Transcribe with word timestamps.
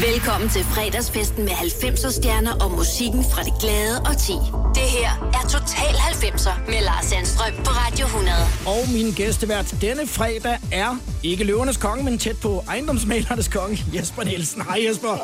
Velkommen 0.00 0.48
til 0.48 0.64
fredagsfesten 0.64 1.44
med 1.44 1.52
90'er 1.52 2.12
stjerner 2.12 2.52
og 2.64 2.70
musikken 2.70 3.24
fra 3.32 3.42
det 3.42 3.52
glade 3.60 4.00
og 4.00 4.18
ti. 4.18 4.32
Det 4.74 4.82
her 4.82 5.30
er 5.34 5.48
Total 5.48 5.94
90'er 5.94 6.70
med 6.70 6.80
Lars 6.84 7.04
Sandstrøm 7.04 7.52
på 7.56 7.70
Radio 7.70 8.06
100. 8.06 8.36
Og 8.66 8.92
min 8.92 9.12
gæstevært 9.12 9.74
denne 9.80 10.06
fredag 10.06 10.58
er 10.72 10.96
ikke 11.22 11.44
løvernes 11.44 11.76
konge, 11.76 12.04
men 12.04 12.18
tæt 12.18 12.36
på 12.42 12.64
ejendomsmalernes 12.68 13.48
konge, 13.48 13.84
Jesper 13.94 14.22
Nielsen. 14.22 14.62
Hej 14.62 14.84
Jesper. 14.88 15.16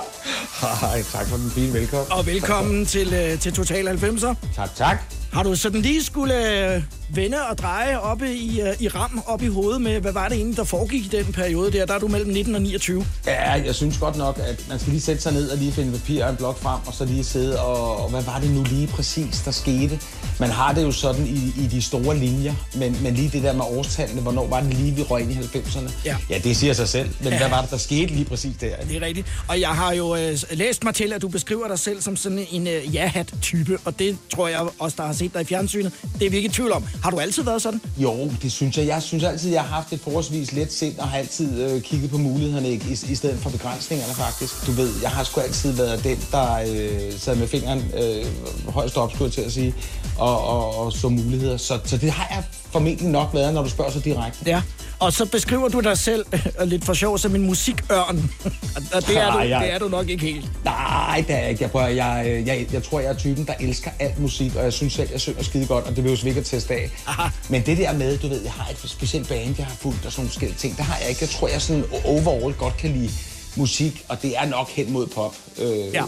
Hej, 0.86 1.02
tak 1.12 1.26
for 1.26 1.36
den 1.36 1.50
fine 1.50 1.72
velkommen. 1.72 2.12
Og 2.12 2.26
velkommen 2.26 2.86
til, 2.86 3.14
øh, 3.14 3.38
til 3.38 3.52
Total 3.52 3.88
90'er. 3.88 4.34
Tak, 4.56 4.74
tak. 4.74 5.17
Har 5.32 5.42
du 5.42 5.54
sådan 5.56 5.82
lige 5.82 6.04
skulle 6.04 6.74
øh, 6.74 6.82
vende 7.14 7.36
og 7.50 7.58
dreje 7.58 7.98
oppe 8.00 8.34
i, 8.34 8.60
øh, 8.60 8.74
i 8.80 8.88
ram 8.88 9.22
op 9.27 9.42
i 9.42 9.46
hovedet 9.46 9.80
med, 9.82 10.00
hvad 10.00 10.12
var 10.12 10.28
det 10.28 10.36
egentlig, 10.36 10.56
der 10.56 10.64
foregik 10.64 11.04
i 11.04 11.08
den 11.08 11.32
periode 11.32 11.72
der? 11.72 11.86
Der 11.86 11.95
er 11.95 11.98
du 11.98 12.08
mellem 12.08 12.30
19 12.30 12.54
og 12.54 12.62
29. 12.62 13.06
Ja, 13.27 13.52
jeg 13.52 13.74
synes 13.74 13.98
godt 13.98 14.16
nok, 14.16 14.38
at 14.46 14.64
man 14.68 14.78
skal 14.78 14.91
lige 14.92 15.02
sætte 15.02 15.22
sig 15.22 15.32
ned 15.32 15.48
og 15.50 15.59
lige 15.59 15.72
finde 15.72 15.92
papir 15.98 16.24
og 16.24 16.30
en 16.30 16.37
blok 16.37 16.59
frem, 16.59 16.80
og 16.87 16.95
så 16.95 17.04
lige 17.04 17.24
sidde 17.24 17.60
og, 17.60 17.96
og 18.04 18.10
hvad 18.10 18.23
var 18.23 18.38
det 18.41 18.51
nu 18.51 18.62
lige 18.70 18.87
præcis, 18.87 19.41
der 19.45 19.51
skete? 19.51 20.01
Man 20.41 20.51
har 20.51 20.73
det 20.74 20.82
jo 20.82 20.92
sådan 20.92 21.27
i, 21.27 21.52
i 21.62 21.66
de 21.70 21.82
store 21.82 22.16
linjer, 22.16 22.54
men, 22.74 22.96
men 23.02 23.15
lige 23.15 23.30
det 23.32 23.42
der 23.42 23.52
med 23.52 23.65
årstallene, 23.68 24.20
hvornår 24.20 24.46
var 24.48 24.60
det 24.60 24.74
lige, 24.74 24.95
vi 24.95 25.02
røg 25.02 25.23
ind 25.23 25.32
i 25.32 25.34
90'erne? 25.34 25.90
Ja. 26.04 26.16
ja, 26.30 26.38
det 26.38 26.56
siger 26.56 26.73
sig 26.73 26.88
selv, 26.88 27.09
men 27.20 27.29
Ja. 27.29 27.30
ja. 27.34 27.38
hvad 27.38 27.48
var 27.48 27.60
det, 27.60 27.70
der 27.70 27.76
skete 27.76 28.06
lige 28.15 28.24
præcis 28.24 28.56
der? 28.60 28.76
Det 28.88 28.96
er 28.96 29.06
rigtigt. 29.06 29.26
Og 29.48 29.60
jeg 29.60 29.68
har 29.68 29.92
jo 29.92 30.16
øh, 30.16 30.38
læst 30.51 30.84
mig 30.84 30.95
til, 30.95 31.12
at 31.12 31.23
du 31.23 31.29
beskriver 31.29 31.68
dig 31.68 31.79
selv 31.79 32.02
som 32.02 32.16
sådan 32.16 32.46
en 32.51 32.66
øh, 32.66 32.95
ja-hat-type, 32.95 33.79
og 33.84 33.98
det 33.98 34.16
tror 34.34 34.48
jeg 34.48 34.68
også, 34.79 34.95
der 34.98 35.06
har 35.06 35.12
set 35.18 35.34
dig 35.34 35.40
i 35.40 35.45
fjernsynet. 35.45 35.92
Det 36.18 36.27
er 36.27 36.30
vi 36.30 36.36
ikke 36.36 36.48
i 36.48 36.52
tvivl 36.52 36.72
om. 36.72 36.84
Har 37.02 37.10
du 37.10 37.18
altid 37.18 37.42
været 37.42 37.62
sådan? 37.62 37.80
Jo, 37.96 38.30
det 38.42 38.52
synes 38.52 38.78
jeg. 38.78 38.86
Jeg 38.86 39.02
synes 39.02 39.24
altid, 39.24 39.50
jeg 39.50 39.62
har 39.62 39.74
haft 39.74 39.92
et 39.92 40.00
forholdsvis 40.00 40.52
let 40.52 40.72
sind, 40.72 40.98
og 40.98 41.09
har 41.09 41.18
altid 41.18 41.62
øh, 41.62 41.82
kigget 41.82 42.10
på 42.10 42.18
mulighederne 42.18 42.68
ikke? 42.68 42.86
I, 42.88 42.92
i 43.12 43.14
stedet 43.14 43.38
for 43.38 43.50
begrænsningerne 43.50 44.14
faktisk. 44.14 44.66
Du 44.66 44.73
ved, 44.73 44.90
jeg 45.02 45.10
har 45.10 45.24
sgu 45.24 45.40
altid 45.40 45.73
været 45.73 46.04
den, 46.04 46.18
der 46.32 46.54
øh, 46.54 47.18
sad 47.18 47.36
med 47.36 47.48
fingeren 47.48 47.84
øh, 48.02 48.26
højst 48.68 48.96
op, 48.96 49.10
skulle 49.12 49.24
jeg 49.24 49.32
til 49.32 49.40
at 49.40 49.52
sige, 49.52 49.74
og, 50.18 50.45
og, 50.45 50.78
og 50.78 50.93
så 50.93 51.09
muligheder. 51.09 51.56
Så, 51.56 51.78
så 51.84 51.96
det 51.96 52.10
har 52.10 52.26
jeg 52.34 52.45
formentlig 52.73 53.09
nok 53.09 53.29
været, 53.35 53.55
når 53.55 53.63
du 53.63 53.69
spørger 53.69 53.91
så 53.91 54.01
direkte. 54.01 54.38
Ja. 54.47 54.63
Og 54.99 55.13
så 55.13 55.27
beskriver 55.27 55.69
du 55.69 55.80
dig 55.80 55.99
selv 55.99 56.24
øh, 56.33 56.69
lidt 56.69 56.85
for 56.85 56.95
sjov 56.95 57.19
som 57.19 57.35
en 57.35 57.47
musikørn. 57.47 58.30
Og- 58.95 59.07
det 59.07 59.16
er, 59.16 59.30
du, 59.30 59.37
Nej, 59.38 59.49
jeg- 59.49 59.61
det 59.63 59.73
er 59.73 59.79
du 59.79 59.88
nok 59.88 60.09
ikke 60.09 60.24
helt. 60.27 60.51
Nej, 60.65 61.24
det 61.29 61.35
er 61.37 61.39
jeg 61.41 61.51
ikke. 61.51 61.63
Jeg, 61.63 61.71
prøver, 61.71 61.87
jeg, 61.87 62.24
øh, 62.27 62.46
jeg, 62.46 62.66
jeg 62.73 62.83
tror, 62.83 63.01
jeg 63.01 63.09
er 63.11 63.15
typen, 63.15 63.46
der 63.46 63.52
elsker 63.61 63.91
alt 63.99 64.19
musik, 64.21 64.56
og 64.56 64.65
jeg 64.65 64.72
synes 64.72 64.93
selv, 64.93 65.09
jeg 65.12 65.21
synger 65.21 65.43
skide 65.43 65.66
godt, 65.66 65.84
og 65.84 65.97
det 65.97 66.05
vil 66.05 66.12
jo 66.12 66.27
ikke 66.27 66.41
at 66.41 66.47
teste 66.47 66.75
af. 66.75 66.91
Aha. 67.06 67.28
Men 67.49 67.62
det 67.66 67.78
der 67.78 67.93
med, 67.93 68.19
du 68.19 68.28
ved, 68.28 68.43
jeg 68.43 68.53
har 68.53 68.71
et 68.71 68.91
specielt 68.91 69.28
band, 69.28 69.55
jeg 69.59 69.66
har 69.66 69.75
fulgt, 69.81 70.06
og 70.06 70.12
sådan 70.12 70.21
nogle 70.22 70.31
forskellige 70.31 70.59
ting, 70.59 70.77
det 70.77 70.84
har 70.84 70.99
jeg 71.00 71.09
ikke. 71.09 71.19
Jeg 71.22 71.28
tror, 71.28 71.49
jeg 71.49 71.62
sådan 71.62 71.84
overall 72.05 72.55
godt 72.55 72.77
kan 72.77 72.91
lide 72.93 73.11
musik, 73.59 74.04
og 74.09 74.22
det 74.22 74.32
er 74.38 74.47
nok 74.47 74.69
hen 74.69 74.92
mod 74.92 75.06
pop, 75.06 75.34
øh, 75.62 75.69
Ja. 75.94 76.03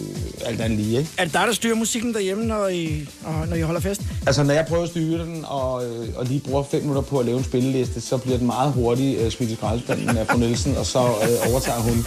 alt 0.47 0.61
andet 0.61 0.79
lige, 0.79 0.99
ikke? 0.99 1.11
Er 1.19 1.25
det 1.25 1.33
dig, 1.35 1.43
der 1.47 1.53
styrer 1.53 1.75
musikken 1.75 2.15
derhjemme, 2.15 2.45
når 2.45 2.69
I, 2.69 3.09
når 3.23 3.47
når 3.47 3.57
I 3.57 3.61
holder 3.61 3.81
fest? 3.81 4.01
Altså, 4.27 4.43
når 4.43 4.55
jeg 4.55 4.67
prøver 4.69 4.83
at 4.83 4.89
styre 4.89 5.19
den, 5.25 5.45
og, 5.49 5.87
øh, 5.87 6.09
og 6.17 6.25
lige 6.27 6.41
bruger 6.41 6.63
fem 6.71 6.81
minutter 6.81 7.03
på 7.03 7.19
at 7.19 7.27
lave 7.27 7.39
en 7.39 7.45
spilleliste, 7.45 8.01
så 8.01 8.17
bliver 8.17 8.39
den 8.39 8.47
meget 8.47 8.73
hurtigt 8.73 9.21
øh, 9.21 9.31
smidt 9.31 9.51
i 9.51 9.55
skraldespanden 9.55 10.17
af 10.17 10.27
fru 10.27 10.39
Nielsen, 10.39 10.77
og 10.77 10.87
så 10.87 10.99
øh, 10.99 11.51
overtager 11.53 11.79
hun. 11.81 12.07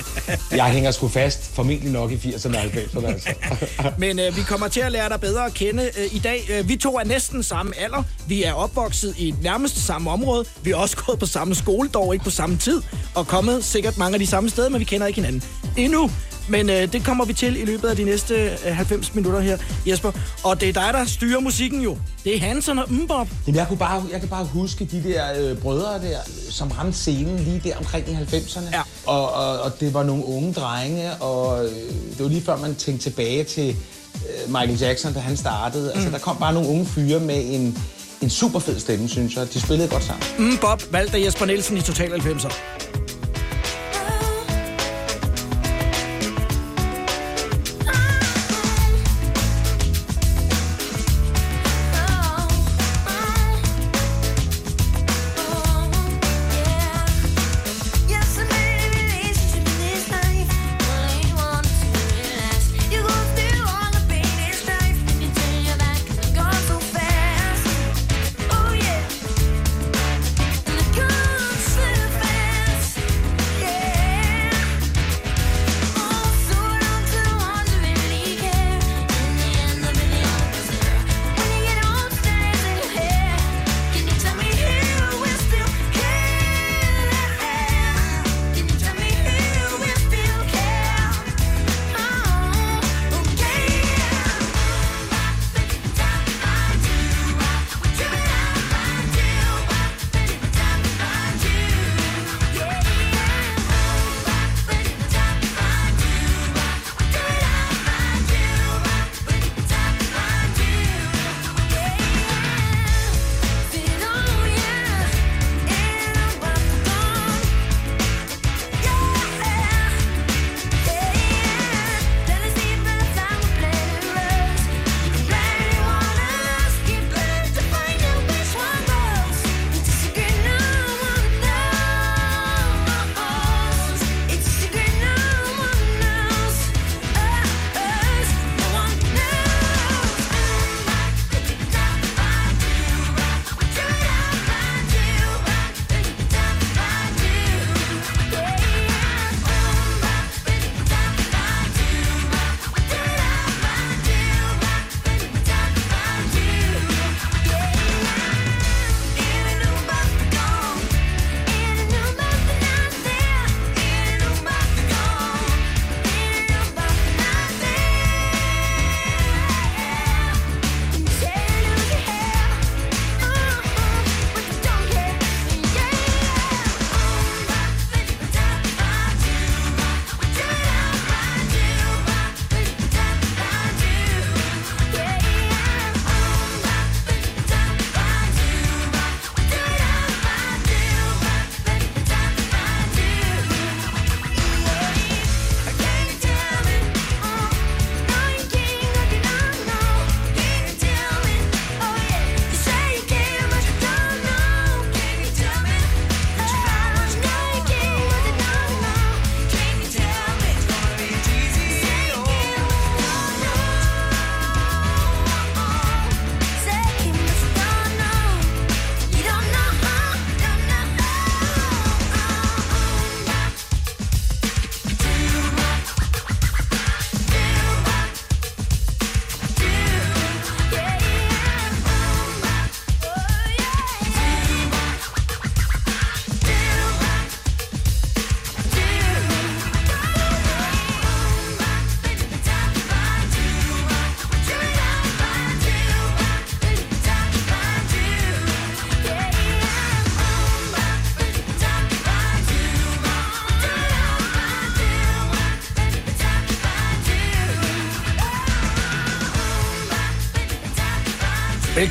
Jeg 0.52 0.66
hænger 0.66 0.92
sgu 0.92 1.08
fast, 1.08 1.44
formentlig 1.56 1.92
nok 1.92 2.12
i 2.12 2.16
80'erne 2.16 2.58
og 2.58 2.64
90'erne, 2.64 3.06
altså. 3.08 3.30
Men 3.98 4.20
øh, 4.20 4.38
vi 4.38 4.42
kommer 4.42 4.68
til 4.68 4.80
at 4.80 4.92
lære 4.92 5.10
dig 5.10 5.20
bedre 5.22 5.46
at 5.46 5.54
kende 5.54 5.84
øh, 5.98 6.16
i 6.16 6.20
dag. 6.20 6.48
Øh, 6.50 6.70
vi 6.70 6.76
to 6.76 6.98
er 6.98 7.04
næsten 7.04 7.44
samme 7.44 7.74
alder. 7.80 8.04
Vi 8.28 8.44
er 8.44 8.54
opvokset 8.54 9.14
i 9.18 9.34
nærmest 9.42 9.86
samme 9.86 10.10
område. 10.12 10.46
Vi 10.64 10.72
er 10.72 10.76
også 10.76 10.98
gået 10.98 11.20
på 11.20 11.26
samme 11.26 11.56
skole, 11.56 11.90
dog 11.94 12.14
ikke 12.14 12.26
på 12.26 12.32
samme 12.32 12.58
tid. 12.58 12.82
Og 13.16 13.28
kommet 13.28 13.64
sikkert 13.66 13.98
mange 13.98 14.14
af 14.16 14.20
de 14.20 14.28
samme 14.28 14.50
steder, 14.50 14.70
men 14.70 14.80
vi 14.80 14.86
kender 14.86 15.08
ikke 15.08 15.18
hinanden 15.18 15.33
endnu. 15.78 16.12
Men 16.48 16.70
øh, 16.70 16.94
det 16.94 17.04
kommer 17.06 17.26
vi 17.26 17.34
til 17.34 17.62
i 17.62 17.66
løbet 17.66 17.88
af 17.88 17.96
de 17.96 18.04
næste 18.04 18.34
øh, 18.66 18.76
90 18.76 19.16
minutter 19.16 19.40
her, 19.40 19.58
Jesper. 19.88 20.12
Og 20.44 20.62
det 20.62 20.70
er 20.70 20.74
dig, 20.74 20.90
der 20.94 21.06
styrer 21.06 21.40
musikken 21.40 21.82
jo. 21.82 21.98
Det 22.24 22.36
er 22.36 22.40
Hansen 22.40 22.80
og 22.80 22.94
Mbop. 22.94 23.28
Jamen, 23.48 23.58
jeg, 23.58 23.68
kunne 23.68 23.78
bare, 23.78 24.04
jeg 24.12 24.20
kan 24.20 24.30
bare 24.30 24.46
huske 24.46 24.86
de 24.86 25.04
der 25.04 25.24
øh, 25.40 25.58
brødre 25.58 25.94
der, 25.94 26.18
som 26.50 26.72
ramte 26.72 26.98
scenen 26.98 27.40
lige 27.40 27.62
der 27.64 27.78
omkring 27.78 28.10
i 28.10 28.12
90'erne. 28.12 28.76
Ja. 28.76 28.82
Og, 29.06 29.34
og, 29.34 29.60
og 29.60 29.80
det 29.80 29.94
var 29.94 30.04
nogle 30.04 30.26
unge 30.26 30.54
drenge, 30.54 31.14
og 31.14 31.66
øh, 31.66 31.72
det 32.12 32.20
var 32.20 32.28
lige 32.28 32.42
før 32.42 32.58
man 32.58 32.76
tænkte 32.76 33.10
tilbage 33.10 33.44
til 33.44 33.70
øh, 34.16 34.48
Michael 34.48 34.80
Jackson, 34.80 35.14
da 35.14 35.20
han 35.20 35.38
startede. 35.38 35.94
Altså, 35.94 36.10
der 36.10 36.18
kom 36.20 36.38
bare 36.38 36.54
nogle 36.54 36.70
unge 36.70 36.86
fyre 36.86 37.20
med 37.20 37.44
en, 37.46 37.78
en 38.22 38.30
super 38.30 38.60
fed 38.60 38.80
stemme, 38.80 39.10
synes 39.10 39.36
jeg. 39.36 39.54
De 39.54 39.62
spillede 39.62 39.90
godt 39.90 40.04
sammen. 40.04 40.54
Mbop 40.54 40.84
valgt 40.92 41.16
af 41.16 41.26
Jesper 41.26 41.46
Nielsen 41.46 41.78
i 41.78 41.82
Total 41.82 42.12
90'er. 42.12 42.54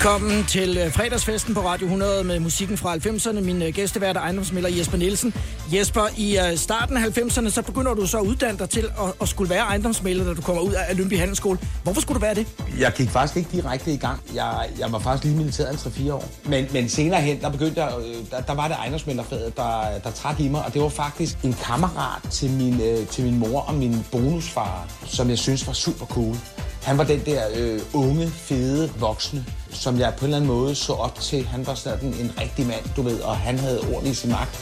Velkommen 0.03 0.45
til 0.45 0.79
øh, 0.79 0.93
fredagsfesten 0.93 1.55
på 1.55 1.61
Radio 1.61 1.87
100 1.87 2.25
med 2.25 2.41
musikken 2.41 2.77
fra 2.77 2.95
90'erne. 2.95 3.41
Min 3.41 3.63
øh, 3.63 3.69
gæstevært 3.69 4.17
er 4.17 4.21
ejendomsmælder 4.21 4.71
Jesper 4.71 4.99
Nielsen. 4.99 5.35
Jesper, 5.73 6.09
i 6.17 6.39
øh, 6.39 6.57
starten 6.57 6.97
af 6.97 7.01
90'erne, 7.01 7.51
så 7.51 7.63
begynder 7.63 7.95
du 7.95 8.07
så 8.07 8.19
at 8.19 8.23
uddanne 8.27 8.59
dig 8.59 8.71
til 8.71 8.81
at, 8.81 9.13
at 9.21 9.29
skulle 9.29 9.51
være 9.51 9.63
ejendomsmælder, 9.63 10.25
da 10.25 10.35
du 10.35 10.43
kommer 10.43 10.63
ud 10.63 10.73
af 10.73 10.97
Lønby 10.97 11.19
Handelsskole. 11.19 11.59
Hvorfor 11.83 12.01
skulle 12.01 12.21
du 12.21 12.21
være 12.21 12.35
det? 12.35 12.47
Jeg 12.79 12.93
gik 12.97 13.11
faktisk 13.11 13.37
ikke 13.37 13.49
direkte 13.53 13.93
i 13.93 13.97
gang. 13.97 14.21
Jeg, 14.35 14.69
jeg 14.79 14.93
var 14.93 14.99
faktisk 14.99 15.25
lige 15.25 15.37
militæret 15.37 15.87
i 15.99 16.09
3-4 16.09 16.13
år. 16.13 16.25
Men, 16.45 16.67
men 16.73 16.89
senere 16.89 17.21
hen, 17.21 17.41
der 17.41 17.51
begyndte 17.51 17.83
jeg, 17.83 17.93
der, 18.31 18.41
der 18.41 18.55
var 18.55 18.69
det 18.69 18.77
ejendomsmælderfaget, 18.77 19.57
der, 19.57 19.99
der 20.05 20.11
trak 20.11 20.41
i 20.41 20.49
mig. 20.49 20.65
Og 20.65 20.75
det 20.75 20.83
var 20.83 20.89
faktisk 20.89 21.37
en 21.45 21.53
kammerat 21.53 22.23
til 22.31 22.51
min, 22.51 22.81
til 23.11 23.25
min 23.25 23.39
mor 23.39 23.61
og 23.61 23.75
min 23.75 24.05
bonusfar, 24.13 24.89
som 25.07 25.31
jeg 25.31 25.39
synes 25.39 25.67
var 25.67 25.73
super 25.73 26.07
cool. 26.07 26.37
Han 26.83 26.99
var 26.99 27.05
den 27.05 27.21
der 27.27 27.43
øh, 27.57 27.81
unge, 27.93 28.31
fede, 28.31 28.91
voksne, 28.99 29.47
som 29.73 29.99
jeg 29.99 30.15
på 30.19 30.25
en 30.25 30.25
eller 30.25 30.37
anden 30.37 30.51
måde 30.51 30.75
så 30.75 30.93
op 30.93 31.21
til. 31.21 31.47
Han 31.47 31.67
var 31.67 31.75
sådan 31.75 32.09
en 32.09 32.33
rigtig 32.41 32.67
mand, 32.67 32.85
du 32.97 33.03
ved, 33.03 33.21
og 33.21 33.37
han 33.37 33.59
havde 33.59 33.81
ord 33.93 34.05
i 34.05 34.15
sin 34.15 34.31
magt. 34.31 34.61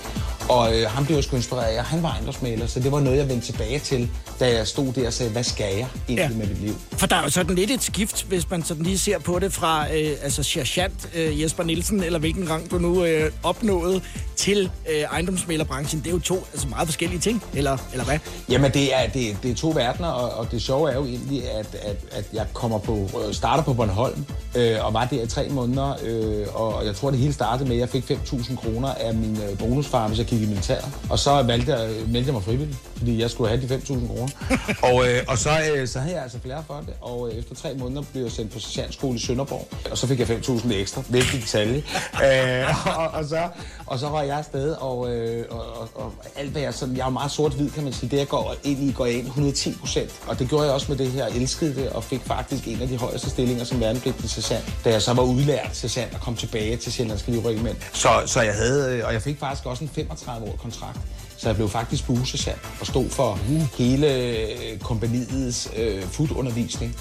Og 0.49 0.77
øh, 0.77 0.91
han 0.91 1.07
blev 1.07 1.23
sgu 1.23 1.37
inspireret 1.37 1.65
af, 1.65 1.85
han 1.85 2.03
var 2.03 2.11
ejendomsmaler, 2.11 2.67
så 2.67 2.81
det 2.81 2.93
var 2.93 3.01
noget, 3.01 3.19
jeg 3.19 3.29
vendte 3.29 3.47
tilbage 3.47 3.79
til, 3.79 4.11
da 4.41 4.57
jeg 4.57 4.67
stod 4.67 4.93
der 4.93 5.07
og 5.07 5.13
sagde, 5.13 5.33
hvad 5.33 5.45
skal 5.45 5.67
jeg 5.77 5.89
egentlig 6.09 6.31
ja. 6.31 6.37
med 6.39 6.47
mit 6.47 6.61
liv? 6.61 6.75
For 6.93 7.07
der 7.07 7.17
er 7.17 7.23
jo 7.23 7.31
sådan 7.31 7.55
lidt 7.55 7.71
et 7.71 7.83
skift, 7.83 8.23
hvis 8.29 8.51
man 8.51 8.63
sådan 8.63 8.83
lige 8.83 8.99
ser 8.99 9.19
på 9.19 9.39
det 9.39 9.53
fra 9.53 9.95
øh, 9.95 10.17
altså 10.23 10.43
sergeant 10.43 11.09
øh, 11.15 11.43
Jesper 11.43 11.65
Nielsen, 11.65 12.03
eller 12.03 12.19
hvilken 12.19 12.51
rang 12.51 12.71
du 12.71 12.79
nu 12.79 13.05
øh, 13.05 13.33
opnåede, 13.43 14.03
til 14.41 14.71
øh, 14.91 15.01
ejendomsmalerbranchen. 15.01 16.01
Det 16.01 16.07
er 16.07 16.11
jo 16.11 16.19
to 16.19 16.47
altså 16.53 16.69
meget 16.69 16.89
forskellige 16.89 17.21
ting, 17.21 17.43
eller, 17.55 17.77
eller 17.93 18.05
hvad? 18.05 18.19
Jamen, 18.49 18.73
det 18.73 18.95
er, 18.95 19.09
det, 19.09 19.37
det 19.43 19.51
er 19.51 19.55
to 19.55 19.69
verdener, 19.69 20.09
og, 20.09 20.39
og 20.39 20.51
det 20.51 20.63
sjove 20.63 20.91
er 20.91 20.95
jo 20.95 21.05
egentlig, 21.05 21.51
at, 21.51 21.75
at, 21.83 21.97
at 22.13 22.25
jeg 22.33 22.47
kommer 22.53 22.79
på, 22.79 23.09
øh, 23.27 23.35
starter 23.35 23.63
på 23.63 23.75
Bornholm, 23.75 24.25
øh, 24.55 24.85
og 24.87 24.95
var 24.95 25.05
der 25.05 25.23
i 25.23 25.27
tre 25.27 25.49
måneder, 25.49 25.95
øh, 26.05 26.47
og 26.55 26.87
jeg 26.87 26.97
tror, 26.97 27.11
det 27.11 27.19
hele 27.19 27.33
startede 27.33 27.69
med, 27.69 27.77
at 27.77 27.81
jeg 27.81 27.89
fik 27.89 28.11
5.000 28.11 28.57
kroner 28.57 28.89
af 28.89 29.15
min 29.15 29.39
øh, 29.51 29.59
bonusfar, 29.59 30.09
hvis 30.09 30.19
jeg 30.19 30.27
gik 30.27 30.43
i 30.43 30.47
militæret. 30.47 30.89
Og 31.11 31.19
så 31.19 31.43
valgte 31.43 31.75
jeg, 31.75 31.91
meldte 32.09 32.29
jeg 32.29 32.35
mig 32.35 32.43
frivilligt, 32.43 32.79
fordi 32.97 33.21
jeg 33.21 33.31
skulle 33.31 33.51
have 33.51 33.63
de 33.63 33.75
5.000 33.75 34.07
kroner. 34.07 34.29
og, 34.89 35.09
øh, 35.09 35.23
og 35.29 35.39
så, 35.39 35.51
øh, 35.75 35.89
så 35.89 35.99
havde 36.01 36.15
jeg 36.15 36.23
altså 36.23 36.39
flere 36.43 36.65
for 36.67 36.83
det, 36.87 36.95
og 37.01 37.29
øh, 37.29 37.39
efter 37.39 37.55
tre 37.55 37.75
måneder 37.75 38.03
blev 38.13 38.23
jeg 38.23 38.33
sendt 38.33 38.53
på 38.53 38.59
socialskole 38.59 39.17
i 39.17 39.19
Sønderborg, 39.19 39.69
og 39.91 39.99
så 39.99 40.07
fik 40.07 40.19
jeg 40.19 40.29
5.000 40.29 40.73
ekstra, 40.73 41.03
vigtig 41.09 41.41
detalje. 41.41 41.83
øh, 42.25 42.87
og, 42.99 43.09
og, 43.09 43.25
så, 43.25 43.49
og 43.87 43.99
så 43.99 44.09
var 44.09 44.23
jeg 44.23 44.39
afsted, 44.39 44.73
og, 44.73 45.13
øh, 45.13 45.45
og, 45.51 45.81
og, 45.81 45.91
og 45.95 46.13
alt 46.37 46.51
hvad 46.51 46.63
jeg 46.63 46.75
sådan, 46.75 46.97
jeg 46.97 47.07
er 47.07 47.11
meget 47.11 47.31
sort-hvid, 47.31 47.71
kan 47.71 47.85
man 47.85 47.93
sige, 47.93 48.11
det 48.11 48.17
jeg 48.17 48.29
går 48.29 48.55
ind 48.65 48.83
i, 48.83 48.93
går 48.93 49.07
jeg 49.07 49.15
ind 49.15 49.27
110 49.27 49.75
procent. 49.81 50.11
Og 50.27 50.39
det 50.39 50.49
gjorde 50.49 50.65
jeg 50.65 50.75
også 50.75 50.87
med 50.89 50.99
det 50.99 51.11
her, 51.11 51.27
jeg 51.27 51.37
elskede 51.37 51.75
det, 51.75 51.89
og 51.91 52.05
fik 52.05 52.21
faktisk 52.25 52.69
en 52.69 52.83
af 52.83 52.89
de 52.89 52.97
højeste 52.97 53.31
stillinger 53.31 53.65
som 53.65 53.81
værnepligtig 53.81 54.31
sergeant, 54.31 54.75
da 54.85 54.91
jeg 54.91 55.03
så 55.03 55.15
var 55.15 55.23
udlært 55.23 55.77
sergeant 55.77 56.15
og 56.15 56.21
kom 56.21 56.37
tilbage 56.37 56.77
til 56.77 56.93
Sjællandske 56.93 57.31
Livregiment. 57.31 57.79
Så, 57.93 58.09
så 58.27 58.41
jeg 58.41 58.55
havde, 58.55 58.97
øh, 58.97 59.07
og 59.07 59.13
jeg 59.13 59.23
fik 59.23 59.39
faktisk 59.39 59.67
også 59.67 59.85
en 59.85 59.91
35 59.95 60.47
år 60.47 60.57
kontrakt. 60.63 60.99
Så 61.41 61.49
jeg 61.49 61.57
blev 61.57 61.69
faktisk 61.69 62.07
busesergeant 62.07 62.61
og 62.81 62.87
stod 62.87 63.09
for 63.09 63.39
hele 63.79 64.79
kompaniets 64.83 65.71
øh, 65.77 66.03
foodundervisning 66.03 66.97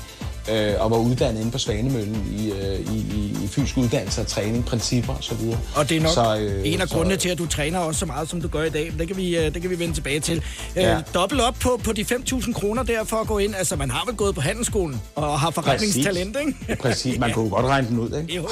øh, 0.52 0.82
og 0.82 0.92
var 0.92 0.98
uddannet 0.98 1.40
inde 1.40 1.52
på 1.52 1.58
Svanemøllen 1.58 2.36
i, 2.40 2.52
øh, 2.52 2.80
i, 2.80 2.98
i, 2.98 3.38
i 3.44 3.48
fysisk 3.48 3.78
uddannelse 3.78 4.22
og 4.22 4.28
træning, 4.28 4.66
principper 4.66 5.14
og 5.14 5.24
så 5.24 5.36
videre. 5.36 5.60
Og 5.76 5.90
det 5.90 5.98
er 5.98 6.02
nok 6.02 6.14
så, 6.14 6.38
øh, 6.40 6.62
en 6.64 6.82
af 6.82 6.88
så, 6.88 6.96
grundene 6.96 7.18
til, 7.18 7.30
at 7.30 7.38
du 7.38 7.46
træner 7.46 7.80
også 7.80 8.00
så 8.00 8.06
meget, 8.06 8.30
som 8.30 8.42
du 8.42 8.48
gør 8.48 8.64
i 8.64 8.70
dag. 8.70 8.94
Det 9.00 9.08
kan 9.08 9.18
vi, 9.18 9.38
øh, 9.38 9.54
det 9.54 9.62
kan 9.62 9.72
vi 9.72 9.80
vende 9.80 9.94
tilbage 9.94 10.20
til. 10.20 10.38
Øh, 10.76 10.84
ja. 10.84 11.02
Dobbelt 11.14 11.42
op 11.42 11.56
på, 11.62 11.80
på 11.84 11.94
de 11.94 12.02
5.000 12.02 12.54
kroner 12.54 12.84
der 12.84 13.04
for 13.04 13.18
at 13.18 13.28
gå 13.28 13.38
ind. 13.38 13.56
Altså, 13.56 13.76
man 13.76 13.92
har 13.92 14.06
vel 14.06 14.16
gået 14.16 14.36
på 14.36 14.42
handelsskolen 14.42 15.02
og 15.16 15.40
har 15.40 15.52
forretningstalent, 15.52 16.38
ikke? 16.40 16.82
Præcis, 16.82 17.20
man 17.20 17.30
ja. 17.30 17.36
kunne 17.36 17.50
godt 17.50 17.66
regne 17.66 17.88
den 17.88 18.00
ud, 18.00 18.20
ikke? 18.22 18.36
Jo. 18.36 18.48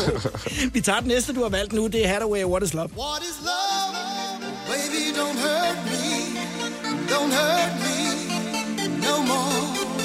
Vi 0.73 0.81
tager 0.81 0.99
den 0.99 1.07
næste, 1.07 1.33
du 1.33 1.41
har 1.41 1.49
valgt 1.49 1.73
nu. 1.73 1.87
Det 1.87 2.05
er 2.05 2.07
Hathaway, 2.07 2.43
What 2.43 2.63
is 2.63 2.73
Love? 2.73 2.89
What 2.97 3.21
is 3.21 3.37
love? 3.41 4.07
Baby, 4.67 5.03
don't 5.17 5.39
hurt 5.45 5.77
me. 5.85 6.07
Don't 7.09 7.31
hurt 7.31 7.73
me 7.83 7.97
no 9.07 9.23
more. 9.23 9.96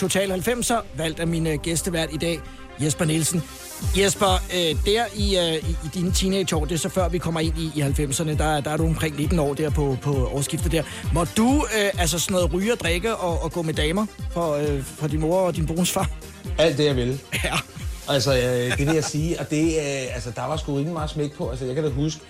Total 0.00 0.32
90'er, 0.32 0.82
valgt 0.96 1.20
af 1.20 1.26
min 1.26 1.46
øh, 1.46 1.58
gæstevært 1.62 2.08
i 2.12 2.16
dag, 2.16 2.40
Jesper 2.82 3.04
Nielsen. 3.04 3.42
Jesper, 3.96 4.42
øh, 4.54 4.84
der 4.86 5.04
i, 5.14 5.38
øh, 5.38 5.70
i, 5.70 5.76
i 5.84 5.88
dine 5.94 6.12
teenageår, 6.12 6.64
det 6.64 6.74
er 6.74 6.78
så 6.78 6.88
før 6.88 7.08
vi 7.08 7.18
kommer 7.18 7.40
ind 7.40 7.58
i, 7.58 7.72
i 7.74 7.80
90'erne, 7.80 8.38
der, 8.38 8.60
der 8.60 8.70
er 8.70 8.76
du 8.76 8.84
omkring 8.84 9.16
19 9.16 9.38
år 9.38 9.54
der 9.54 9.70
på, 9.70 9.96
på 10.02 10.26
årsskiftet 10.32 10.72
der. 10.72 10.82
Må 11.14 11.24
du 11.36 11.66
øh, 11.78 11.90
altså 11.98 12.18
sådan 12.18 12.34
noget 12.34 12.52
ryge 12.52 12.72
og 12.72 12.78
drikke 12.78 13.16
og, 13.16 13.42
og 13.42 13.52
gå 13.52 13.62
med 13.62 13.74
damer 13.74 14.06
for, 14.30 14.54
øh, 14.54 14.82
for 14.82 15.06
din 15.08 15.20
mor 15.20 15.40
og 15.40 15.56
din 15.56 15.66
brors 15.66 15.90
far? 15.90 16.10
Alt 16.58 16.78
det, 16.78 16.84
jeg 16.84 16.96
vil. 16.96 17.20
Ja. 17.44 17.54
Altså, 18.08 18.36
øh, 18.36 18.78
det 18.78 18.86
vil 18.86 18.94
jeg 18.94 19.04
sige, 19.04 19.40
og 19.40 19.50
det, 19.50 19.66
øh, 19.66 20.14
altså, 20.14 20.30
der 20.36 20.42
var 20.46 20.56
sgu 20.56 20.72
rimelig 20.72 20.92
meget 20.92 21.10
smæk 21.10 21.32
på. 21.32 21.50
Altså, 21.50 21.64
jeg 21.64 21.74
kan 21.74 21.84
da 21.84 21.90
huske, 21.90 22.20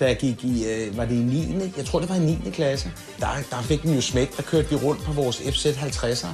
da 0.00 0.06
jeg 0.06 0.16
gik 0.16 0.44
i, 0.44 0.64
øh, 0.64 0.96
var 0.96 1.04
det 1.04 1.14
i 1.14 1.18
9. 1.18 1.72
Jeg 1.76 1.84
tror, 1.84 2.00
det 2.00 2.08
var 2.08 2.14
i 2.14 2.18
9. 2.18 2.38
klasse. 2.52 2.90
Der, 3.20 3.26
der 3.50 3.62
fik 3.62 3.82
den 3.82 3.94
jo 3.94 4.00
smæk, 4.00 4.36
der 4.36 4.42
kørte 4.42 4.70
vi 4.70 4.76
rundt 4.76 5.02
på 5.02 5.12
vores 5.12 5.36
FZ50'er. 5.36 6.26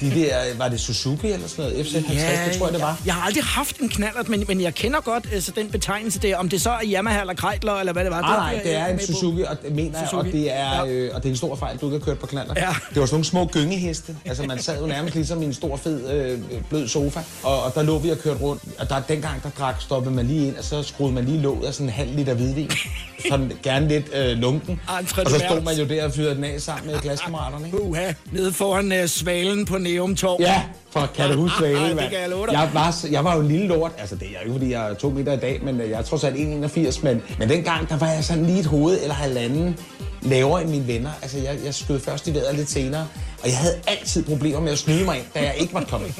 De 0.00 0.10
der, 0.10 0.56
var 0.58 0.68
det 0.68 0.80
Suzuki 0.80 1.32
eller 1.32 1.48
sådan 1.48 1.70
noget? 1.70 1.86
FZ50, 1.86 2.12
ja, 2.12 2.44
det 2.48 2.58
tror 2.58 2.66
jeg, 2.66 2.72
det 2.74 2.82
var. 2.82 2.88
Jeg, 2.88 3.06
jeg 3.06 3.14
har 3.14 3.22
aldrig 3.22 3.44
haft 3.44 3.78
en 3.78 3.88
knallert, 3.88 4.28
men, 4.28 4.44
men 4.48 4.60
jeg 4.60 4.74
kender 4.74 5.00
godt 5.00 5.28
altså, 5.32 5.52
den 5.56 5.70
betegnelse 5.70 6.20
der. 6.20 6.36
Om 6.36 6.48
det 6.48 6.60
så 6.60 6.70
er 6.70 6.80
Yamaha 6.84 7.20
eller 7.20 7.34
Kreidler, 7.34 7.72
eller 7.72 7.92
hvad 7.92 8.04
det 8.04 8.12
var. 8.12 8.20
Nej, 8.20 8.54
nej, 8.54 8.62
det 8.64 8.74
er 8.74 8.86
en 8.86 9.00
Suzuki, 9.00 9.42
og 9.42 9.62
det 9.62 9.72
mener 9.74 9.98
jeg, 9.98 10.14
og 10.14 10.24
det 10.24 10.52
er, 10.52 10.84
ja. 10.84 10.86
øh, 10.86 11.14
og 11.14 11.22
det 11.22 11.28
er 11.28 11.32
en 11.32 11.36
stor 11.36 11.56
fejl, 11.56 11.78
du 11.78 11.86
ikke 11.86 11.98
har 11.98 12.04
kørt 12.04 12.18
på 12.18 12.26
knaller. 12.26 12.54
Ja. 12.56 12.68
Det 12.90 13.00
var 13.00 13.06
sådan 13.06 13.14
nogle 13.14 13.24
små 13.24 13.46
gyngeheste. 13.46 14.16
Altså, 14.24 14.42
man 14.42 14.62
sad 14.62 14.80
jo 14.80 14.86
nærmest 14.86 15.14
ligesom 15.14 15.42
i 15.42 15.44
en 15.44 15.54
stor, 15.54 15.76
fed, 15.76 16.10
øh, 16.10 16.40
blød 16.68 16.88
sofa, 16.88 17.20
og, 17.42 17.62
og 17.62 17.74
der 17.74 17.82
lå 17.82 17.98
vi 17.98 18.10
og 18.10 18.18
kørte 18.18 18.40
rundt. 18.40 18.62
Og 18.78 18.88
der, 18.88 19.00
dengang, 19.00 19.42
der 19.42 19.50
drak, 19.58 19.80
stoppede 19.80 20.14
man 20.14 20.26
lige 20.26 20.46
ind, 20.46 20.56
og 20.56 20.64
så 20.64 20.82
skruede 20.82 21.14
man 21.14 21.24
lige 21.24 21.38
låget 21.38 21.66
af 21.66 21.74
sådan 21.74 21.86
en 21.86 21.92
halv 21.92 22.16
liter 22.16 22.34
hvidvin. 22.34 22.70
Sådan 23.28 23.52
gerne 23.62 23.88
lidt 23.88 24.06
øh, 24.14 24.38
lunken. 24.38 24.80
Og 24.88 25.28
så 25.30 25.44
stod 25.48 25.60
man 25.60 25.76
jo 25.76 25.84
der 25.84 26.04
og 26.04 26.12
fyrede 26.12 26.34
den 26.34 26.44
af 26.44 26.60
sammen 26.60 26.92
med 26.92 27.00
klassekammeraterne. 27.00 27.66
Ikke? 27.66 27.82
Uha, 27.82 28.12
nede 28.32 28.52
foran 28.52 28.92
uh, 28.92 29.06
svalen 29.06 29.64
på 29.64 29.78
Neum 29.78 30.14
Torv. 30.14 30.36
Ja, 30.40 30.62
for 30.90 31.10
kan 31.14 31.30
du 31.30 31.40
huske 31.40 31.58
svalen, 31.58 31.98
det 31.98 32.10
kan 32.10 32.20
jeg 32.20 32.28
love 32.28 32.46
dig. 32.46 32.52
Jeg 32.52 32.70
var, 32.72 33.06
jeg 33.10 33.24
var 33.24 33.34
jo 33.34 33.40
en 33.40 33.48
lille 33.48 33.66
lort. 33.66 33.92
Altså, 33.98 34.16
det 34.16 34.26
er 34.28 34.32
jo 34.32 34.40
ikke, 34.40 34.52
fordi 34.52 34.72
jeg 34.72 34.90
er 34.90 34.94
to 34.94 35.10
meter 35.10 35.32
i 35.32 35.36
dag, 35.36 35.60
men 35.62 35.80
øh, 35.80 35.90
jeg 35.90 35.98
er 35.98 36.02
trods 36.02 36.24
alt 36.24 36.36
1,81. 36.36 37.04
Men, 37.04 37.22
men 37.38 37.48
dengang, 37.48 37.88
der 37.88 37.98
var 37.98 38.08
jeg 38.08 38.24
sådan 38.24 38.46
lige 38.46 38.60
et 38.60 38.66
hoved 38.66 39.02
eller 39.02 39.14
halvanden 39.14 39.78
lavere 40.22 40.62
end 40.62 40.70
mine 40.70 40.86
venner. 40.86 41.10
Altså, 41.22 41.38
jeg, 41.38 41.58
jeg 41.64 41.74
skød 41.74 42.00
først 42.00 42.26
i 42.28 42.34
vejret 42.34 42.54
lidt 42.54 42.70
senere. 42.70 43.06
Og 43.42 43.48
jeg 43.48 43.56
havde 43.58 43.74
altid 43.86 44.24
problemer 44.24 44.60
med 44.60 44.72
at 44.72 44.78
snyde 44.78 45.04
mig 45.04 45.16
ind, 45.18 45.24
da 45.34 45.40
jeg 45.40 45.54
ikke 45.58 45.72
måtte 45.72 45.88
komme 45.88 46.06
ind. 46.06 46.14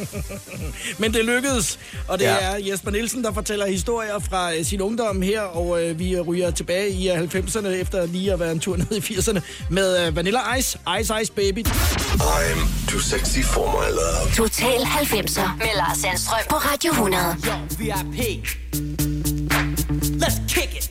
Men 0.98 1.14
det 1.14 1.24
lykkedes, 1.24 1.78
og 2.08 2.18
det 2.18 2.24
Ja. 2.24 2.36
er 2.40 2.56
Jesper 2.70 2.90
Nielsen, 2.90 3.24
der 3.24 3.32
fortæller 3.32 3.66
historier 3.66 4.18
fra 4.18 4.54
øh, 4.54 4.64
sin 4.64 4.80
ungdom 4.80 5.22
her, 5.22 5.40
og 5.40 5.82
øh, 5.84 5.98
vi 5.98 6.20
ryger 6.20 6.50
tilbage 6.50 6.90
i 6.90 7.10
øh, 7.10 7.18
90'erne 7.20 7.66
efter 7.68 8.06
lige 8.06 8.32
at 8.32 8.40
være 8.40 8.52
en 8.52 8.60
tur 8.60 8.76
ned 8.76 8.86
i 8.92 8.98
80'erne 9.14 9.40
med 9.70 10.06
øh, 10.06 10.16
Vanilla 10.16 10.54
Ice, 10.58 10.78
Ice 11.00 11.14
Ice 11.22 11.32
Baby. 11.32 11.66
I'm 11.68 12.90
too 12.90 13.00
sexy 13.00 13.38
for 13.42 13.66
my 13.66 13.90
love. 13.94 14.34
Total 14.36 14.80
90'er 14.80 15.56
med 15.58 15.66
Lars 15.76 15.98
Sandstrøm 15.98 16.38
på 16.50 16.56
Radio 16.56 16.90
100. 16.90 17.36
Yo, 17.46 17.52
VIP. 17.78 18.46
Let's 20.22 20.40
kick 20.54 20.74
it. 20.76 20.87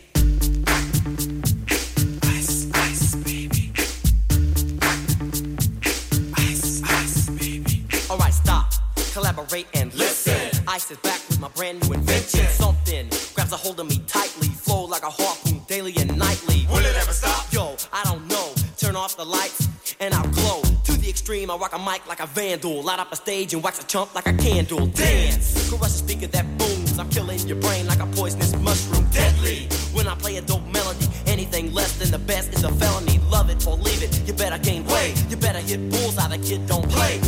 And 9.48 9.94
listen. 9.94 10.66
Ice 10.68 10.92
is 10.92 10.98
back 10.98 11.22
with 11.30 11.40
my 11.40 11.48
brand 11.48 11.82
new 11.82 11.94
invention. 11.94 12.46
Something 12.48 13.08
grabs 13.34 13.54
a 13.54 13.56
hold 13.56 13.80
of 13.80 13.88
me 13.88 14.00
tightly. 14.06 14.50
Flow 14.50 14.84
like 14.84 15.04
a 15.04 15.10
harpoon 15.10 15.62
daily 15.68 15.96
and 15.98 16.18
nightly. 16.18 16.68
Will 16.70 16.80
it 16.80 16.96
ever 16.98 17.14
stop? 17.14 17.52
Yo, 17.54 17.78
I 17.94 18.04
don't 18.04 18.28
know. 18.28 18.54
Turn 18.76 18.98
off 18.98 19.16
the 19.16 19.24
lights 19.24 19.70
and 20.02 20.14
I'll 20.14 20.28
glow. 20.28 20.62
To 20.84 20.92
the 20.92 21.08
extreme, 21.10 21.50
I 21.50 21.56
rock 21.56 21.74
a 21.74 21.80
mic 21.80 22.06
like 22.10 22.20
a 22.20 22.28
vandal. 22.28 22.84
Light 22.84 23.00
up 23.00 23.14
a 23.14 23.16
stage 23.16 23.54
and 23.54 23.64
wax 23.64 23.82
a 23.82 23.88
chump 23.88 24.14
like 24.16 24.28
a 24.28 24.34
candle. 24.34 24.86
Dance. 24.88 25.70
Crush 25.70 25.82
a 25.82 25.90
speaker 25.92 26.28
that 26.28 26.46
booms. 26.58 27.00
I'm 27.00 27.10
killing 27.10 27.40
your 27.48 27.58
brain 27.58 27.88
like 27.88 28.02
a 28.02 28.08
poisonous 28.08 28.54
mushroom. 28.58 29.08
Deadly. 29.12 29.70
When 29.94 30.08
I 30.08 30.16
play 30.16 30.36
a 30.36 30.42
dope 30.42 30.68
melody, 30.68 31.08
anything 31.26 31.74
less 31.74 31.98
than 31.98 32.12
the 32.12 32.20
best 32.20 32.54
is 32.54 32.66
a 32.66 32.72
felony. 32.74 33.20
Love 33.30 33.50
it 33.50 33.66
or 33.66 33.78
leave 33.78 34.04
it. 34.04 34.28
You 34.28 34.34
better 34.34 34.58
gain 34.58 34.86
weight. 34.88 35.16
You 35.30 35.38
better 35.38 35.60
hit 35.60 35.90
bullseye. 35.90 36.28
The 36.28 36.38
kid 36.38 36.68
don't 36.68 36.88
play. 36.90 37.22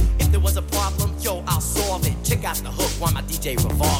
Hook 2.71 2.91
while 3.01 3.11
my 3.11 3.21
DJ 3.23 3.57
revolves 3.57 3.98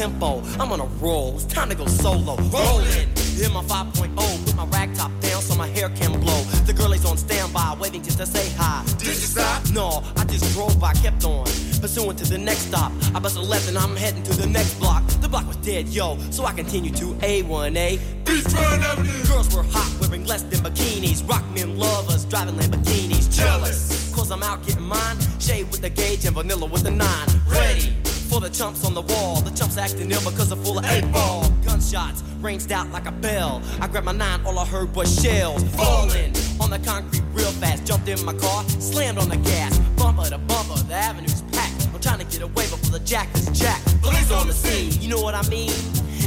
tempo. 0.00 0.40
I'm 0.58 0.72
on 0.72 0.80
a 0.80 0.86
roll, 1.04 1.34
it's 1.34 1.44
time 1.44 1.68
to 1.68 1.74
go 1.74 1.84
solo. 1.84 2.34
Rolling, 2.48 3.08
hit 3.36 3.52
my 3.52 3.62
5.0, 3.64 4.46
put 4.46 4.56
my 4.56 4.64
rag 4.68 4.94
top 4.94 5.12
down 5.20 5.42
so 5.42 5.54
my 5.54 5.68
hair 5.68 5.90
can 5.90 6.18
blow. 6.18 6.40
The 6.64 6.72
girl 6.72 6.94
is 6.94 7.04
on 7.04 7.18
standby, 7.18 7.76
waiting 7.78 8.02
just 8.02 8.16
to 8.16 8.24
say 8.24 8.48
hi. 8.56 8.82
Did 8.96 9.08
you 9.08 9.28
stop? 9.34 9.60
No, 9.72 10.02
I 10.16 10.24
just 10.24 10.54
drove 10.54 10.80
by, 10.80 10.94
kept 10.94 11.22
on. 11.26 11.44
Pursuing 11.84 12.16
to 12.16 12.24
the 12.24 12.38
next 12.38 12.68
stop. 12.70 12.92
I 13.14 13.18
bust 13.18 13.36
a 13.36 13.42
left 13.42 13.68
and 13.68 13.76
I'm 13.76 13.94
heading 13.94 14.22
to 14.22 14.32
the 14.32 14.46
next 14.46 14.80
block. 14.80 15.06
The 15.20 15.28
block 15.28 15.46
was 15.46 15.58
dead, 15.58 15.88
yo, 15.88 16.16
so 16.30 16.46
I 16.46 16.54
continue 16.54 16.92
to 16.92 17.06
A1A. 17.20 17.98
Beachfront 18.24 18.80
Avenue. 18.80 19.24
Girls 19.28 19.54
were 19.54 19.64
hot, 19.64 19.90
wearing 20.00 20.24
less 20.24 20.44
than 20.44 20.60
bikinis. 20.60 21.28
Rock 21.28 21.44
men 21.54 21.78
lovers, 21.78 22.24
driving 22.24 22.54
Lamborghinis. 22.54 23.28
Jealous, 23.36 24.14
cause 24.14 24.30
I'm 24.30 24.42
out 24.42 24.64
getting 24.66 24.82
mine. 24.82 25.18
Shade 25.40 25.70
with 25.70 25.82
the 25.82 25.90
gauge 25.90 26.24
and 26.24 26.34
vanilla 26.34 26.64
with 26.64 26.84
the 26.84 26.90
nine. 26.90 27.28
Ready 27.46 27.99
for 28.30 28.40
the 28.40 28.48
chumps 28.48 28.84
on 28.86 28.94
the 28.94 29.02
wall. 29.02 29.40
The 29.40 29.50
chumps 29.50 29.76
acting 29.76 30.10
ill 30.10 30.20
because 30.20 30.52
I'm 30.52 30.62
full 30.62 30.78
of 30.78 30.84
eight 30.86 31.10
ball. 31.12 31.50
Gunshots 31.64 32.22
ranged 32.40 32.70
out 32.70 32.88
like 32.90 33.06
a 33.06 33.12
bell. 33.12 33.60
I 33.80 33.88
grabbed 33.88 34.06
my 34.06 34.12
nine, 34.12 34.46
all 34.46 34.58
I 34.58 34.64
heard 34.64 34.94
was 34.94 35.20
shells 35.20 35.64
falling 35.74 36.32
on 36.60 36.70
the 36.70 36.78
concrete 36.84 37.24
real 37.32 37.50
fast. 37.50 37.84
Jumped 37.84 38.08
in 38.08 38.24
my 38.24 38.34
car, 38.34 38.62
slammed 38.68 39.18
on 39.18 39.28
the 39.28 39.36
gas. 39.36 39.76
Bumper 39.96 40.30
to 40.30 40.38
bumper, 40.38 40.78
the 40.84 40.94
avenue's 40.94 41.42
packed. 41.52 41.88
I'm 41.92 42.00
trying 42.00 42.20
to 42.20 42.24
get 42.24 42.42
away 42.42 42.66
before 42.70 42.98
the 42.98 43.04
jack 43.04 43.28
is 43.34 43.46
jacked. 43.50 44.00
Police 44.00 44.30
on 44.30 44.46
the 44.46 44.54
scene, 44.54 44.92
you 45.02 45.08
know 45.08 45.20
what 45.20 45.34
I 45.34 45.42
mean? 45.48 45.72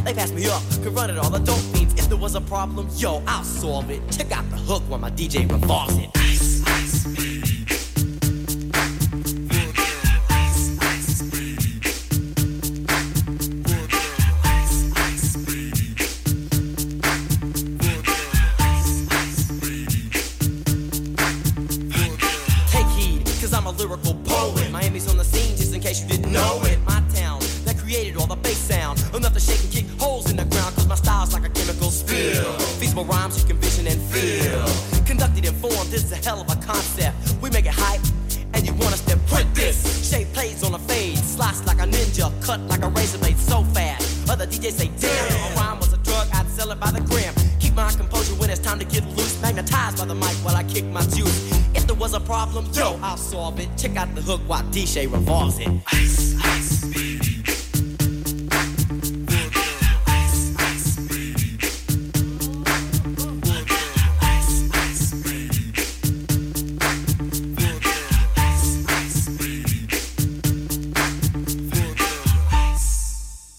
They 0.03 0.13
passed 0.13 0.33
me 0.33 0.45
up, 0.47 0.61
could 0.83 0.93
run 0.93 1.09
it 1.09 1.17
all 1.17 1.29
the 1.29 1.39
dope 1.39 1.57
fiends. 1.73 1.93
If 1.93 2.09
there 2.09 2.17
was 2.17 2.35
a 2.35 2.41
problem, 2.41 2.89
yo, 2.97 3.23
I'll 3.25 3.45
solve 3.45 3.89
it. 3.89 4.01
Check 4.11 4.31
out 4.33 4.49
the 4.49 4.57
hook 4.57 4.83
while 4.89 4.99
my 4.99 5.11
DJ 5.11 5.49
revolves 5.49 5.97
it. 5.97 6.22
DJ 54.73 55.05
revolves 55.05 55.59
it. 55.59 55.67
Ice, 55.91 56.35
ice. 56.43 56.83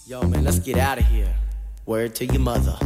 Yo, 0.08 0.20
man, 0.22 0.42
let's 0.42 0.58
get 0.58 0.78
out 0.78 0.98
of 0.98 1.04
here. 1.04 1.32
Word 1.86 2.16
to 2.16 2.26
your 2.26 2.40
mother. 2.40 2.76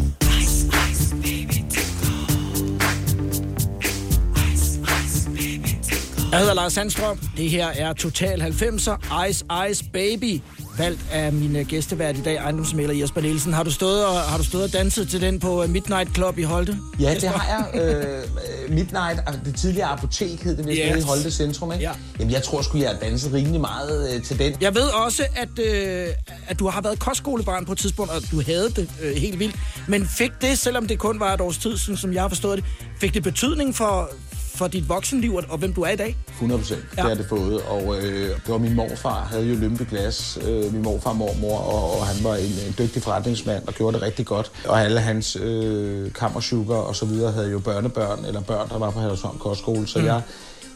Lars 6.59 6.73
Sandstrøm. 6.73 7.19
Det 7.37 7.51
her 7.51 7.67
er 7.67 7.93
Total 7.93 8.43
90'er 8.43 9.27
Ice 9.29 9.45
Ice 9.71 9.85
Baby. 9.93 10.41
Valgt 10.79 11.01
af 11.13 11.33
min 11.33 11.57
øh, 11.57 11.67
gæstevært 11.67 12.17
i 12.17 12.23
dag, 12.23 12.37
ejendomsmælder 12.37 12.95
Jesper 12.95 13.21
Nielsen. 13.21 13.53
Har 13.53 13.63
du, 13.63 13.71
stået 13.71 14.07
og, 14.07 14.15
har 14.15 14.39
du 14.39 14.45
stået 14.45 14.65
og 14.65 14.73
danset 14.73 15.09
til 15.09 15.21
den 15.21 15.41
på 15.41 15.63
øh, 15.63 15.71
Midnight 15.71 16.15
Club 16.15 16.39
i 16.39 16.43
Holte? 16.43 16.79
Ja, 17.01 17.15
det 17.15 17.29
har 17.29 17.71
jeg. 17.75 17.83
Øh, 17.83 18.75
Midnight, 18.75 19.21
altså 19.27 19.41
det 19.45 19.57
tidligere 19.57 19.89
apotek 19.89 20.43
hed 20.43 20.57
det, 20.57 20.65
hvis. 20.65 20.79
Yes. 20.79 21.05
i 21.05 21.07
Holte 21.07 21.31
Centrum, 21.31 21.73
ikke? 21.73 21.85
Ja. 21.85 21.93
Jamen, 22.19 22.33
jeg 22.33 22.43
tror 22.43 22.63
sgu, 22.63 22.79
jeg 22.79 22.89
har 22.91 22.97
danset 22.99 23.33
rimelig 23.33 23.61
meget 23.61 24.15
øh, 24.15 24.23
til 24.23 24.39
den. 24.39 24.55
Jeg 24.61 24.75
ved 24.75 24.89
også, 25.05 25.23
at, 25.37 25.59
øh, 25.59 26.09
at 26.49 26.59
du 26.59 26.69
har 26.69 26.81
været 26.81 26.99
kostskolebarn 26.99 27.65
på 27.65 27.73
et 27.73 27.79
tidspunkt, 27.79 28.13
og 28.13 28.23
du 28.31 28.43
havde 28.43 28.71
det 28.77 28.91
øh, 29.03 29.17
helt 29.17 29.39
vildt. 29.39 29.57
Men 29.89 30.07
fik 30.07 30.31
det, 30.41 30.59
selvom 30.59 30.87
det 30.87 30.99
kun 30.99 31.21
var 31.21 31.35
et 31.35 31.41
års 31.41 31.59
tid, 31.59 31.77
sådan, 31.77 31.97
som 31.97 32.13
jeg 32.13 32.23
har 32.23 32.29
forstået 32.29 32.57
det, 32.57 32.65
fik 33.01 33.15
det 33.15 33.23
betydning 33.23 33.77
for, 33.77 34.11
for 34.59 34.67
dit 34.67 34.89
voksenliv 34.89 35.35
og, 35.35 35.45
og 35.49 35.59
hvem 35.59 35.73
du 35.75 35.83
er 35.83 35.91
i 35.91 35.97
dag? 35.97 36.17
100 36.29 36.61
procent, 36.61 36.81
Ja. 36.97 37.03
det 37.03 37.09
har 37.11 37.15
det 37.17 37.27
fået. 37.29 37.63
Og 37.63 37.97
øh, 37.97 38.29
det 38.29 38.49
var 38.49 38.59
min 38.59 38.75
morfar, 38.75 39.25
havde 39.31 39.45
jo 39.45 39.55
Lympeglas, 39.55 40.39
øh, 40.49 40.73
min 40.73 40.83
morfar 40.83 41.11
og 41.11 41.17
mormor, 41.17 41.59
og, 41.59 41.99
og 42.01 42.07
han 42.07 42.25
var 42.25 42.35
en, 42.37 42.45
en 42.67 42.75
dygtig 42.79 43.03
forretningsmand 43.03 43.67
og 43.67 43.75
gjorde 43.75 43.95
det 43.95 44.03
rigtig 44.03 44.27
godt. 44.27 44.51
Og 44.65 44.83
alle 44.85 45.01
hans 45.01 45.37
øh, 45.41 46.13
kammersugar 46.13 46.77
og 46.77 46.97
så 46.97 47.05
videre 47.07 47.33
havde 47.33 47.51
jo 47.51 47.59
børnebørn, 47.59 48.25
eller 48.25 48.41
børn, 48.41 48.69
der 48.69 48.79
var 48.79 48.91
på 48.91 49.01
Hallersholm 49.01 49.39
Kostskole. 49.39 49.87
Så 49.87 49.99
mm. 49.99 50.05
jeg, 50.05 50.23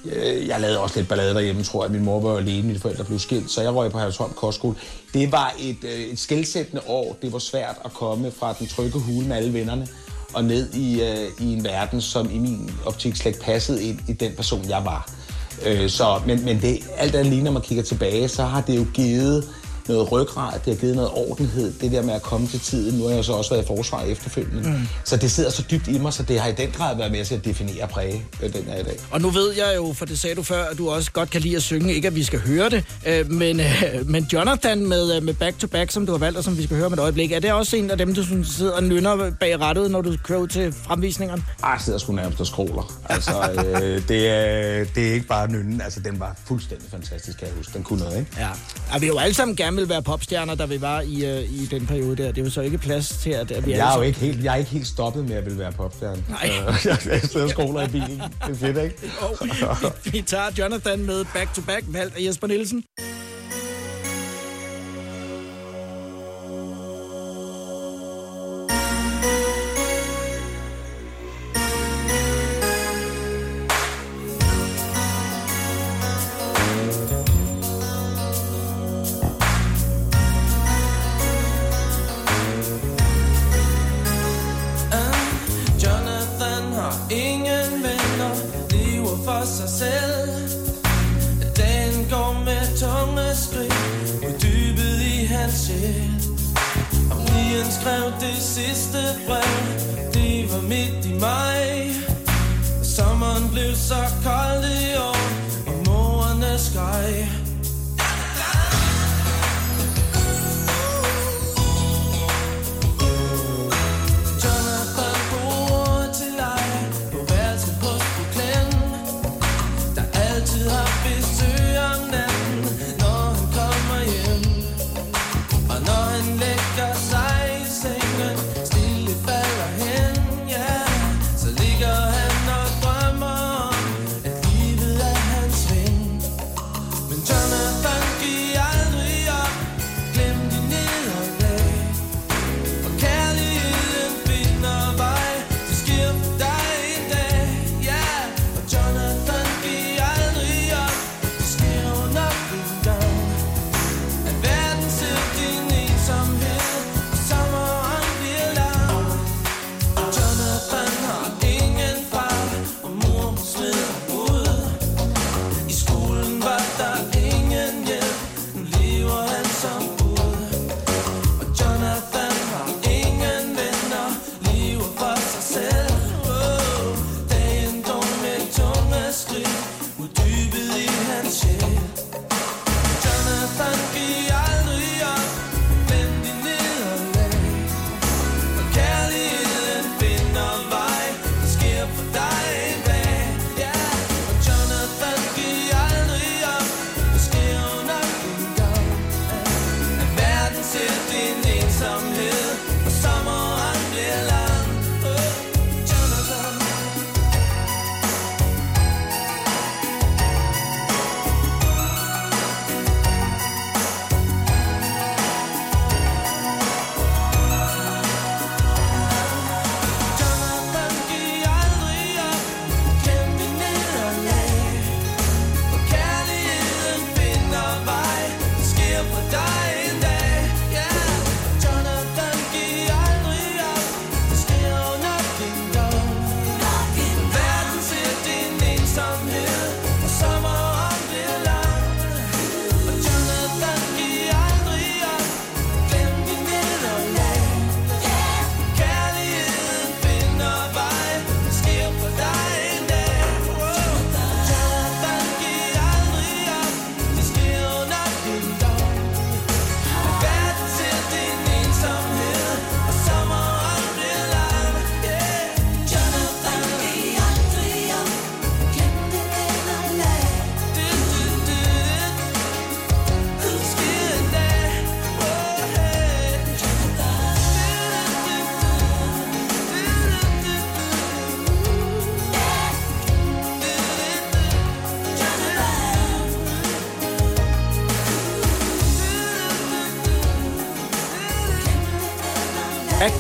øh, 0.05 0.49
jeg 0.49 0.61
lavede 0.61 0.79
også 0.81 0.97
lidt 0.99 1.09
ballade 1.09 1.35
derhjemme, 1.35 1.62
tror 1.62 1.85
jeg. 1.85 1.92
Min 1.92 2.05
mor 2.05 2.21
var 2.21 2.37
alene, 2.37 2.66
mine 2.66 2.79
forældre 2.79 3.05
blev 3.05 3.18
skilt, 3.18 3.51
så 3.51 3.62
jeg 3.62 3.75
røg 3.75 3.92
på 3.92 3.99
Hallersholm 3.99 4.33
Kostskole. 4.33 4.77
Det 5.14 5.33
var 5.33 5.55
et, 5.61 5.85
øh, 5.85 5.90
et 5.90 6.18
skældsættende 6.18 6.83
år. 6.87 7.16
Det 7.23 7.33
var 7.33 7.38
svært 7.38 7.77
at 7.85 7.92
komme 7.92 8.31
fra 8.31 8.53
den 8.59 8.66
trygge 8.66 8.99
hule 8.99 9.27
med 9.27 9.37
alle 9.37 9.53
vennerne 9.53 9.88
og 10.35 10.45
ned 10.45 10.73
i, 10.75 11.03
øh, 11.03 11.47
i 11.47 11.53
en 11.53 11.64
verden, 11.64 12.01
som 12.01 12.31
i 12.31 12.38
min 12.38 12.71
optik 12.87 13.16
slet 13.16 13.27
ikke 13.27 13.45
passede 13.45 13.85
ind 13.85 13.99
i 14.09 14.12
den 14.12 14.33
person, 14.37 14.68
jeg 14.68 14.85
var. 14.85 15.11
Øh, 15.66 15.90
så, 15.90 16.21
men, 16.27 16.45
men 16.45 16.61
det, 16.61 16.79
alt 16.97 17.14
andet 17.14 17.33
lige, 17.33 17.42
når 17.42 17.53
man 17.53 17.62
kigger 17.62 17.85
tilbage, 17.85 18.29
så 18.29 18.45
har 18.45 18.61
det 18.61 18.77
jo 18.77 18.87
givet 18.95 19.45
noget 19.88 20.12
ryggrad, 20.12 20.53
det 20.64 20.75
har 20.75 20.81
givet 20.81 20.97
noget 20.97 21.11
ordenhed, 21.14 21.73
det 21.81 21.92
der 21.92 22.03
med 22.03 22.14
at 22.14 22.23
komme 22.23 22.47
til 22.49 22.61
tiden. 22.61 22.99
Nu 22.99 23.07
har 23.07 23.14
jeg 23.14 23.25
så 23.25 23.33
også 23.33 23.51
været 23.51 23.64
i 23.64 23.66
forsvar 23.66 24.03
efterfølgende. 24.03 24.71
Mm. 24.71 24.88
Så 25.05 25.16
det 25.16 25.31
sidder 25.31 25.51
så 25.51 25.64
dybt 25.71 25.88
i 25.88 25.99
mig, 25.99 26.12
så 26.12 26.23
det 26.23 26.40
har 26.40 26.49
i 26.49 26.53
den 26.53 26.71
grad 26.71 26.97
været 26.97 27.12
med 27.12 27.25
til 27.25 27.35
at 27.35 27.45
definere 27.45 27.83
og 27.83 27.88
præge 27.88 28.25
øh, 28.42 28.53
den 28.53 28.64
er 28.68 28.81
i 28.81 28.83
dag. 28.83 28.99
Og 29.11 29.21
nu 29.21 29.31
ved 29.31 29.53
jeg 29.53 29.73
jo, 29.77 29.92
for 29.92 30.05
det 30.05 30.18
sagde 30.18 30.37
du 30.37 30.42
før, 30.42 30.64
at 30.64 30.79
du 30.79 30.90
også 30.90 31.12
godt 31.12 31.31
kan 31.31 31.40
lide 31.40 31.57
at 31.57 31.62
synge. 31.62 31.95
Ikke 31.95 32.09
at 32.09 32.14
vi 32.14 32.25
skal 32.25 32.40
høre 32.40 32.71
det, 32.71 32.85
øh, 33.07 33.31
men, 33.31 33.61
øh, 33.61 33.66
men 34.05 34.29
Jonathan 34.33 34.87
med, 34.87 35.21
med 35.21 35.35
Back 35.35 35.59
to 35.59 35.66
Back, 35.66 35.90
som 35.90 36.07
du 36.07 36.12
har 36.12 36.18
valgt, 36.18 36.38
og 36.38 36.45
som 36.45 36.59
vi 36.59 36.64
skal 36.64 36.77
høre 36.77 36.90
med 36.90 36.99
et 36.99 37.03
øjeblik, 37.03 37.33
er 37.33 37.40
det 37.40 37.53
også 37.53 37.77
en 37.77 37.90
af 37.90 37.99
dem, 37.99 38.14
du 38.14 38.23
sådan 38.23 38.45
sidder 38.45 38.73
og 38.73 38.85
nynner 38.85 39.31
bag 39.40 39.61
rettet, 39.61 39.90
når 39.90 40.01
du 40.03 40.16
kører 40.25 40.38
ud 40.38 40.49
til 40.49 40.73
fremvisningerne? 40.73 41.42
Ah, 41.62 41.71
jeg 41.73 41.81
sidder 41.81 41.99
sgu 41.99 42.12
nærmest 42.12 42.40
og 42.40 42.47
skråler. 42.47 43.01
Altså, 43.09 43.64
øh, 43.66 44.09
det, 44.09 44.29
er, 44.29 44.85
det 44.95 45.09
er 45.09 45.12
ikke 45.12 45.27
bare 45.27 45.49
nynnen. 45.49 45.81
Altså, 45.81 46.01
den 46.01 46.21
var 46.21 46.37
fuldstændig 46.45 46.90
fantastisk, 46.90 47.38
kan 47.38 47.47
jeg 47.47 47.57
huske. 47.57 47.73
Den 47.75 47.83
kunne 47.83 47.99
noget, 47.99 48.18
ikke? 48.18 48.31
Ja. 48.38 48.49
Og 48.95 49.01
vi 49.01 49.07
jo 49.07 49.18
alle 49.18 49.35
sammen 49.35 49.57
gerne 49.57 49.72
vil 49.77 49.89
være 49.89 50.03
popstjerner, 50.03 50.55
da 50.55 50.65
vi 50.65 50.81
var 50.81 51.01
i, 51.01 51.25
øh, 51.25 51.43
i 51.53 51.67
den 51.71 51.87
periode 51.87 52.17
der. 52.17 52.29
Det 52.33 52.39
er 52.41 52.45
jo 52.45 52.51
så 52.51 52.61
ikke 52.61 52.79
plads 52.79 53.09
til, 53.09 53.31
at, 53.31 53.51
at 53.51 53.67
vi 53.67 53.71
Jeg 53.71 53.79
er 53.79 53.85
jo 53.85 53.91
sammen- 53.91 54.07
ikke 54.09 54.21
helt, 54.21 54.45
jeg 54.45 54.53
er 54.53 54.57
ikke 54.57 54.71
helt 54.71 54.87
stoppet 54.87 55.25
med 55.29 55.37
at 55.37 55.45
ville 55.45 55.59
være 55.59 55.73
popstjerne. 55.73 56.25
Nej. 56.29 56.51
Øh, 56.69 56.87
Jeg, 57.13 57.21
sidder 57.23 57.45
og 57.45 57.51
skråler 57.51 57.83
i 57.83 57.89
bilen. 57.89 58.19
Det 58.47 58.51
er 58.51 58.55
fedt, 58.55 58.77
ikke? 58.79 58.97
Og 59.21 59.37
vi, 60.05 60.11
vi 60.11 60.23
tager 60.23 60.45
Jonathan 60.59 61.05
med 61.07 61.25
Back 61.35 61.55
to 61.55 61.63
Back, 61.63 61.85
valgt 61.89 62.17
af 62.17 62.21
Jesper 62.27 62.47
Nielsen. 62.47 62.85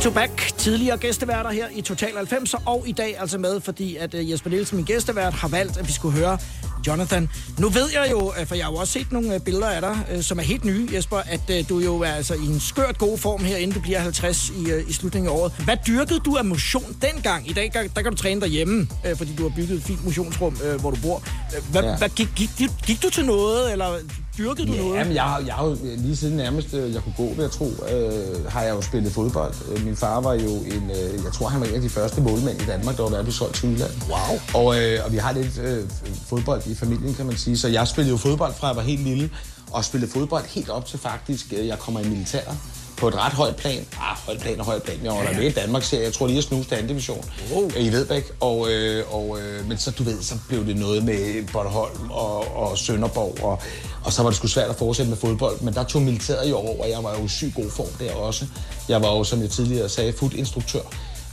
To 0.02 0.10
back. 0.10 0.52
Tidligere 0.58 0.96
gæsteværter 0.98 1.50
her 1.50 1.66
i 1.74 1.80
Total 1.80 2.08
90'er, 2.10 2.62
og 2.66 2.84
i 2.86 2.92
dag 2.92 3.16
altså 3.20 3.38
med, 3.38 3.60
fordi 3.60 3.96
at 3.96 4.14
uh, 4.14 4.30
Jesper 4.30 4.50
Nielsen, 4.50 4.76
min 4.76 4.84
gæstevært, 4.84 5.32
har 5.32 5.48
valgt, 5.48 5.76
at 5.76 5.88
vi 5.88 5.92
skulle 5.92 6.18
høre 6.18 6.38
Jonathan. 6.86 7.28
Nu 7.58 7.68
ved 7.68 7.90
jeg 7.92 8.08
jo, 8.10 8.32
øh, 8.40 8.46
for 8.46 8.54
jeg 8.54 8.64
har 8.64 8.72
jo 8.72 8.76
også 8.78 8.92
set 8.92 9.12
nogle 9.12 9.34
uh, 9.34 9.40
billeder 9.40 9.66
af 9.66 9.80
dig, 9.80 10.24
som 10.24 10.38
er 10.38 10.42
helt 10.42 10.64
nye, 10.64 10.88
Jesper, 10.94 11.16
at 11.16 11.68
du 11.68 11.78
jo 11.78 12.00
er 12.00 12.12
altså 12.12 12.34
i 12.34 12.46
en 12.46 12.60
skørt 12.60 12.98
god 12.98 13.18
form 13.18 13.44
her, 13.44 13.56
inden 13.56 13.74
du 13.74 13.80
bliver 13.80 13.98
50 13.98 14.50
i, 14.50 14.66
i 14.88 14.92
slutningen 14.92 15.30
af 15.32 15.36
året. 15.36 15.52
Hvad 15.64 15.76
dyrkede 15.86 16.20
du 16.20 16.36
af 16.36 16.44
motion 16.44 16.96
dengang? 17.02 17.50
I 17.50 17.52
dag 17.52 17.70
der, 17.96 18.02
kan 18.02 18.10
du 18.12 18.16
træne 18.16 18.40
derhjemme, 18.40 18.88
fordi 19.16 19.34
du 19.36 19.42
har 19.42 19.56
bygget 19.56 19.76
et 19.76 19.82
fint 19.82 20.04
motionsrum, 20.04 20.56
hvor 20.80 20.90
du 20.90 20.96
bor. 21.02 21.22
Hvad, 21.70 21.82
Ja. 21.82 21.96
hvad, 21.96 22.08
gik, 22.08 22.28
gik, 22.36 22.50
gik, 22.58 22.70
gik 22.86 23.02
du 23.02 23.10
til 23.10 23.24
noget, 23.24 23.72
eller 23.72 23.98
dyrkede 24.38 24.66
du 24.66 24.72
noget? 24.72 24.98
Jamen, 24.98 25.14
jeg, 25.14 25.42
jeg 25.46 25.54
har 25.54 25.64
jo 25.66 25.76
lige 25.82 26.16
siden 26.16 26.36
nærmest 26.36 26.74
øh, 26.74 26.94
jeg 26.94 27.02
kunne 27.02 27.14
gå, 27.16 27.26
vil 27.34 27.42
jeg 27.42 27.50
tro, 27.50 27.64
øh, 27.64 28.46
har 28.48 28.62
jeg 28.62 28.74
jo 28.74 28.80
spillet 28.82 29.12
fodbold. 29.12 29.54
Øh, 29.72 29.84
Min 29.84 29.96
far 29.96 30.20
var 30.20 30.32
jo 30.32 30.48
en, 30.56 30.90
øh, 30.90 31.24
jeg 31.24 31.32
tror 31.32 31.48
han 31.48 31.60
var 31.60 31.66
en 31.66 31.74
af 31.74 31.80
de 31.80 31.88
første 31.88 32.20
målmænd 32.20 32.62
i 32.62 32.64
Danmark, 32.64 32.96
der 32.96 33.02
var 33.02 33.10
været 33.10 33.34
solgt 33.34 33.54
til 33.54 33.68
udlandet. 33.68 34.02
Wow. 34.08 34.62
Og, 34.64 34.80
øh, 34.82 35.00
og 35.04 35.12
vi 35.12 35.16
har 35.16 35.32
lidt 35.32 35.58
øh, 35.58 35.84
fodbold 36.28 36.62
i 36.66 36.74
familien, 36.74 37.14
kan 37.14 37.26
man 37.26 37.36
sige. 37.36 37.58
Så 37.58 37.68
jeg 37.68 37.88
spillede 37.88 38.10
jo 38.10 38.16
fodbold 38.16 38.54
fra 38.54 38.66
jeg 38.66 38.76
var 38.76 38.82
helt 38.82 39.00
lille, 39.04 39.30
og 39.70 39.84
spillede 39.84 40.12
fodbold 40.12 40.44
helt 40.48 40.68
op 40.68 40.86
til 40.86 40.98
faktisk, 40.98 41.46
øh, 41.56 41.66
jeg 41.66 41.78
kommer 41.78 42.00
i 42.00 42.08
militæret 42.08 42.56
på 42.96 43.08
et 43.08 43.14
ret 43.14 43.32
højt 43.32 43.56
plan. 43.56 43.86
Ah, 44.00 44.16
højt 44.26 44.40
plan 44.40 44.60
og 44.60 44.66
højt 44.66 44.82
plan. 44.82 44.96
Jeg 45.04 45.12
var 45.12 45.22
der 45.22 45.32
med 45.36 45.42
i 45.44 45.50
Danmark 45.50 45.82
serie. 45.82 46.04
Jeg 46.04 46.12
tror 46.12 46.26
lige, 46.26 46.36
jeg 46.36 46.42
snuste 46.44 46.68
til 46.70 46.74
anden 46.74 46.88
division 46.88 47.24
Wow. 47.52 47.70
i 47.78 47.88
Vedbæk. 47.92 48.32
Og, 48.40 48.70
øh, 48.70 49.04
og, 49.14 49.38
øh, 49.40 49.68
men 49.68 49.78
så, 49.78 49.90
du 49.90 50.02
ved, 50.02 50.22
så 50.22 50.34
blev 50.48 50.66
det 50.66 50.76
noget 50.76 51.04
med 51.04 51.46
Bornholm 51.52 52.10
og, 52.10 52.56
og 52.56 52.78
Sønderborg. 52.78 53.44
Og, 53.44 53.62
og 54.04 54.12
så 54.12 54.22
var 54.22 54.30
det 54.30 54.36
sgu 54.36 54.46
svært 54.46 54.70
at 54.70 54.76
fortsætte 54.76 55.10
med 55.10 55.18
fodbold. 55.18 55.60
Men 55.60 55.74
der 55.74 55.84
tog 55.84 56.02
militæret 56.02 56.50
jo 56.50 56.56
over, 56.56 56.82
og 56.82 56.90
jeg 56.90 57.04
var 57.04 57.18
jo 57.18 57.24
i 57.24 57.28
syg 57.28 57.52
god 57.56 57.70
form 57.70 57.88
der 57.98 58.14
også. 58.14 58.46
Jeg 58.88 59.02
var 59.02 59.08
jo, 59.08 59.24
som 59.24 59.40
jeg 59.40 59.50
tidligere 59.50 59.88
sagde, 59.88 60.12
foodinstruktør. 60.12 60.80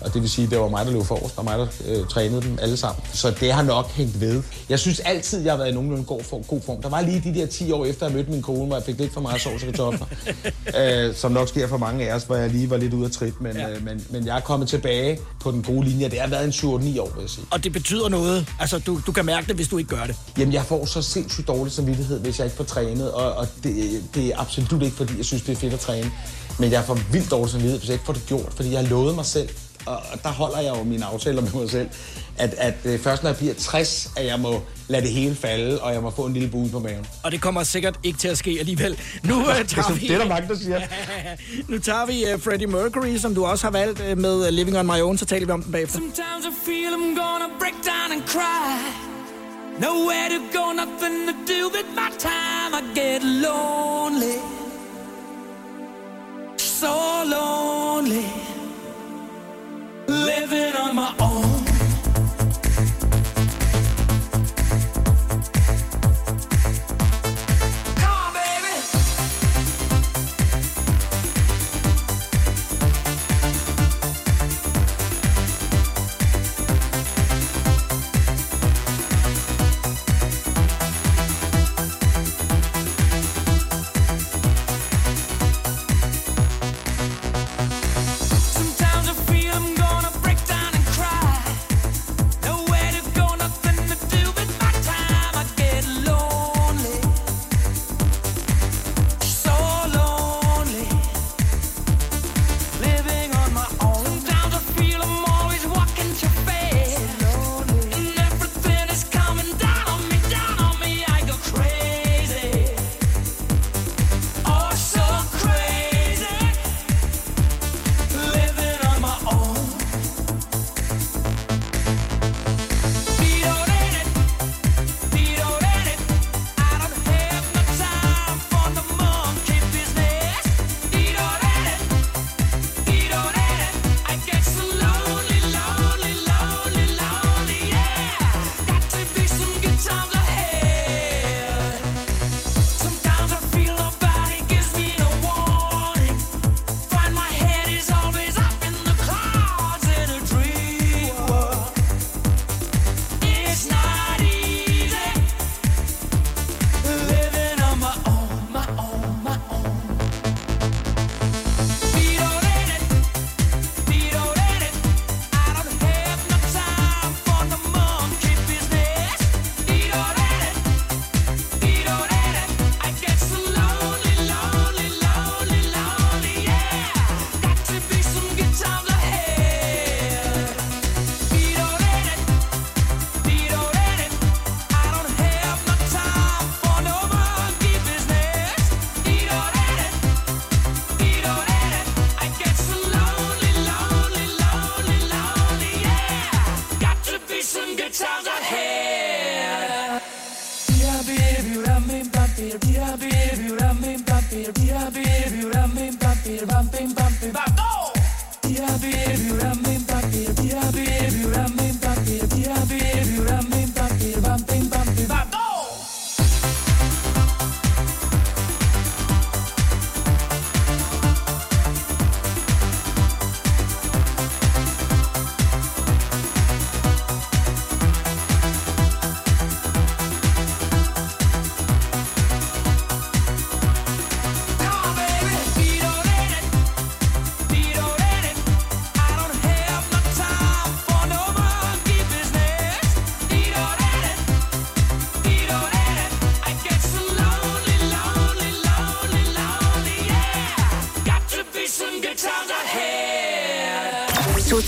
Og 0.02 0.14
det 0.14 0.22
vil 0.22 0.30
sige, 0.30 0.48
det 0.50 0.60
var 0.60 0.68
mig, 0.70 0.86
der 0.86 0.92
løb 0.92 1.04
forrest, 1.04 1.38
og 1.38 1.44
mig, 1.44 1.58
der 1.58 1.68
øh, 1.88 2.08
trænede 2.08 2.42
dem 2.42 2.58
alle 2.62 2.78
sammen. 2.78 3.04
Så 3.14 3.32
det 3.40 3.52
har 3.54 3.62
nok 3.64 3.88
hængt 3.92 4.22
ved. 4.22 4.44
Jeg 4.70 4.80
synes 4.80 5.00
altid, 5.00 5.42
jeg 5.44 5.52
har 5.54 5.58
været 5.58 5.70
i 5.70 5.74
nogenlunde 5.74 6.04
god 6.04 6.24
form. 6.24 6.44
God 6.44 6.62
form. 6.66 6.82
Der 6.82 6.90
var 6.90 7.02
lige 7.02 7.22
de 7.34 7.40
der 7.40 7.46
10 7.46 7.72
år 7.72 7.86
efter, 7.86 8.06
jeg 8.06 8.16
mødte 8.16 8.32
min 8.32 8.42
kone, 8.42 8.66
hvor 8.66 8.76
jeg 8.76 8.86
fik 8.86 9.00
lidt 9.00 9.14
for 9.14 9.22
meget 9.22 9.42
sovs 9.42 9.64
og 9.64 9.68
kartofler. 9.70 10.06
øh, 11.10 11.16
som 11.16 11.32
nok 11.32 11.48
sker 11.48 11.68
for 11.68 11.78
mange 11.78 12.10
af 12.12 12.16
os, 12.16 12.24
hvor 12.24 12.36
jeg 12.36 12.50
lige 12.50 12.70
var 12.70 12.78
lidt 12.78 12.94
ude 12.94 13.06
af 13.06 13.12
trit. 13.12 13.42
Men, 13.42 13.56
Ja. 13.56 13.70
øh, 13.70 13.86
men, 13.86 14.06
men 14.10 14.26
jeg 14.26 14.36
er 14.36 14.42
kommet 14.42 14.70
tilbage 14.70 15.20
på 15.40 15.52
den 15.52 15.64
gode 15.64 15.86
linje. 15.90 16.10
Det 16.10 16.20
har 16.20 16.28
været 16.28 16.46
en 16.46 16.52
7-8-9 16.52 16.66
år, 16.66 16.74
vil 17.16 17.22
jeg 17.22 17.30
sige. 17.30 17.46
Og 17.52 17.64
det 17.64 17.74
betyder 17.74 18.10
noget. 18.10 18.46
Altså, 18.60 18.80
du, 18.80 19.02
du 19.08 19.12
kan 19.12 19.26
mærke 19.26 19.48
det, 19.48 19.56
hvis 19.56 19.68
du 19.68 19.78
ikke 19.78 19.90
gør 19.96 20.04
det. 20.06 20.16
Jamen, 20.38 20.54
jeg 20.54 20.64
får 20.66 20.86
så 20.86 21.02
sindssygt 21.02 21.48
dårlig 21.48 21.74
samvittighed, 21.74 22.20
hvis 22.20 22.40
jeg 22.40 22.46
ikke 22.46 22.58
får 22.58 22.64
trænet, 22.64 23.12
og, 23.12 23.34
og 23.34 23.48
det, 23.64 24.02
det 24.16 24.26
er 24.26 24.40
absolut 24.40 24.82
ikke, 24.84 24.96
fordi 24.98 25.14
jeg 25.18 25.26
synes, 25.26 25.44
det 25.44 25.52
er 25.52 25.56
fedt 25.56 25.74
at 25.74 25.80
træne. 25.80 26.12
Men 26.60 26.72
jeg 26.72 26.84
får 26.84 27.00
vildt 27.12 27.32
dårlig 27.32 27.50
samvittighed, 27.52 27.80
hvis 27.80 27.90
jeg 27.90 27.94
ikke 27.94 28.06
får 28.06 28.14
det 28.14 28.26
gjort, 28.28 28.54
fordi 28.56 28.72
jeg 28.72 28.80
har 28.80 28.88
lovet 28.88 29.16
mig 29.16 29.26
selv, 29.26 29.50
og, 29.86 29.96
og 29.96 30.24
der 30.24 30.30
holder 30.30 30.60
jeg 30.60 30.78
jo 30.78 30.84
mine 30.84 31.06
aftaler 31.06 31.42
med 31.42 31.52
mig 31.52 31.70
selv, 31.70 31.90
at, 32.38 32.54
at 32.54 32.76
øh, 32.86 33.00
først 33.00 33.24
når 33.24 33.30
jeg 33.30 33.38
bliver 33.38 33.54
60, 33.54 34.12
at 34.18 34.26
jeg 34.26 34.40
må 34.40 34.62
lade 34.88 35.02
det 35.02 35.12
hele 35.12 35.36
falde, 35.36 35.82
og 35.82 35.94
jeg 35.94 36.02
må 36.02 36.10
få 36.10 36.26
en 36.26 36.34
lille 36.34 36.50
bue 36.50 36.70
på 36.70 36.80
maven. 36.80 37.08
Og 37.24 37.32
det 37.32 37.42
kommer 37.42 37.64
sikkert 37.64 38.00
ikke 38.04 38.20
til 38.20 38.28
at 38.28 38.38
ske 38.38 38.58
alligevel. 38.60 39.00
Nu 39.24 39.36
uh, 39.40 39.46
tager 39.46 39.94
vi... 39.94 40.08
det 40.08 40.16
er 40.16 40.18
der 40.18 40.28
mange, 40.28 40.48
der 40.48 40.56
siger. 40.56 40.82
nu 41.72 41.80
tager 41.80 42.06
vi 42.06 42.34
uh, 42.34 42.42
Freddie 42.42 42.68
Mercury, 42.68 43.18
som 43.18 43.36
du 43.36 43.46
også 43.46 43.66
har 43.66 43.72
valgt 43.72 44.00
uh, 44.12 44.18
med 44.18 44.52
Living 44.52 44.78
on 44.78 44.86
My 44.86 45.02
Own, 45.02 45.18
så 45.18 45.26
taler 45.26 45.46
vi 45.46 45.52
om 45.52 45.64
den 45.64 45.72
bagefter. 45.72 46.00
Sometimes 46.00 46.46
I 46.46 46.66
feel 46.66 46.94
I'm 46.94 47.16
gonna 47.22 47.50
break 47.60 47.76
down 47.84 48.12
and 48.12 48.22
cry. 48.28 49.10
Nowhere 49.80 50.30
to 50.36 50.40
go, 50.58 50.74
nothing 50.74 51.18
to 51.30 51.34
do 51.54 51.62
with 51.76 51.90
my 51.96 52.10
time. 52.18 52.72
I 52.74 52.82
get 52.96 53.24
lonely. 53.24 54.38
So 56.58 56.94
lonely. 57.26 58.26
Living 60.10 60.76
on 60.76 60.96
my 60.96 61.14
own. 61.20 61.69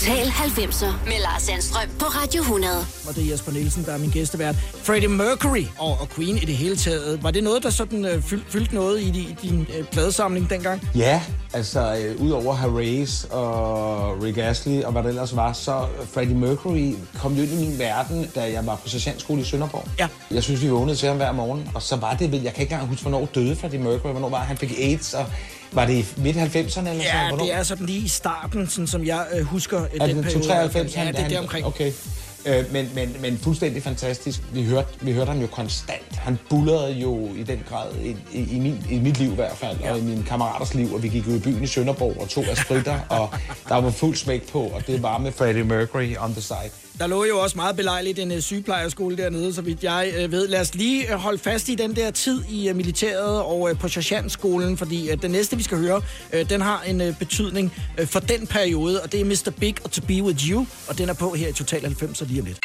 Total 0.02 0.28
90'er 0.28 1.06
med 1.06 1.22
Lars 1.22 1.42
Sandstrøm 1.42 1.90
på 2.00 2.06
Radio 2.06 2.42
100. 2.42 2.74
Og 3.08 3.16
det 3.16 3.26
er 3.26 3.32
Jesper 3.32 3.52
Nielsen, 3.52 3.86
der 3.86 3.94
er 3.94 3.98
min 3.98 4.10
gæstevært. 4.10 4.56
Freddie 4.56 5.08
Mercury 5.10 5.64
og, 5.80 5.98
og 6.02 6.10
Queen 6.10 6.38
i 6.38 6.40
det 6.40 6.56
hele 6.56 6.76
taget. 6.76 7.24
Var 7.24 7.32
det 7.32 7.44
noget, 7.44 7.64
der 7.64 7.70
sådan 7.70 8.06
øh, 8.06 8.22
fyld, 8.24 8.42
fyldte 8.48 8.76
noget 8.76 9.00
i, 9.00 9.08
i 9.08 9.36
din 9.42 9.68
øh, 9.78 9.86
pladesamling 9.86 10.50
dengang? 10.50 10.90
Ja, 10.96 11.22
altså 11.54 11.96
øh, 11.96 12.22
udover 12.22 12.54
Harris 12.54 13.24
og 13.24 14.24
Rick 14.24 14.38
Astley 14.38 14.84
og 14.84 14.92
hvad 14.92 15.04
det 15.04 15.10
ellers 15.10 15.36
var, 15.36 15.54
så 15.54 15.86
Freddie 16.14 16.36
Mercury 16.36 16.94
kom 17.20 17.34
jo 17.34 17.42
ind 17.44 17.52
i 17.52 17.56
min 17.56 17.80
verden, 17.80 18.32
da 18.36 18.52
jeg 18.52 18.66
var 18.66 18.76
på 18.76 18.90
sergeantskole 18.90 19.42
i 19.42 19.44
Sønderborg. 19.44 19.88
Ja. 20.00 20.08
Jeg 20.32 20.44
synes, 20.44 20.62
vi 20.62 20.70
vågnede 20.70 20.96
til 20.98 21.08
ham 21.08 21.18
hver 21.18 21.32
morgen, 21.32 21.70
og 21.76 21.82
så 21.82 21.96
var 21.96 22.14
det 22.14 22.32
vel, 22.32 22.42
jeg 22.42 22.54
kan 22.54 22.62
ikke 22.62 22.74
engang 22.74 22.90
huske, 22.90 23.02
hvornår 23.02 23.28
døde 23.36 23.56
Freddie 23.56 23.80
Mercury, 23.80 24.12
hvornår 24.12 24.30
var 24.30 24.40
han 24.40 24.58
fik 24.58 24.72
AIDS, 24.80 25.14
og 25.14 25.26
var 25.72 25.86
det 25.86 25.94
i 25.94 26.06
midt-90'erne 26.18 26.90
eller 26.90 27.04
sådan 27.04 27.04
Ja, 27.04 27.44
det 27.44 27.54
er 27.54 27.64
sådan 27.64 27.86
lige 27.86 28.00
i 28.00 28.08
starten, 28.08 28.68
sådan 28.68 28.88
som 28.88 29.06
jeg 29.06 29.26
øh, 29.34 29.42
husker 29.42 29.84
øh, 29.84 29.90
Er 30.00 30.08
den 30.08 30.16
det 30.16 30.26
periode. 30.26 30.48
93? 30.48 30.96
Ja, 30.96 31.08
det 31.08 31.20
er 31.20 31.28
deromkring. 31.28 31.66
Okay. 31.66 31.92
Øh, 32.46 32.74
men, 32.74 32.90
men, 32.96 33.16
men 33.20 33.38
fuldstændig 33.38 33.84
fantastisk. 33.84 34.42
Vi 34.54 34.64
hørte, 34.66 34.88
vi 35.02 35.14
hørte 35.14 35.32
ham 35.32 35.42
jo 35.42 35.48
konstant. 35.48 36.16
Han 36.16 36.40
bullerede 36.50 36.94
jo 36.94 37.30
i 37.36 37.44
den 37.44 37.64
grad, 37.70 37.96
i, 37.96 38.16
i, 38.32 38.56
i, 38.56 38.60
min, 38.60 38.86
i 38.90 39.00
mit 39.00 39.20
liv 39.20 39.32
i 39.32 39.36
hvert 39.36 39.58
fald, 39.58 39.78
ja. 39.82 39.92
og 39.92 40.00
i 40.00 40.02
mine 40.02 40.24
kammeraters 40.24 40.74
liv, 40.74 40.94
og 40.94 41.04
vi 41.04 41.08
gik 41.08 41.28
jo 41.28 41.34
i 41.34 41.40
byen 41.40 41.64
i 41.64 41.68
Sønderborg 41.68 42.22
og 42.22 42.30
tog 42.30 42.44
af 42.50 42.58
spritter, 42.58 43.00
og 43.10 43.30
der 43.70 43.76
var 43.76 43.90
fuld 43.90 44.16
smæk 44.16 44.52
på, 44.52 44.60
og 44.62 44.88
det 44.88 45.04
var 45.04 45.18
med 45.18 45.32
Freddie 45.32 45.64
Mercury 45.64 46.16
on 46.20 46.32
the 46.32 46.42
side. 46.42 46.72
Der 47.00 47.08
lå 47.08 47.24
jo 47.24 47.40
også 47.40 47.56
meget 47.58 47.76
belejligt 47.76 48.20
en 48.20 48.32
uh, 48.32 48.40
sygeplejerskole 48.40 49.18
dernede, 49.18 49.54
så 49.54 49.62
vidt 49.62 49.84
jeg 49.84 50.14
uh, 50.24 50.32
ved. 50.32 50.48
Lad 50.48 50.62
os 50.62 50.76
lige 50.76 51.14
uh, 51.14 51.20
holde 51.20 51.38
fast 51.40 51.70
i 51.70 51.76
den 51.76 51.96
der 51.96 52.12
tid 52.12 52.44
i 52.50 52.70
uh, 52.70 52.76
militæret 52.76 53.42
og 53.42 53.60
uh, 53.60 53.80
på 53.80 53.88
sergeantskolen, 53.88 54.78
fordi 54.78 55.12
uh, 55.14 55.22
den 55.22 55.32
næste, 55.32 55.58
vi 55.58 55.64
skal 55.64 55.78
høre, 55.78 56.02
uh, 56.34 56.40
den 56.50 56.62
har 56.62 56.82
en 56.82 57.02
uh, 57.02 57.18
betydning 57.20 57.74
uh, 58.02 58.08
for 58.08 58.20
den 58.20 58.48
periode, 58.48 59.02
og 59.04 59.12
det 59.12 59.22
er 59.22 59.26
Mr. 59.26 59.52
Big 59.60 59.76
og 59.84 59.92
To 59.92 60.02
Be 60.02 60.24
With 60.24 60.50
You, 60.50 60.66
og 60.90 60.98
den 60.98 61.10
er 61.10 61.14
på 61.14 61.34
her 61.34 61.48
i 61.48 61.54
Total 61.54 61.82
90 61.82 62.22
lige 62.22 62.42
om 62.42 62.46
lidt. 62.46 62.60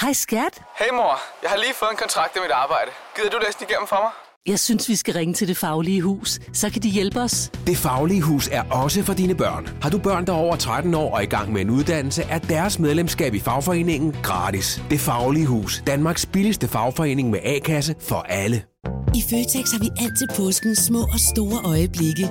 Hej 0.00 0.12
skat. 0.12 0.62
Hey 0.78 0.90
mor, 0.92 1.20
jeg 1.42 1.50
har 1.50 1.56
lige 1.56 1.74
fået 1.74 1.90
en 1.90 1.96
kontrakt 1.96 2.36
i 2.36 2.40
mit 2.40 2.50
arbejde. 2.50 2.90
Gider 3.16 3.30
du 3.30 3.38
læse 3.44 3.58
den 3.58 3.66
igennem 3.70 3.86
for 3.88 4.00
mig? 4.04 4.29
Jeg 4.46 4.58
synes, 4.58 4.88
vi 4.88 4.96
skal 4.96 5.14
ringe 5.14 5.34
til 5.34 5.48
Det 5.48 5.56
Faglige 5.56 6.02
Hus. 6.02 6.40
Så 6.52 6.70
kan 6.70 6.82
de 6.82 6.88
hjælpe 6.88 7.20
os. 7.20 7.50
Det 7.66 7.76
Faglige 7.76 8.22
Hus 8.22 8.48
er 8.52 8.62
også 8.62 9.02
for 9.02 9.12
dine 9.14 9.34
børn. 9.34 9.68
Har 9.82 9.90
du 9.90 9.98
børn, 9.98 10.26
der 10.26 10.32
er 10.32 10.36
over 10.36 10.56
13 10.56 10.94
år 10.94 11.14
og 11.14 11.22
i 11.22 11.26
gang 11.26 11.52
med 11.52 11.60
en 11.60 11.70
uddannelse, 11.70 12.22
er 12.22 12.38
deres 12.38 12.78
medlemskab 12.78 13.34
i 13.34 13.38
fagforeningen 13.38 14.12
gratis. 14.22 14.82
Det 14.90 15.00
Faglige 15.00 15.46
Hus. 15.46 15.82
Danmarks 15.86 16.26
billigste 16.26 16.68
fagforening 16.68 17.30
med 17.30 17.38
A-kasse 17.44 17.94
for 18.00 18.16
alle. 18.16 18.62
I 19.14 19.22
Føtex 19.30 19.72
har 19.72 19.78
vi 19.78 19.88
altid 19.98 20.26
påsken 20.36 20.76
små 20.76 21.00
og 21.00 21.20
store 21.20 21.60
øjeblikke. 21.64 22.30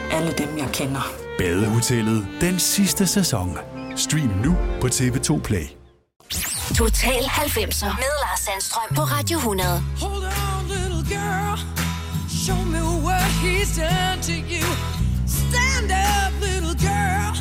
alle 0.11 0.31
dem, 0.31 0.57
jeg 0.57 0.69
kender. 0.73 1.13
Badehotellet 1.37 2.27
den 2.41 2.59
sidste 2.59 3.07
sæson. 3.07 3.57
Stream 3.95 4.29
nu 4.43 4.57
på 4.81 4.87
TV2 4.87 5.41
Play. 5.41 5.65
Total 6.77 7.21
90'er 7.23 7.95
med 8.01 8.11
Lars 8.23 8.39
Sandstrøm 8.39 8.95
på 8.95 9.01
Radio 9.01 9.37
100. 9.37 9.83
Hold 10.01 10.23
on, 10.23 10.61
little 10.75 11.03
girl. 11.15 11.57
Show 12.45 12.59
me 12.73 12.81
what 13.07 13.27
he's 13.43 13.71
done 13.81 14.19
to 14.29 14.35
you. 14.53 14.67
Stand 15.39 15.89
up, 16.09 16.31
little 16.47 16.77
girl. 16.89 17.33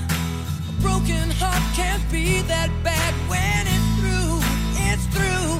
A 0.70 0.72
broken 0.84 1.28
heart 1.40 1.64
can't 1.78 2.04
be 2.16 2.26
that 2.52 2.70
bad 2.88 3.14
when 3.32 3.62
it's 3.74 3.88
through. 3.98 4.34
It's 4.88 5.06
through. 5.14 5.50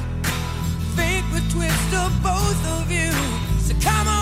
Fate 0.97 1.25
would 1.31 1.47
twist 1.55 1.91
of 2.03 2.11
both 2.29 2.61
of 2.75 2.83
you. 2.97 3.11
So 3.65 3.73
come 3.87 4.07
on, 4.17 4.20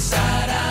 inside, 0.00 0.48
I 0.48 0.69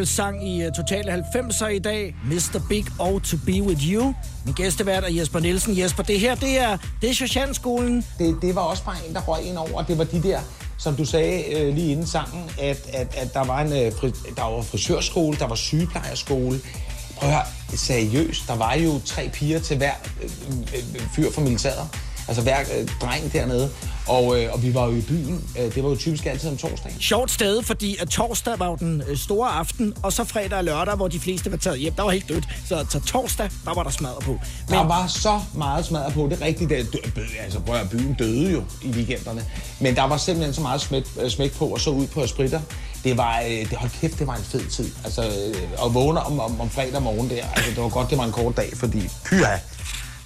uh, 0.00 0.06
sang 0.06 0.48
i 0.48 0.62
øh, 0.62 0.66
uh, 0.66 0.72
Totale 0.72 1.12
90'er 1.14 1.66
i 1.66 1.78
dag. 1.78 2.14
Mr. 2.24 2.60
Big 2.68 2.86
og 2.98 3.22
To 3.22 3.36
Be 3.46 3.62
With 3.62 3.92
You. 3.92 4.14
Min 4.44 4.54
gæstevært 4.54 5.04
er 5.04 5.10
Jesper 5.10 5.40
Nielsen. 5.40 5.78
Jesper, 5.78 6.02
det 6.02 6.20
her, 6.20 6.34
det 6.34 6.58
er, 6.58 6.76
det 7.02 7.10
er 7.10 7.14
Socialskolen. 7.14 8.06
Det, 8.18 8.36
det 8.42 8.54
var 8.54 8.60
også 8.60 8.84
bare 8.84 8.96
en, 9.08 9.14
der 9.14 9.20
røg 9.20 9.44
ind 9.44 9.56
over. 9.56 9.82
Det 9.82 9.98
var 9.98 10.04
de 10.04 10.22
der, 10.22 10.40
som 10.78 10.96
du 10.96 11.04
sagde 11.04 11.54
øh, 11.54 11.74
lige 11.74 11.92
inden 11.92 12.06
sangen, 12.06 12.50
at, 12.60 12.90
at, 12.92 13.14
at 13.16 13.34
der 13.34 13.44
var 13.44 13.60
en 13.60 13.72
øh, 13.72 13.92
fri, 13.92 14.12
der 14.36 14.42
var 14.42 14.62
frisørskole, 14.62 15.38
der 15.38 15.46
var 15.46 15.54
sygeplejerskole. 15.54 16.60
Prøv 17.16 17.28
at 17.28 17.34
høre, 17.34 17.44
seriøst, 17.76 18.48
der 18.48 18.56
var 18.56 18.74
jo 18.74 19.00
tre 19.04 19.30
piger 19.32 19.60
til 19.60 19.76
hver 19.76 19.92
øh, 20.22 20.30
øh, 20.74 20.84
øh 20.94 21.02
fyr 21.16 21.30
fra 21.32 21.42
militæret. 21.42 21.88
Altså 22.28 22.42
hver 22.42 22.60
øh, 22.60 22.88
dreng 23.00 23.32
dernede. 23.32 23.70
Og, 24.06 24.40
øh, 24.40 24.52
og 24.52 24.62
vi 24.62 24.74
var 24.74 24.86
jo 24.86 24.92
i 24.92 25.00
byen. 25.00 25.44
Øh, 25.58 25.74
det 25.74 25.82
var 25.84 25.90
jo 25.90 25.96
typisk 25.96 26.26
altid 26.26 26.48
om 26.48 26.56
torsdagen. 26.56 27.00
Sjovt 27.00 27.30
sted, 27.30 27.62
fordi 27.62 27.96
at 28.00 28.08
torsdag 28.08 28.58
var 28.58 28.66
jo 28.66 28.76
den 28.76 29.02
øh, 29.08 29.18
store 29.18 29.48
aften, 29.50 29.94
og 30.02 30.12
så 30.12 30.24
fredag 30.24 30.58
og 30.58 30.64
lørdag, 30.64 30.94
hvor 30.94 31.08
de 31.08 31.20
fleste 31.20 31.50
var 31.50 31.56
taget 31.56 31.78
hjem. 31.78 31.92
Der 31.92 32.02
var 32.02 32.10
helt 32.10 32.28
dødt. 32.28 32.48
Så 32.68 32.86
til 32.90 33.00
torsdag, 33.00 33.50
der 33.64 33.74
var 33.74 33.82
der 33.82 33.90
smadret 33.90 34.24
på. 34.24 34.30
Men... 34.30 34.40
Der 34.68 34.86
var 34.86 35.06
så 35.06 35.40
meget 35.54 35.84
smadret 35.84 36.14
på. 36.14 36.28
Det 36.30 36.42
er 36.42 36.46
rigtigt. 36.46 36.70
Det, 36.70 36.92
dø, 37.16 37.22
altså, 37.40 37.60
prøv 37.60 37.76
at 37.76 37.90
byen 37.90 38.14
døde 38.14 38.52
jo 38.52 38.62
i 38.82 38.88
weekenderne. 38.88 39.44
Men 39.80 39.96
der 39.96 40.04
var 40.04 40.16
simpelthen 40.16 40.54
så 40.54 40.60
meget 40.60 40.80
smæk, 40.80 41.04
øh, 41.20 41.30
smæk 41.30 41.52
på, 41.52 41.66
og 41.66 41.80
så 41.80 41.90
ud 41.90 42.06
på 42.06 42.26
spritter. 42.26 42.60
Det 43.04 43.16
var, 43.16 43.40
øh, 43.40 43.70
det, 43.70 43.72
hold 43.72 43.90
kæft, 44.00 44.18
det 44.18 44.26
var 44.26 44.34
en 44.34 44.42
fed 44.42 44.66
tid. 44.70 44.90
Altså, 45.04 45.22
øh, 45.22 45.86
at 45.86 45.94
vågne 45.94 46.20
om, 46.20 46.40
om, 46.40 46.60
om 46.60 46.70
fredag 46.70 47.02
morgen 47.02 47.30
der, 47.30 47.44
altså, 47.56 47.70
det 47.70 47.82
var 47.82 47.88
godt, 47.88 48.10
det 48.10 48.18
var 48.18 48.24
en 48.24 48.32
kort 48.32 48.56
dag, 48.56 48.72
fordi 48.76 49.08
pyha, 49.24 49.56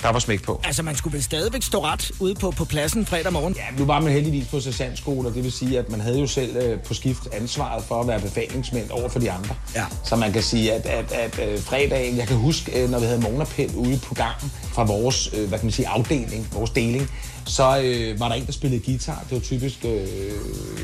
der 0.05 0.12
var 0.12 0.18
smæk 0.18 0.42
på. 0.42 0.61
Altså, 0.64 0.82
man 0.82 0.96
skulle 0.96 1.14
vel 1.14 1.22
stadigvæk 1.22 1.62
stå 1.62 1.84
ret 1.84 2.11
ude 2.20 2.34
på, 2.34 2.50
på 2.50 2.64
pladsen 2.64 3.07
fredag 3.07 3.32
morgen? 3.32 3.55
Ja, 3.55 3.78
nu 3.78 3.84
var 3.84 4.00
man 4.00 4.12
heldigvis 4.12 4.48
på 4.48 4.61
sergeantskole, 4.61 5.28
og 5.28 5.34
det 5.34 5.44
vil 5.44 5.52
sige, 5.52 5.78
at 5.78 5.90
man 5.90 6.00
havde 6.00 6.20
jo 6.20 6.26
selv 6.26 6.57
øh, 6.57 6.80
på 6.80 6.94
skift 6.94 7.28
ansvaret 7.32 7.84
for 7.84 8.00
at 8.00 8.09
være 8.09 8.20
befalingsmænd 8.20 8.90
over 8.90 9.09
for 9.09 9.18
de 9.18 9.30
andre. 9.30 9.55
Ja. 9.74 9.84
Så 10.05 10.16
man 10.16 10.32
kan 10.32 10.42
sige, 10.42 10.72
at, 10.72 10.86
at, 10.86 11.12
at 11.12 11.48
øh, 11.48 11.59
fredagen, 11.59 12.16
jeg 12.16 12.26
kan 12.26 12.36
huske, 12.36 12.82
øh, 12.82 12.90
når 12.90 12.98
vi 12.98 13.07
havde 13.07 13.20
morgenapel 13.20 13.76
ude 13.76 13.98
på 13.98 14.14
gangen 14.14 14.52
fra 14.72 14.84
vores, 14.84 15.30
øh, 15.34 15.48
hvad 15.48 15.59
kan 15.59 15.66
man 15.66 15.72
sige, 15.72 15.88
afdeling, 15.88 16.48
vores 16.52 16.70
deling, 16.70 17.11
så 17.47 17.80
øh, 17.84 18.20
var 18.20 18.28
der 18.28 18.34
en, 18.34 18.47
der 18.47 18.53
spillede 18.53 18.82
guitar. 18.84 19.24
Det 19.28 19.32
var 19.32 19.40
typisk, 19.40 19.84
øh, 19.84 20.09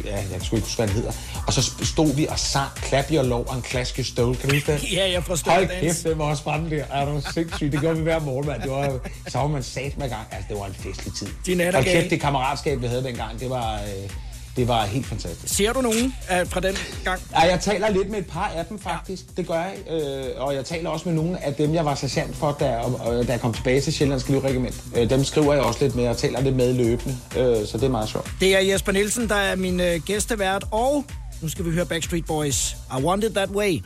ja, 0.05 0.17
jeg 0.17 0.27
kan 0.33 0.45
sgu 0.45 0.57
ikke 0.57 0.67
huske, 0.67 0.77
hvad 0.77 0.89
han 0.89 0.97
hedder. 0.97 1.13
Og 1.47 1.53
så 1.53 1.73
stod 1.83 2.15
vi 2.15 2.27
og 2.27 2.39
sang 2.39 2.71
Clap 2.89 3.13
Your 3.13 3.23
Love 3.23 3.57
en 3.57 3.63
klaske 3.63 4.05
stole. 4.05 4.37
Kan 4.37 4.49
du 4.49 4.55
huske 4.55 4.73
det? 4.73 4.93
ja, 4.97 5.13
jeg 5.13 5.25
forstår 5.25 5.53
Hold 5.53 5.81
kæft, 5.81 6.05
det 6.05 6.19
var 6.19 6.25
også 6.25 6.41
spændende 6.41 6.77
der. 6.77 7.05
Det 7.05 7.15
var 7.15 7.33
sindssygt. 7.35 7.73
Det 7.73 7.81
gjorde 7.81 7.97
vi 7.97 8.03
hver 8.03 8.21
morgen, 8.21 8.47
mand. 8.47 8.63
Det 8.63 8.71
var, 8.71 8.99
så 9.29 9.39
var 9.39 9.47
man 9.47 9.63
sat 9.63 9.99
med 9.99 10.09
gang. 10.09 10.27
Altså, 10.31 10.47
det 10.49 10.57
var 10.59 10.67
en 10.67 10.75
festlig 10.75 11.15
tid. 11.15 11.27
De 11.47 11.73
Hold 11.73 11.85
kæft, 11.85 12.11
det 12.11 12.21
kammeratskab, 12.21 12.83
vi 12.83 12.87
havde 12.87 13.05
dengang, 13.05 13.41
det 13.41 13.51
var... 13.51 13.75
Øh, 13.75 14.11
det 14.57 14.69
var 14.69 14.85
helt 14.85 15.07
fantastisk. 15.07 15.55
Ser 15.55 15.73
du 15.73 15.81
nogen 15.81 16.05
uh, 16.05 16.49
fra 16.49 16.61
den 16.61 16.77
gang? 17.05 17.21
Ja, 17.33 17.41
jeg 17.41 17.61
taler 17.61 17.91
lidt 17.91 18.11
med 18.11 18.19
et 18.19 18.27
par 18.27 18.53
af 18.57 18.67
dem 18.67 18.79
faktisk. 18.79 19.37
Det 19.37 19.47
gør 19.47 19.55
jeg. 19.55 19.75
Øh, 19.91 20.25
og 20.37 20.55
jeg 20.55 20.65
taler 20.65 20.91
også 20.91 21.09
med 21.09 21.17
nogle 21.17 21.45
af 21.45 21.55
dem, 21.55 21.75
jeg 21.75 21.85
var 21.85 21.95
sergeant 21.95 22.37
for, 22.37 22.57
da, 22.61 22.77
og, 22.77 23.27
da 23.27 23.33
jeg 23.33 23.41
kom 23.41 23.55
tilbage 23.55 23.81
til 23.81 23.93
Sjællandske 23.93 24.31
Livregiment. 24.33 24.85
Øh, 24.97 25.11
dem 25.11 25.25
skriver 25.25 25.55
jeg 25.55 25.63
også 25.63 25.85
lidt 25.85 25.97
med 25.97 26.09
og 26.09 26.17
taler 26.17 26.41
lidt 26.41 26.57
med 26.57 26.75
løbende. 26.75 27.17
Øh, 27.37 27.67
så 27.67 27.79
det 27.79 27.85
er 27.85 27.89
meget 27.89 28.09
sjovt. 28.09 28.31
Det 28.41 28.57
er 28.57 28.61
Jesper 28.61 28.93
Nielsen, 28.93 29.29
der 29.29 29.35
er 29.35 29.57
min 29.57 29.81
øh, 29.81 30.01
gæstevært. 30.07 30.65
Og 30.71 31.05
nu 31.43 31.49
skal 31.49 31.65
vi 31.65 31.71
høre 31.71 31.87
Backstreet 31.87 32.27
Boys. 32.27 32.77
I 32.99 33.03
Want 33.03 33.25
It 33.25 33.35
That 33.35 33.51
Way. 33.51 33.83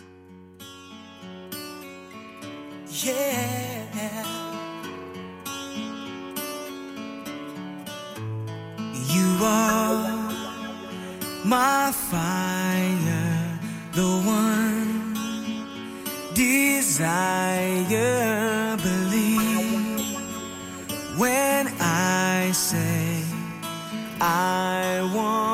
Yeah. 3.07 3.55
You 9.15 9.45
are 9.45 10.24
my 11.45 11.92
fire, 11.92 13.59
the 13.92 14.09
one 14.24 15.14
desire. 16.34 17.84
Believe 18.76 20.01
when 21.18 21.68
I 21.80 22.51
say 22.53 23.22
I 24.20 25.11
want 25.14 25.53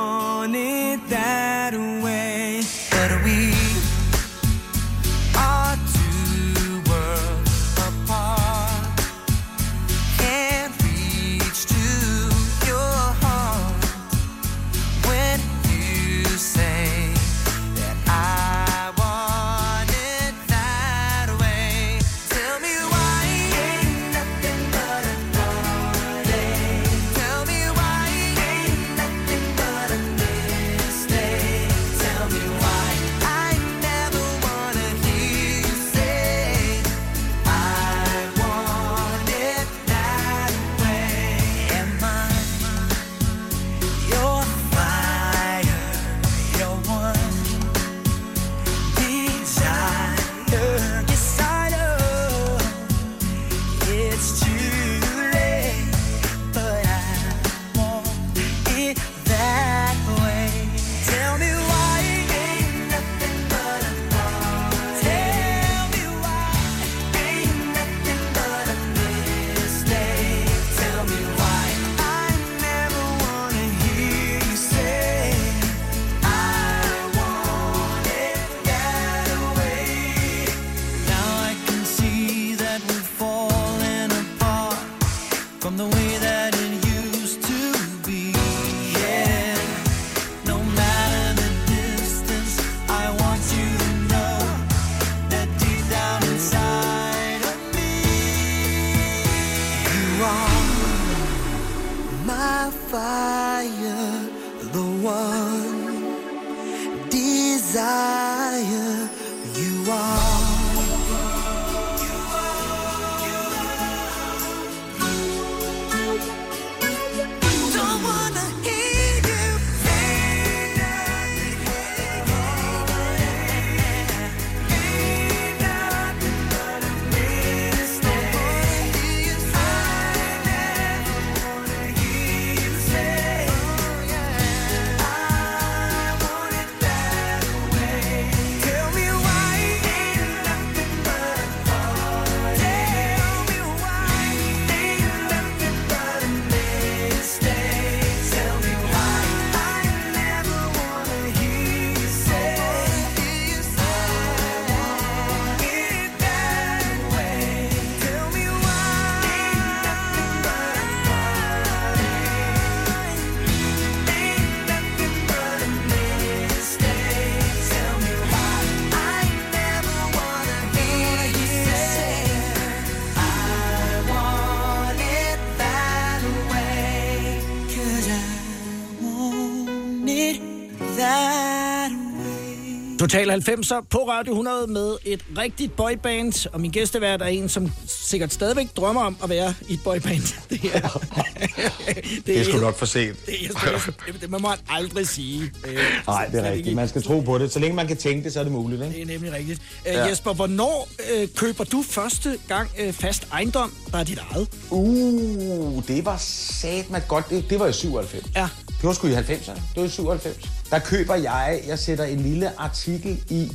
Total 183.10 183.30
90'er 183.30 183.86
på 183.90 183.98
Radio 183.98 184.32
100 184.32 184.66
med 184.66 184.96
et 185.04 185.24
rigtigt 185.38 185.76
boyband, 185.76 186.48
og 186.52 186.60
min 186.60 186.70
gæstevært 186.70 187.22
er 187.22 187.26
en, 187.26 187.48
som 187.48 187.72
sikkert 187.86 188.32
stadigvæk 188.32 188.76
drømmer 188.76 189.02
om 189.02 189.16
at 189.22 189.30
være 189.30 189.54
i 189.68 189.74
et 189.74 189.80
boyband. 189.84 190.22
Det, 190.50 190.60
er, 190.74 190.80
det, 190.80 192.22
det 192.26 192.40
er 192.40 192.44
sgu 192.44 192.58
nok 192.58 192.76
for 192.76 192.86
sent. 192.86 193.26
Det, 193.26 193.34
er, 193.44 193.92
det, 194.06 194.20
det 194.20 194.30
må 194.30 194.38
man 194.38 194.58
aldrig 194.68 195.08
sige. 195.08 195.52
Øh, 195.66 195.78
Nej, 196.06 196.26
det 196.26 196.46
er 196.46 196.52
rigtigt. 196.52 196.76
Man 196.76 196.88
skal 196.88 197.02
tro 197.02 197.20
på 197.20 197.38
det. 197.38 197.52
Så 197.52 197.58
længe 197.58 197.76
man 197.76 197.86
kan 197.86 197.96
tænke 197.96 198.24
det, 198.24 198.32
så 198.32 198.40
er 198.40 198.44
det 198.44 198.52
muligt. 198.52 198.82
Ikke? 198.82 198.94
Det 198.94 199.02
er 199.02 199.06
nemlig 199.06 199.32
rigtigt. 199.32 199.62
Øh, 199.86 199.94
ja. 199.94 200.06
Jesper, 200.06 200.32
hvornår 200.32 200.88
øh, 201.14 201.28
køber 201.36 201.64
du 201.64 201.82
første 201.82 202.38
gang 202.48 202.70
øh, 202.78 202.92
fast 202.92 203.28
ejendom, 203.32 203.72
der 203.92 203.98
er 203.98 204.04
dit 204.04 204.20
eget? 204.30 204.48
Uh, 204.70 205.82
det 205.88 206.04
var 206.04 206.16
sat 206.16 206.90
mig 206.90 207.02
godt. 207.08 207.30
Det, 207.30 207.50
det 207.50 207.60
var 207.60 207.66
i 207.66 207.72
97. 207.72 208.26
Ja. 208.34 208.48
Det 208.66 208.86
var 208.86 208.92
sgu 208.92 209.06
i 209.06 209.14
90'erne. 209.14 209.60
Det 209.74 209.76
var 209.76 209.84
i 209.84 209.88
97. 209.88 210.59
Der 210.70 210.78
køber 210.78 211.14
jeg, 211.14 211.60
jeg 211.66 211.78
sætter 211.78 212.04
en 212.04 212.20
lille 212.20 212.60
artikel 212.60 213.24
i. 213.28 213.52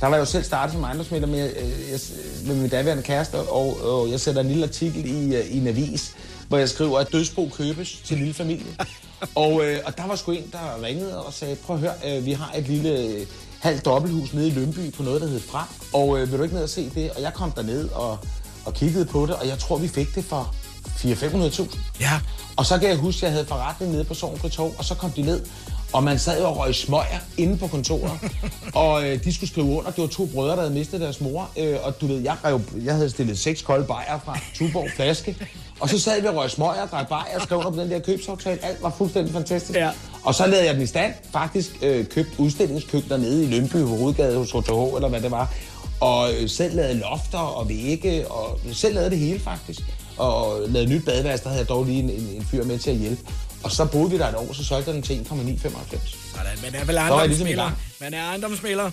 Der 0.00 0.06
var 0.06 0.14
jeg 0.14 0.20
jo 0.20 0.24
selv 0.24 0.44
startet 0.44 0.72
som 0.72 0.82
ejendomsmælder 0.82 1.28
med, 1.28 1.56
øh, 1.56 1.90
jeg, 1.90 2.00
med 2.46 2.54
min 2.54 2.70
daværende 2.70 3.02
kæreste, 3.02 3.34
og, 3.34 3.82
og 3.82 4.10
jeg 4.10 4.20
sætter 4.20 4.40
en 4.40 4.48
lille 4.48 4.64
artikel 4.64 5.06
i, 5.06 5.36
øh, 5.36 5.46
i 5.46 5.58
en 5.58 5.66
avis, 5.66 6.14
hvor 6.48 6.58
jeg 6.58 6.68
skriver, 6.68 6.98
at 6.98 7.12
dødsbo 7.12 7.50
købes 7.56 8.00
til 8.04 8.18
lille 8.18 8.34
familie. 8.34 8.66
og, 9.34 9.64
øh, 9.64 9.78
og 9.84 9.96
der 9.96 10.06
var 10.06 10.16
sgu 10.16 10.32
en, 10.32 10.44
der 10.52 10.82
ringede 10.82 11.24
og 11.24 11.32
sagde, 11.32 11.56
prøv 11.56 11.76
at 11.76 11.82
høre, 11.82 11.94
øh, 12.06 12.26
vi 12.26 12.32
har 12.32 12.52
et 12.56 12.68
lille 12.68 13.26
halvt 13.60 13.84
dobbelthus 13.84 14.32
nede 14.32 14.48
i 14.48 14.50
Lønby 14.50 14.92
på 14.92 15.02
noget, 15.02 15.20
der 15.20 15.26
hedder 15.26 15.42
Frem. 15.50 15.66
Og 15.92 16.20
øh, 16.20 16.30
vil 16.30 16.38
du 16.38 16.42
ikke 16.42 16.54
ned 16.54 16.62
og 16.62 16.70
se 16.70 16.90
det? 16.94 17.10
Og 17.10 17.22
jeg 17.22 17.34
kom 17.34 17.52
derned 17.52 17.88
og, 17.88 18.18
og 18.64 18.74
kiggede 18.74 19.04
på 19.04 19.26
det, 19.26 19.34
og 19.34 19.46
jeg 19.46 19.58
tror, 19.58 19.78
vi 19.78 19.88
fik 19.88 20.14
det 20.14 20.24
for 20.24 20.54
400-500.000. 20.86 21.78
Ja. 22.00 22.20
Og 22.56 22.66
så 22.66 22.78
kan 22.78 22.88
jeg 22.88 22.96
huske, 22.96 23.18
at 23.18 23.22
jeg 23.22 23.32
havde 23.32 23.46
forretning 23.46 23.92
nede 23.92 24.04
på 24.04 24.14
Sogn 24.14 24.38
Torv, 24.38 24.74
og 24.78 24.84
så 24.84 24.94
kom 24.94 25.10
de 25.10 25.22
ned, 25.22 25.46
og 25.92 26.04
man 26.04 26.18
sad 26.18 26.40
jo 26.40 26.48
og 26.48 26.58
røg 26.58 26.74
smøger 26.74 27.18
inde 27.36 27.56
på 27.58 27.66
kontoret. 27.66 28.12
og 28.74 29.08
øh, 29.08 29.24
de 29.24 29.34
skulle 29.34 29.50
skrive 29.50 29.66
under. 29.66 29.90
Det 29.90 30.02
var 30.02 30.08
to 30.08 30.26
brødre, 30.26 30.50
der 30.50 30.60
havde 30.60 30.74
mistet 30.74 31.00
deres 31.00 31.20
mor. 31.20 31.50
Øh, 31.58 31.76
og 31.82 32.00
du 32.00 32.06
ved, 32.06 32.20
jeg, 32.20 32.36
rev, 32.44 32.60
jeg 32.84 32.94
havde 32.94 33.10
stillet 33.10 33.38
seks 33.38 33.62
kolde 33.62 33.84
bajer 33.84 34.18
fra 34.24 34.38
Tuborg 34.54 34.88
flaske. 34.96 35.36
Og 35.80 35.88
så 35.88 35.98
sad 35.98 36.20
vi 36.20 36.26
og 36.26 36.36
røg 36.36 36.50
smøger 36.50 36.86
drak 36.86 37.08
bajer 37.08 37.36
og 37.36 37.42
skrev 37.42 37.58
under 37.58 37.70
på 37.70 37.80
den 37.80 37.90
der 37.90 37.98
købsaftale. 37.98 38.64
Alt 38.64 38.82
var 38.82 38.90
fuldstændig 38.98 39.32
fantastisk. 39.32 39.78
Ja. 39.78 39.90
Og 40.24 40.34
så 40.34 40.46
lavede 40.46 40.66
jeg 40.66 40.74
den 40.74 40.82
i 40.82 40.86
stand. 40.86 41.14
Faktisk 41.32 41.70
øh, 41.82 42.06
købt 42.06 42.28
udstillingskøkkener 42.38 43.16
nede 43.16 43.44
i 43.44 43.46
Lønby 43.46 43.72
på 43.72 43.96
Hovedgade 43.96 44.36
hos 44.36 44.50
HTH, 44.50 44.94
eller 44.96 45.08
hvad 45.08 45.20
det 45.20 45.30
var. 45.30 45.54
Og 46.00 46.28
øh, 46.34 46.48
selv 46.48 46.76
lavede 46.76 46.94
lofter 46.94 47.38
og 47.38 47.68
vægge, 47.68 48.28
og 48.30 48.58
selv 48.72 48.94
lavede 48.94 49.10
det 49.10 49.18
hele 49.18 49.40
faktisk. 49.40 49.80
Og 50.16 50.60
lavede 50.68 50.90
nyt 50.90 51.04
badeværelse, 51.04 51.44
der 51.44 51.50
havde 51.50 51.60
jeg 51.60 51.68
dog 51.68 51.84
lige 51.84 52.02
en, 52.02 52.10
en, 52.10 52.28
en 52.36 52.44
fyr 52.50 52.64
med 52.64 52.78
til 52.78 52.90
at 52.90 52.96
hjælpe. 52.96 53.22
Og 53.64 53.70
så 53.72 53.84
boede 53.84 54.10
vi 54.10 54.18
der 54.18 54.28
et 54.28 54.34
år, 54.34 54.52
så 54.52 54.64
solgte 54.64 54.92
den 54.92 55.02
til 55.02 55.16
1,995. 55.20 56.16
Sådan, 56.36 56.46
man 56.62 56.74
er 56.80 56.84
vel 56.84 56.94
ligesom 56.94 57.46
ejendomsmælder. 57.46 57.70
Man 58.00 58.14
er 58.18 58.26
ejendomsmælder. 58.28 58.90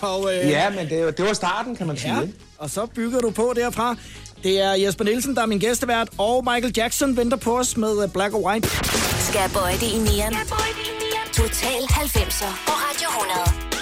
og, 0.00 0.34
øh, 0.34 0.50
Ja, 0.50 0.70
men 0.70 0.88
det, 0.90 1.04
var- 1.04 1.10
det 1.10 1.24
var 1.24 1.32
starten, 1.32 1.76
kan 1.76 1.86
man 1.86 1.96
sige. 1.96 2.14
Ja, 2.14 2.20
og 2.58 2.70
så 2.70 2.86
bygger 2.86 3.20
du 3.20 3.30
på 3.30 3.52
derfra. 3.56 3.96
Det 4.42 4.60
er 4.60 4.72
Jesper 4.74 5.04
Nielsen, 5.04 5.36
der 5.36 5.42
er 5.42 5.46
min 5.46 5.58
gæstevært, 5.58 6.08
og 6.18 6.44
Michael 6.44 6.72
Jackson 6.76 7.16
venter 7.16 7.36
på 7.36 7.58
os 7.58 7.76
med 7.76 8.02
øh, 8.02 8.08
Black 8.10 8.34
or 8.34 8.46
White. 8.50 8.68
Skal 9.28 9.40
jeg 9.40 9.50
bøje 9.54 9.72
det 9.74 9.82
i 9.92 9.98
nieren? 9.98 10.34
Total 11.32 11.82
90'er 11.82 12.52
på 12.66 12.72
Radio 12.72 13.08
100. 13.08 13.73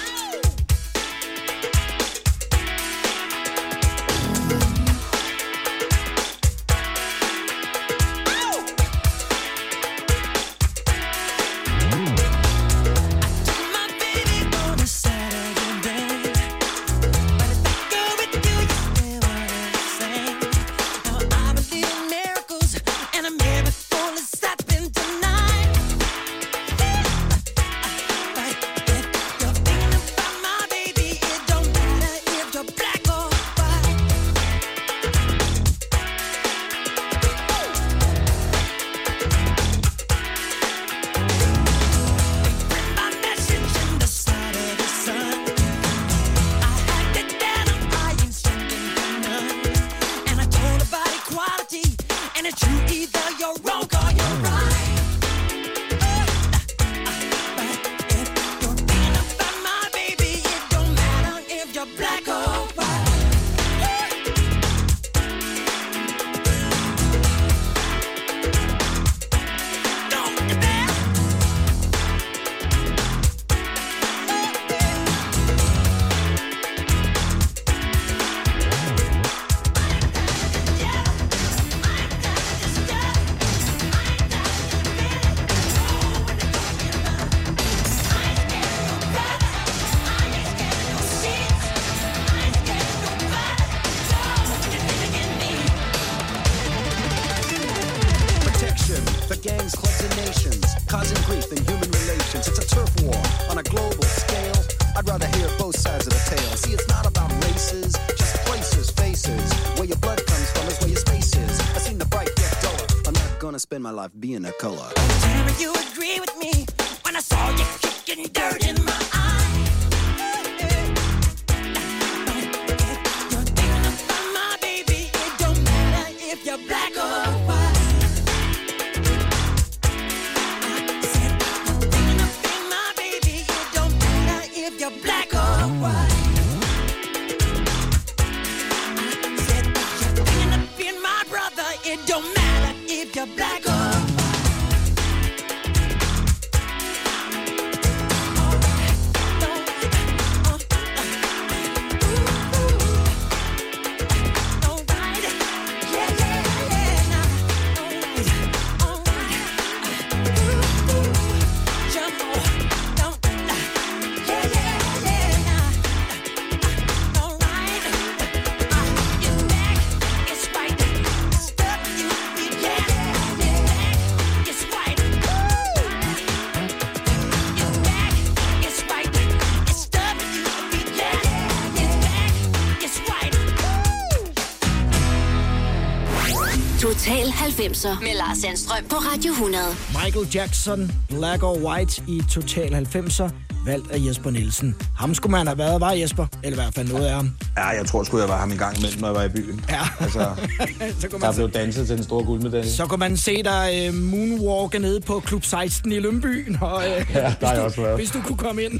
90'er 187.63 187.99
med 188.01 188.17
Lars 188.17 188.37
Sandstrøm 188.37 188.83
på 188.89 188.95
Radio 188.95 189.31
100. 189.31 189.63
Michael 190.03 190.27
Jackson, 190.35 190.91
Black 191.09 191.43
or 191.43 191.57
White 191.57 192.01
i 192.07 192.21
Total 192.31 192.87
90'er. 192.95 193.29
valgt 193.65 193.91
af 193.91 193.97
Jesper 194.07 194.29
Nielsen. 194.29 194.75
Ham 194.97 195.13
skulle 195.15 195.31
man 195.31 195.47
have 195.47 195.57
været, 195.57 195.81
var 195.81 195.91
Jesper? 195.91 196.25
Eller 196.43 196.59
i 196.59 196.61
hvert 196.63 196.73
fald 196.73 196.87
noget 196.87 197.05
af 197.05 197.15
ham. 197.15 197.31
Ja, 197.57 197.67
jeg 197.67 197.85
tror 197.85 198.03
sgu, 198.03 198.19
jeg 198.19 198.29
var 198.29 198.37
ham 198.37 198.51
i 198.51 198.55
gang 198.55 198.77
imellem, 198.77 198.99
når 199.01 199.07
jeg 199.07 199.15
var 199.15 199.23
i 199.23 199.29
byen. 199.29 199.65
Ja. 199.69 199.79
Altså, 200.03 200.19
så 200.99 201.07
kunne 201.07 201.21
der 201.21 201.27
man, 201.27 201.35
blev 201.35 201.51
danset 201.51 201.87
til 201.87 201.95
den 201.97 202.03
store 202.03 202.23
guldmedalje. 202.25 202.69
så 202.69 202.85
kunne 202.85 202.99
man 202.99 203.17
se 203.17 203.43
dig 203.43 203.89
uh, 203.89 203.95
moonwalke 203.95 204.79
nede 204.79 205.01
på 205.01 205.19
Klub 205.19 205.43
16 205.45 205.91
i 205.91 205.99
Lønby. 205.99 206.55
Og, 206.61 206.75
uh, 206.75 207.15
Ja, 207.15 207.33
der 207.41 207.47
har 207.47 207.53
jeg 207.53 207.63
også 207.63 207.81
været. 207.81 207.95
hvis 207.97 208.11
du 208.11 208.21
kunne 208.21 208.37
komme 208.37 208.63
ind. 208.63 208.73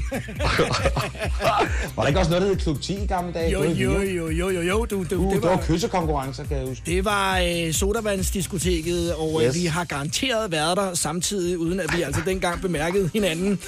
Var 1.96 2.02
der 2.02 2.06
ikke 2.06 2.18
også 2.20 2.30
noget, 2.30 2.42
der 2.42 2.48
hed 2.48 2.56
Klub 2.56 2.80
10 2.80 2.92
i 2.94 3.06
gamle 3.06 3.32
dage? 3.32 3.50
jo, 3.50 3.58
var 3.58 3.66
jo, 3.66 4.00
jo, 4.00 4.28
jo, 4.28 4.48
jo, 4.50 4.60
jo. 4.60 4.84
Du, 4.84 5.04
du, 5.10 5.16
Uh, 5.24 5.32
det 5.32 5.42
det 5.42 5.42
var 5.42 5.56
var, 5.56 5.64
kyssekonkurrencer, 5.66 6.44
kan 6.44 6.56
jeg 6.58 6.66
huske. 6.66 6.82
det 6.86 7.04
var 7.04 7.40
uh, 7.42 7.72
sodavandsdiskoteket, 7.72 9.14
og 9.14 9.40
yes. 9.44 9.54
Vi 9.54 9.64
har 9.66 9.84
garanteret 9.84 10.52
været 10.52 10.76
der 10.76 10.94
samtidig, 10.94 11.58
uden 11.58 11.80
at 11.80 11.96
vi 11.96 12.02
altså 12.02 12.20
dengang 12.26 12.60
bemærkede 12.60 13.10
hinanden. 13.12 13.58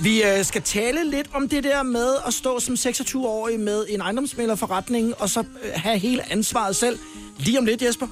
Vi 0.00 0.22
uh, 0.38 0.44
skal 0.44 0.62
tale 0.62 1.10
lidt 1.10 1.26
om 1.34 1.48
det 1.48 1.64
der 1.64 1.82
med 1.82 2.08
at 2.26 2.34
stå 2.34 2.60
som 2.60 2.74
26-årig 2.74 3.60
med 3.60 3.84
en 3.88 4.00
ejendomsmælerforretning, 4.00 5.14
og 5.18 5.30
så 5.30 5.44
have 5.74 5.98
hele 5.98 6.32
ansvaret 6.32 6.76
selv. 6.76 6.98
Lige 7.38 7.58
om 7.58 7.64
lidt, 7.64 7.82
Jesper. 7.82 8.06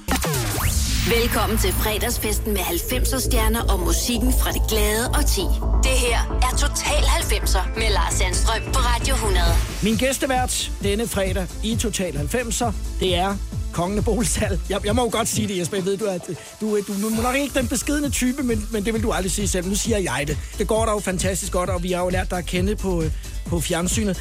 Velkommen 1.21 1.59
til 1.59 1.73
fredagsfesten 1.73 2.53
med 2.53 2.61
90'er 2.61 3.21
stjerner 3.21 3.73
og 3.73 3.81
musikken 3.81 4.33
fra 4.33 4.53
det 4.53 4.63
glade 4.69 5.09
og 5.09 5.27
ti. 5.27 5.41
Det 5.83 5.97
her 6.07 6.19
er 6.43 6.57
Total 6.57 7.03
90'er 7.03 7.79
med 7.79 7.91
Lars 7.91 8.15
Sandstrøm 8.15 8.63
på 8.73 8.79
Radio 8.79 9.15
100. 9.15 9.45
Min 9.83 9.97
gæstevært 9.97 10.71
denne 10.83 11.09
fredag 11.09 11.47
i 11.65 11.77
Total 11.77 12.13
90'er, 12.17 12.73
det 13.01 13.17
er 13.17 13.37
kongen 13.75 13.99
af. 13.99 14.51
Jeg, 14.71 14.87
jeg 14.87 14.95
må 14.95 15.03
jo 15.03 15.09
godt 15.13 15.29
sige 15.29 15.49
det, 15.49 15.59
Jesper. 15.59 15.77
Jeg 15.77 15.87
ved, 15.87 15.97
du 15.97 16.05
er, 16.05 16.19
du, 16.19 16.35
du, 16.61 16.77
du 17.03 17.09
er 17.09 17.23
nok 17.23 17.37
ikke 17.37 17.59
den 17.59 17.69
beskedende 17.69 18.11
type, 18.11 18.43
men, 18.43 18.69
men 18.71 18.85
det 18.85 18.95
vil 18.95 19.03
du 19.03 19.13
aldrig 19.13 19.33
sige 19.33 19.49
selv. 19.49 19.69
Nu 19.69 19.75
siger 19.75 19.99
jeg 19.99 20.25
det. 20.27 20.39
Det 20.59 20.67
går 20.67 20.87
da 20.87 20.93
jo 20.93 20.99
fantastisk 20.99 21.53
godt, 21.53 21.71
og 21.71 21.83
vi 21.83 21.93
har 21.93 22.03
jo 22.05 22.09
lært 22.09 22.31
dig 22.31 22.39
at 22.39 22.47
kende 22.47 22.77
på, 22.77 23.03
øh, 23.03 23.11
på 23.47 23.61
fjernsynet. 23.61 24.19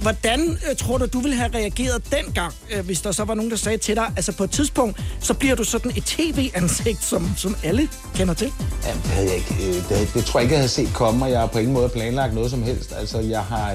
Hvordan 0.00 0.58
øh, 0.70 0.76
tror 0.76 0.98
du, 0.98 1.06
du 1.06 1.20
ville 1.20 1.36
have 1.36 1.50
reageret 1.54 2.02
dengang, 2.10 2.54
øh, 2.70 2.84
hvis 2.84 3.00
der 3.00 3.12
så 3.12 3.24
var 3.24 3.34
nogen, 3.34 3.50
der 3.50 3.56
sagde 3.56 3.78
til 3.78 3.96
dig, 3.96 4.12
altså 4.16 4.32
på 4.32 4.44
et 4.44 4.50
tidspunkt, 4.50 5.00
så 5.20 5.34
bliver 5.34 5.54
du 5.54 5.64
sådan 5.64 5.92
et 5.96 6.04
tv-ansigt, 6.04 7.04
som, 7.04 7.30
som 7.36 7.56
alle 7.62 7.88
kender 8.14 8.34
til? 8.34 8.52
Jamen, 8.86 9.02
det 9.02 9.10
havde 9.10 9.26
jeg 9.26 9.36
ikke. 9.36 9.84
Det, 9.88 10.14
det 10.14 10.24
tror 10.24 10.40
jeg 10.40 10.44
ikke, 10.44 10.52
jeg 10.52 10.60
havde 10.60 10.68
set 10.72 10.90
komme, 10.94 11.24
og 11.24 11.30
jeg 11.30 11.40
har 11.40 11.46
på 11.46 11.58
ingen 11.58 11.74
måde 11.74 11.88
planlagt 11.88 12.34
noget 12.34 12.50
som 12.50 12.62
helst. 12.62 12.92
Altså, 12.98 13.20
jeg 13.20 13.40
har, 13.40 13.72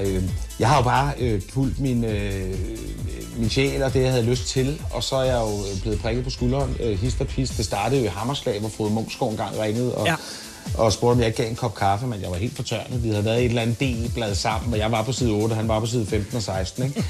jeg 0.58 0.68
har 0.68 0.76
jo 0.76 0.82
bare 0.82 1.12
øh, 1.18 1.42
fulgt 1.52 1.80
min, 1.80 2.04
øh, 2.04 2.54
min 3.40 3.50
sjæl 3.50 3.82
og 3.82 3.94
det, 3.94 4.02
jeg 4.02 4.10
havde 4.10 4.24
lyst 4.24 4.46
til, 4.48 4.82
og 4.90 5.02
så 5.02 5.16
er 5.16 5.24
jeg 5.24 5.40
jo 5.40 5.80
blevet 5.82 6.00
prikket 6.00 6.24
på 6.24 6.30
skulderen. 6.30 6.76
Øh, 6.80 6.98
hist 7.00 7.20
og 7.20 7.26
pist. 7.26 7.56
Det 7.56 7.64
startede 7.64 8.00
jo 8.00 8.06
i 8.06 8.10
Hammerslag, 8.16 8.60
hvor 8.60 8.68
Frode 8.68 8.90
Munchsgaard 8.90 9.30
engang 9.30 9.60
ringede, 9.60 9.94
og, 9.94 10.06
Ja. 10.06 10.14
og 10.74 10.92
spurgte, 10.92 11.12
om 11.12 11.18
jeg 11.18 11.26
ikke 11.26 11.42
gav 11.42 11.50
en 11.50 11.56
kop 11.56 11.74
kaffe, 11.74 12.06
men 12.06 12.20
jeg 12.22 12.30
var 12.30 12.36
helt 12.36 12.56
fortørnet. 12.56 13.04
Vi 13.04 13.08
havde 13.08 13.24
været 13.24 13.40
i 13.40 13.44
et 13.44 13.48
eller 13.48 13.62
andet 13.62 13.80
D-blad 13.80 14.34
sammen, 14.34 14.72
og 14.72 14.78
jeg 14.78 14.92
var 14.92 15.02
på 15.02 15.12
side 15.12 15.30
8, 15.30 15.52
og 15.52 15.56
han 15.56 15.68
var 15.68 15.80
på 15.80 15.86
side 15.86 16.06
15 16.06 16.36
og 16.36 16.42
16. 16.42 16.84
Ikke? 16.84 17.04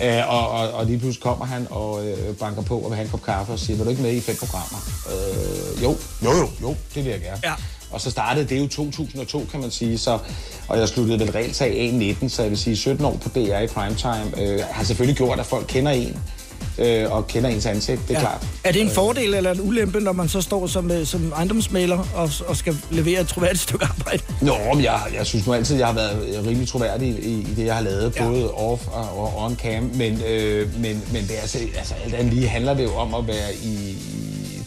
øh, 0.18 0.28
og, 0.34 0.48
og, 0.50 0.70
og 0.72 0.86
lige 0.86 0.98
pludselig 0.98 1.22
kommer 1.22 1.44
han 1.46 1.66
og 1.70 2.06
øh, 2.06 2.34
banker 2.36 2.62
på 2.62 2.78
og 2.78 2.90
vil 2.90 2.96
have 2.96 3.04
en 3.04 3.10
kop 3.10 3.22
kaffe 3.22 3.52
og 3.52 3.58
siger, 3.58 3.76
vil 3.76 3.84
du 3.86 3.90
ikke 3.90 4.02
med 4.02 4.12
i 4.12 4.20
fem 4.20 4.36
programmer? 4.36 4.78
Øh, 5.10 5.82
jo, 5.82 5.96
jo, 6.24 6.30
jo, 6.38 6.48
jo, 6.62 6.76
det 6.94 7.04
vil 7.04 7.10
jeg 7.10 7.20
gerne. 7.20 7.40
Ja. 7.44 7.52
Og 7.90 8.00
så 8.00 8.10
startede 8.10 8.46
det 8.48 8.58
jo 8.58 8.66
2002, 8.68 9.46
kan 9.50 9.60
man 9.60 9.70
sige, 9.70 9.98
så, 9.98 10.18
og 10.68 10.78
jeg 10.78 10.88
sluttede 10.88 11.20
vel 11.20 11.30
reelt 11.30 11.60
af 11.62 11.90
A19, 12.22 12.28
så 12.28 12.42
jeg 12.42 12.50
vil 12.50 12.58
sige 12.58 12.76
17 12.76 13.04
år 13.04 13.16
på 13.22 13.28
DR 13.28 13.58
i 13.58 13.66
primetime, 13.66 14.40
øh, 14.42 14.60
har 14.70 14.84
selvfølgelig 14.84 15.16
gjort, 15.16 15.40
at 15.40 15.46
folk 15.46 15.66
kender 15.68 15.92
en, 15.92 16.18
øh, 16.78 17.12
og 17.12 17.26
kender 17.26 17.50
ens 17.50 17.66
ansigt, 17.66 18.00
det 18.08 18.10
er 18.16 18.20
ja. 18.20 18.20
klart. 18.20 18.46
Er 18.64 18.72
det 18.72 18.82
en 18.82 18.90
fordel 18.90 19.34
eller 19.34 19.50
en 19.52 19.60
ulempe, 19.60 20.00
når 20.00 20.12
man 20.12 20.28
så 20.28 20.40
står 20.40 20.66
som, 20.66 20.90
øh, 20.90 21.06
som 21.06 21.32
ejendomsmaler 21.36 21.98
og, 22.14 22.30
og 22.46 22.56
skal 22.56 22.76
levere 22.90 23.20
et 23.20 23.28
troværdigt 23.28 23.62
stykke 23.62 23.84
arbejde? 23.84 24.22
Nå, 24.42 24.54
men 24.74 24.84
jeg, 24.84 25.00
jeg 25.18 25.26
synes 25.26 25.46
nu 25.46 25.52
altid, 25.54 25.76
jeg 25.76 25.86
har 25.86 25.94
været 25.94 26.44
rimelig 26.46 26.68
troværdig 26.68 27.08
i, 27.08 27.30
i 27.40 27.54
det, 27.56 27.66
jeg 27.66 27.74
har 27.74 27.82
lavet, 27.82 28.16
Ja. 28.16 28.28
både 28.28 28.50
off 28.54 28.86
og, 28.86 29.18
og 29.18 29.44
on 29.44 29.56
cam, 29.56 29.90
men, 29.94 30.22
øh, 30.28 30.80
men, 30.80 31.02
men 31.12 31.22
det 31.22 31.36
er 31.36 31.40
altså, 31.40 31.58
altså 31.76 31.94
alt 32.04 32.14
andet 32.14 32.34
lige 32.34 32.48
handler 32.48 32.74
det 32.74 32.84
jo 32.84 32.94
om 32.94 33.14
at 33.14 33.26
være 33.28 33.54
i 33.64 33.96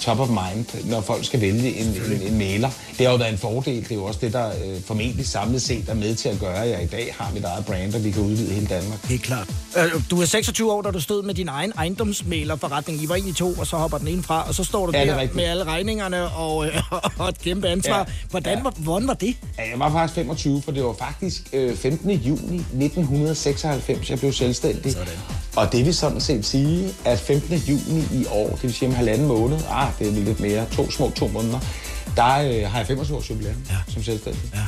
top 0.02 0.20
of 0.20 0.30
mind, 0.30 0.66
når 0.86 1.02
folk 1.02 1.26
skal 1.26 1.41
vælge 1.41 1.76
en, 1.76 1.88
en, 1.88 2.22
en 2.22 2.38
mailer. 2.38 2.70
Det 2.97 3.06
har 3.06 3.12
jo 3.14 3.18
været 3.18 3.32
en 3.32 3.38
fordel, 3.38 3.84
det 3.84 3.91
er 3.91 3.95
jo 3.95 4.04
også 4.04 4.20
det, 4.22 4.34
der 4.34 4.47
øh, 4.47 4.82
formentlig 4.86 5.28
samlet 5.28 5.62
set 5.62 5.89
er 5.89 5.93
med 5.93 6.16
til 6.16 6.30
at 6.30 6.39
gøre, 6.39 6.64
at 6.64 6.70
jeg 6.70 6.84
i 6.84 6.88
dag 6.88 7.16
har 7.20 7.32
mit 7.34 7.43
eget 7.43 7.66
brand, 7.66 7.93
og 7.95 8.04
vi 8.04 8.12
kan 8.12 8.22
udvide 8.22 8.54
hele 8.54 8.68
Danmark. 8.68 9.06
Helt 9.06 9.22
klart. 9.24 9.47
Øh, 9.78 9.84
Du 10.10 10.22
er 10.22 10.26
26 10.26 10.72
år, 10.72 10.82
da 10.82 10.91
du 10.91 11.00
stod 11.00 11.24
med 11.24 11.34
din 11.34 11.47
egen 11.50 11.72
ejendomsmælerforretning. 11.78 13.04
I 13.04 13.10
var 13.10 13.16
egentlig 13.16 13.36
to, 13.36 13.54
og 13.54 13.68
så 13.68 13.78
hopper 13.78 13.97
den 13.97 14.08
ene 14.08 14.24
fra, 14.24 14.47
og 14.47 14.56
så 14.56 14.64
står 14.64 14.86
du 14.86 14.91
Ja, 14.95 15.02
er 15.06 15.06
der 15.26 15.28
med 15.34 15.43
alle 15.43 15.64
regningerne 15.64 16.28
og, 16.32 16.66
øh, 16.68 16.82
og 17.20 17.30
et 17.30 17.39
kæmpe 17.41 17.68
ansvar. 17.68 17.97
Ja. 17.97 18.04
Hvordan, 18.30 18.58
Ja. 18.58 18.64
var, 18.64 18.74
hvordan 18.78 19.08
var 19.08 19.14
det? 19.14 19.36
Ja, 19.58 19.64
jeg 19.72 19.80
var 19.80 19.91
faktisk 19.91 20.16
25, 20.16 20.62
for 20.62 20.72
det 20.72 20.84
var 20.84 20.93
faktisk 21.00 21.41
øh, 21.54 21.76
15. 21.78 22.12
juni 22.12 22.58
1996, 22.58 24.10
jeg 24.10 24.20
blev 24.20 24.34
selvstændig. 24.34 24.91
Sådan. 24.91 25.08
Og 25.56 25.72
det 25.72 25.86
vil 25.86 25.95
sådan 25.95 26.22
set 26.22 26.45
sige, 26.45 26.89
at 27.06 27.20
15. 27.20 27.56
juni 27.58 28.04
i 28.14 28.26
år, 28.32 28.50
det 28.50 28.64
vil 28.64 28.74
sige 28.74 28.89
om 28.89 28.95
halvanden 28.95 29.28
måned, 29.28 29.58
ah, 29.72 29.89
det 30.00 30.08
er 30.08 30.12
lidt 30.12 30.40
mere, 30.40 30.66
to 30.72 30.92
små 30.92 31.10
to 31.16 31.28
måneder, 31.28 31.60
der 32.16 32.26
øh, 32.26 32.72
har 32.72 32.78
jeg 32.78 32.88
25 32.88 33.18
års 33.18 33.30
jubilæum 33.30 33.56
ja. 33.70 33.76
som 33.94 34.04
selvstændig. 34.04 34.42
Ja. 34.54 34.60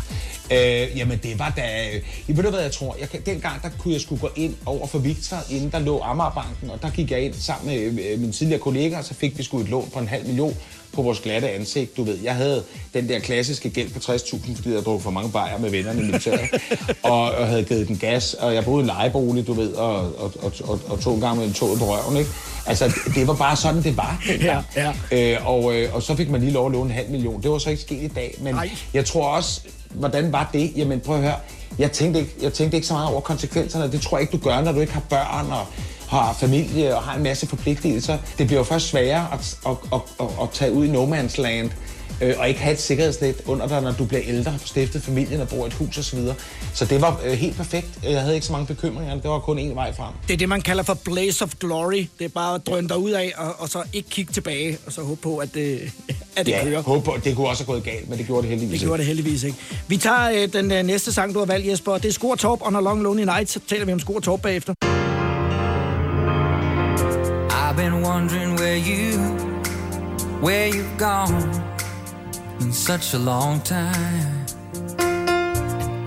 Øh, 0.83 0.97
jamen 0.97 1.19
det 1.23 1.39
var 1.39 1.53
da... 1.57 1.87
Øh, 2.27 2.35
ved 2.37 2.43
du 2.43 2.49
hvad 2.49 2.61
jeg 2.61 2.71
tror? 2.71 2.95
Jeg, 2.99 3.09
kan- 3.09 3.21
dengang 3.25 3.61
der 3.61 3.69
kunne 3.79 3.93
jeg 3.93 4.01
skulle 4.01 4.21
gå 4.21 4.29
ind 4.35 4.55
over 4.65 4.87
for 4.87 4.99
Victor, 4.99 5.37
inden 5.49 5.71
der 5.71 5.79
lå 5.79 6.01
Amagerbanken, 6.01 6.69
og 6.69 6.81
der 6.81 6.89
gik 6.89 7.11
jeg 7.11 7.21
ind 7.21 7.33
sammen 7.33 7.67
med 7.95 8.03
øh, 8.05 8.19
mine 8.19 8.31
tidligere 8.31 8.59
kollegaer, 8.61 8.97
og 8.99 9.05
så 9.05 9.13
fik 9.13 9.37
vi 9.37 9.43
sgu 9.43 9.59
et 9.59 9.69
lån 9.69 9.89
på 9.93 9.99
en 9.99 10.07
halv 10.07 10.25
million 10.25 10.55
på 10.93 11.01
vores 11.01 11.19
glatte 11.19 11.49
ansigt. 11.49 11.97
Du 11.97 12.03
ved, 12.03 12.17
jeg 12.23 12.35
havde 12.35 12.63
den 12.93 13.09
der 13.09 13.19
klassiske 13.19 13.69
gæld 13.69 13.89
på 13.89 13.99
60.000, 13.99 14.55
fordi 14.55 14.73
jeg 14.73 14.81
drog 14.83 15.01
for 15.01 15.11
mange 15.11 15.31
bajer 15.31 15.57
med 15.59 15.69
vennerne 15.69 16.01
i 16.01 16.05
militæret, 16.05 16.39
og, 17.03 17.21
og 17.21 17.47
havde 17.47 17.63
givet 17.63 17.87
den 17.87 17.97
gas, 17.97 18.33
og 18.33 18.53
jeg 18.55 18.65
boede 18.65 18.79
i 18.79 18.81
en 18.83 18.87
lejebolig, 18.87 19.47
du 19.47 19.53
ved, 19.53 19.73
og, 19.73 19.95
og, 19.95 20.33
og, 20.41 20.51
og, 20.63 20.79
og 20.87 20.99
tog 20.99 21.15
en 21.15 21.21
gang 21.21 21.37
med 21.37 21.45
en 21.45 21.53
tog 21.53 21.77
på 21.77 21.85
røven, 21.85 22.17
ikke? 22.17 22.29
Altså, 22.65 22.85
det- 23.15 23.27
var 23.27 23.33
bare 23.33 23.55
sådan, 23.55 23.83
det 23.83 23.97
var. 23.97 24.23
Ja, 24.41 24.61
ja. 25.11 25.33
Øh, 25.35 25.47
og, 25.49 25.73
øh, 25.75 25.95
og 25.95 26.03
så 26.03 26.15
fik 26.15 26.29
man 26.29 26.41
lige 26.41 26.51
lov 26.53 26.65
at 26.65 26.71
låne 26.71 26.89
en 26.89 26.95
halv 26.95 27.09
million. 27.09 27.41
Det 27.41 27.51
var 27.51 27.57
så 27.57 27.69
ikke 27.69 27.81
sket 27.81 28.03
i 28.03 28.07
dag, 28.07 28.35
men 28.41 28.53
Nej. 28.55 28.69
jeg 28.93 29.05
tror 29.05 29.27
også, 29.35 29.61
hvordan 29.93 30.31
var 30.31 30.49
det? 30.53 30.71
Jamen 30.75 30.99
prøv 30.99 31.15
at 31.15 31.21
høre, 31.21 31.35
jeg 31.79 31.91
tænkte, 31.91 32.19
ikke, 32.19 32.31
jeg 32.41 32.53
tænkte 32.53 32.77
ikke 32.77 32.87
så 32.87 32.93
meget 32.93 33.09
over 33.09 33.21
konsekvenserne. 33.21 33.91
Det 33.91 34.01
tror 34.01 34.17
jeg 34.17 34.21
ikke, 34.21 34.31
du 34.31 34.43
gør, 34.43 34.61
når 34.61 34.71
du 34.71 34.79
ikke 34.79 34.93
har 34.93 35.03
børn 35.09 35.51
og 35.51 35.65
har 36.11 36.33
familie 36.39 36.95
og 36.95 37.03
har 37.03 37.17
en 37.17 37.23
masse 37.23 37.47
forpligtelser. 37.47 38.17
Det 38.37 38.47
bliver 38.47 38.59
jo 38.59 38.63
først 38.63 38.87
sværere 38.87 39.27
at, 39.33 39.57
at, 39.65 39.75
at, 39.93 40.01
at, 40.19 40.27
at 40.41 40.49
tage 40.53 40.71
ud 40.71 40.85
i 40.85 40.89
no 40.89 41.05
man's 41.15 41.41
land 41.41 41.69
øh, 42.21 42.35
og 42.37 42.47
ikke 42.47 42.59
have 42.59 42.73
et 42.73 42.79
sikkerhedsnet 42.79 43.41
under 43.45 43.67
dig, 43.67 43.81
når 43.81 43.91
du 43.91 44.05
bliver 44.05 44.21
ældre, 44.25 44.51
har 44.51 44.59
stiftet 44.65 45.03
familien 45.03 45.41
og 45.41 45.47
bor 45.49 45.65
i 45.65 45.67
et 45.67 45.73
hus 45.73 45.97
osv. 45.97 46.19
Så, 46.19 46.33
så 46.73 46.85
det 46.85 47.01
var 47.01 47.19
øh, 47.25 47.31
helt 47.31 47.57
perfekt. 47.57 47.87
Jeg 48.03 48.21
havde 48.21 48.35
ikke 48.35 48.47
så 48.47 48.51
mange 48.51 48.67
bekymringer. 48.67 49.13
Det 49.13 49.29
var 49.29 49.39
kun 49.39 49.59
én 49.59 49.73
vej 49.73 49.95
frem. 49.95 50.13
Det 50.27 50.33
er 50.33 50.37
det, 50.37 50.49
man 50.49 50.61
kalder 50.61 50.83
for 50.83 50.93
blaze 50.93 51.43
of 51.43 51.53
glory. 51.59 52.05
Det 52.19 52.25
er 52.25 52.29
bare 52.29 52.55
at 52.55 52.67
drøne 52.67 52.89
dig 52.89 52.97
ud 52.97 53.11
af, 53.11 53.33
og, 53.37 53.55
og 53.57 53.69
så 53.69 53.83
ikke 53.93 54.09
kigge 54.09 54.33
tilbage, 54.33 54.77
og 54.85 54.91
så 54.91 55.01
håbe 55.01 55.21
på, 55.21 55.37
at 55.37 55.53
det, 55.53 55.91
at 56.37 56.45
det 56.45 56.51
ja, 56.51 56.63
kører. 56.63 56.81
håb 56.81 57.03
på, 57.03 57.17
det 57.23 57.35
kunne 57.35 57.47
også 57.47 57.63
have 57.63 57.73
gået 57.73 57.83
galt, 57.83 58.09
men 58.09 58.17
det 58.17 58.25
gjorde 58.25 58.41
det 58.41 58.49
heldigvis 58.49 58.79
Det 58.79 58.87
gjorde 58.87 58.97
det 58.97 59.05
heldigvis 59.07 59.43
ikke. 59.43 59.57
Vi 59.87 59.97
tager 59.97 60.31
øh, 60.31 60.53
den 60.53 60.71
øh, 60.71 60.83
næste 60.83 61.13
sang, 61.13 61.33
du 61.33 61.39
har 61.39 61.45
valgt, 61.45 61.67
Jesper. 61.67 61.97
Det 61.97 62.05
er 62.05 62.13
Skor 62.13 62.35
Torp 62.35 62.59
on 62.61 62.75
a 62.75 62.79
Long 62.79 63.01
Lonely 63.03 63.23
Night. 63.23 63.49
Så 63.49 63.59
taler 63.67 63.85
vi 63.85 63.93
om 63.93 63.99
Skor 63.99 64.19
Torp 64.19 64.41
bagefter. 64.41 64.73
Wondering 68.13 68.57
where 68.57 68.75
you, 68.75 69.17
where 70.41 70.67
you've 70.67 70.97
gone 70.97 71.41
in 72.59 72.73
such 72.73 73.13
a 73.13 73.17
long 73.17 73.61
time. 73.61 74.45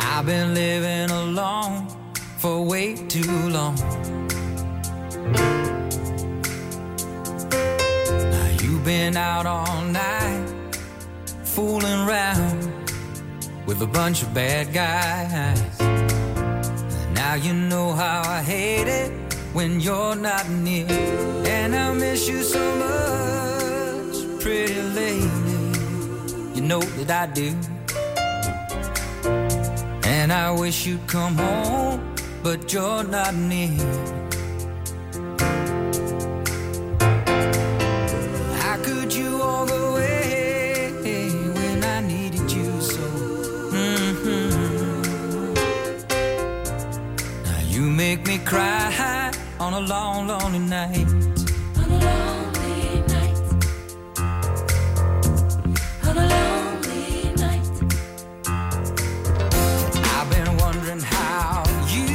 I've 0.01 0.27
been 0.27 0.53
living 0.53 1.11
alone 1.11 1.89
for 2.37 2.63
way 2.63 2.95
too 2.95 3.35
long. 3.49 3.77
Now 8.35 8.49
you've 8.61 8.85
been 8.85 9.17
out 9.17 9.47
all 9.47 9.81
night, 9.85 10.47
fooling 11.43 12.01
around 12.07 12.61
with 13.67 13.81
a 13.81 13.87
bunch 13.87 14.23
of 14.23 14.35
bad 14.35 14.75
guys. 14.75 15.81
Now 17.15 17.35
you 17.35 17.55
know 17.55 17.93
how 17.93 18.21
I 18.27 18.43
hate 18.43 18.89
it 18.89 19.24
when 19.55 19.81
you're 19.81 20.17
not 20.17 20.49
near. 20.51 20.87
And 21.47 21.75
I 21.75 21.93
miss 21.95 22.29
you 22.29 22.43
so 22.43 22.63
much, 22.85 24.17
pretty 24.43 24.83
lady. 25.01 25.31
You 26.55 26.63
know 26.63 26.81
that 26.81 27.11
I 27.11 27.33
do. 27.33 27.49
And 30.05 30.33
I 30.33 30.51
wish 30.51 30.87
you'd 30.87 31.07
come 31.07 31.37
home, 31.37 32.15
but 32.43 32.73
you're 32.73 33.05
not 33.05 33.35
near. 33.35 33.79
How 38.63 38.77
could 38.83 39.15
you 39.15 39.39
walk 39.39 39.71
away 39.71 40.91
when 41.57 41.85
I 41.85 42.01
needed 42.01 42.51
you 42.51 42.71
so? 42.81 43.07
Mhm. 43.73 44.51
Now 47.47 47.61
you 47.75 47.83
make 47.83 48.27
me 48.27 48.39
cry 48.39 48.91
on 49.61 49.73
a 49.75 49.81
long, 49.81 50.27
lonely 50.27 50.59
night. 50.59 51.07
On 51.79 51.91
a 51.91 51.99
lonely 52.09 53.01
night. 53.15 53.39
On 56.05 56.17
a 56.17 56.27
lonely 56.35 57.35
night. 57.37 57.67
I've 60.15 60.31
been 60.31 60.57
wondering 60.59 61.01
how 61.01 61.65
you, 61.89 62.09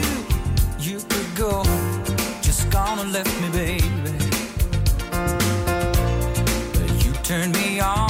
you 0.79 0.99
could 1.09 1.35
go. 1.35 1.63
Just 2.41 2.69
gonna 2.69 3.03
left 3.03 3.33
me, 3.41 3.49
baby. 3.49 3.87
You 7.03 7.11
turned 7.23 7.53
me 7.53 7.79
on. 7.79 8.08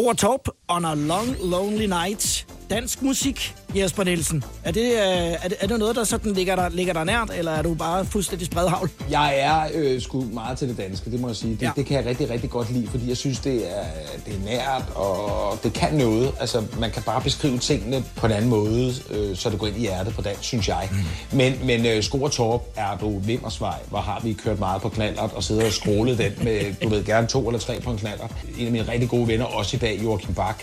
Night. 0.00 0.16
top 0.16 0.44
Torp 0.44 0.56
on 0.68 0.84
a 0.84 0.94
long, 0.94 1.36
lonely 1.38 1.86
night. 1.86 2.44
Dansk 2.68 3.02
musik, 3.02 3.52
Jesper 3.74 4.04
Nielsen. 4.04 4.44
Er 4.64 4.70
det, 4.72 4.82
øh, 4.92 4.96
er 4.98 5.48
det, 5.48 5.56
er 5.60 5.66
det 5.66 5.78
noget, 5.78 5.96
der 5.96 6.04
sådan 6.04 6.32
ligger 6.32 6.56
der, 6.56 6.68
ligger 6.68 6.92
der 6.92 7.04
nært, 7.04 7.30
eller 7.38 7.52
er 7.52 7.62
du 7.62 7.74
bare 7.74 8.04
fuldstændig 8.04 8.46
spredhavl? 8.46 8.90
Jeg 9.10 9.38
er 9.38 9.68
øh, 9.74 10.00
sgu 10.00 10.24
meget 10.32 10.58
til 10.58 10.68
det 10.68 10.76
danske, 10.78 11.10
det 11.10 11.20
må 11.20 11.26
jeg 11.28 11.36
sige. 11.36 11.52
Det, 11.54 11.62
Ja. 11.62 11.70
det 11.76 11.86
kan 11.86 11.96
jeg 11.96 12.06
rigtig, 12.06 12.30
rigtig 12.30 12.50
godt 12.50 12.72
lide, 12.72 12.88
fordi 12.88 13.08
jeg 13.08 13.16
synes, 13.16 13.38
det 13.38 13.70
er, 13.78 13.84
det 14.26 14.34
er 14.34 14.44
nært, 14.44 14.82
og 14.94 15.58
det 15.62 15.72
kan 15.72 15.94
noget. 15.94 16.32
Altså, 16.40 16.62
man 16.80 16.90
kan 16.90 17.02
bare 17.02 17.20
beskrive 17.22 17.58
tingene 17.58 18.04
på 18.16 18.26
en 18.26 18.32
anden 18.32 18.50
måde, 18.50 18.94
øh, 19.10 19.36
så 19.36 19.50
det 19.50 19.58
går 19.58 19.66
ind 19.66 19.76
i 19.76 19.80
hjertet 19.80 20.14
på 20.14 20.22
dansk, 20.22 20.42
synes 20.44 20.68
jeg. 20.68 20.88
Mm. 20.90 21.36
Men, 21.36 21.54
men 21.64 21.86
øh, 21.86 22.02
Sko 22.02 22.22
og 22.22 22.32
Torp 22.32 22.62
er 22.76 22.96
du 23.00 23.18
Vimmersvej, 23.18 23.74
hvor 23.88 23.98
har 23.98 24.20
vi 24.24 24.32
kørt 24.32 24.58
meget 24.58 24.82
på 24.82 24.88
knallert 24.88 25.30
og 25.34 25.42
siddet 25.44 25.64
og 25.64 25.72
scrollet 25.72 26.18
den 26.18 26.32
med, 26.42 26.74
du 26.82 26.88
ved, 26.88 27.04
gerne 27.04 27.26
to 27.26 27.46
eller 27.48 27.58
tre 27.60 27.80
på 27.80 27.90
en 27.90 27.98
knallert. 27.98 28.30
En 28.58 28.66
af 28.66 28.72
mine 28.72 28.88
rigtig 28.92 29.08
gode 29.08 29.28
venner, 29.28 29.44
også 29.44 29.76
i 29.76 29.80
dag, 29.80 30.00
Joachim 30.02 30.34
Bak, 30.34 30.62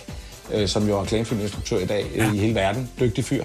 øh, 0.54 0.68
som 0.68 0.88
jo 0.88 0.98
er 0.98 1.02
reklamefilminstruktør 1.02 1.78
i 1.78 1.86
dag 1.86 2.06
ja. 2.16 2.34
i 2.34 2.38
hele 2.38 2.56
verden. 2.56 2.90
Dygtig 3.00 3.26
fyr. 3.26 3.44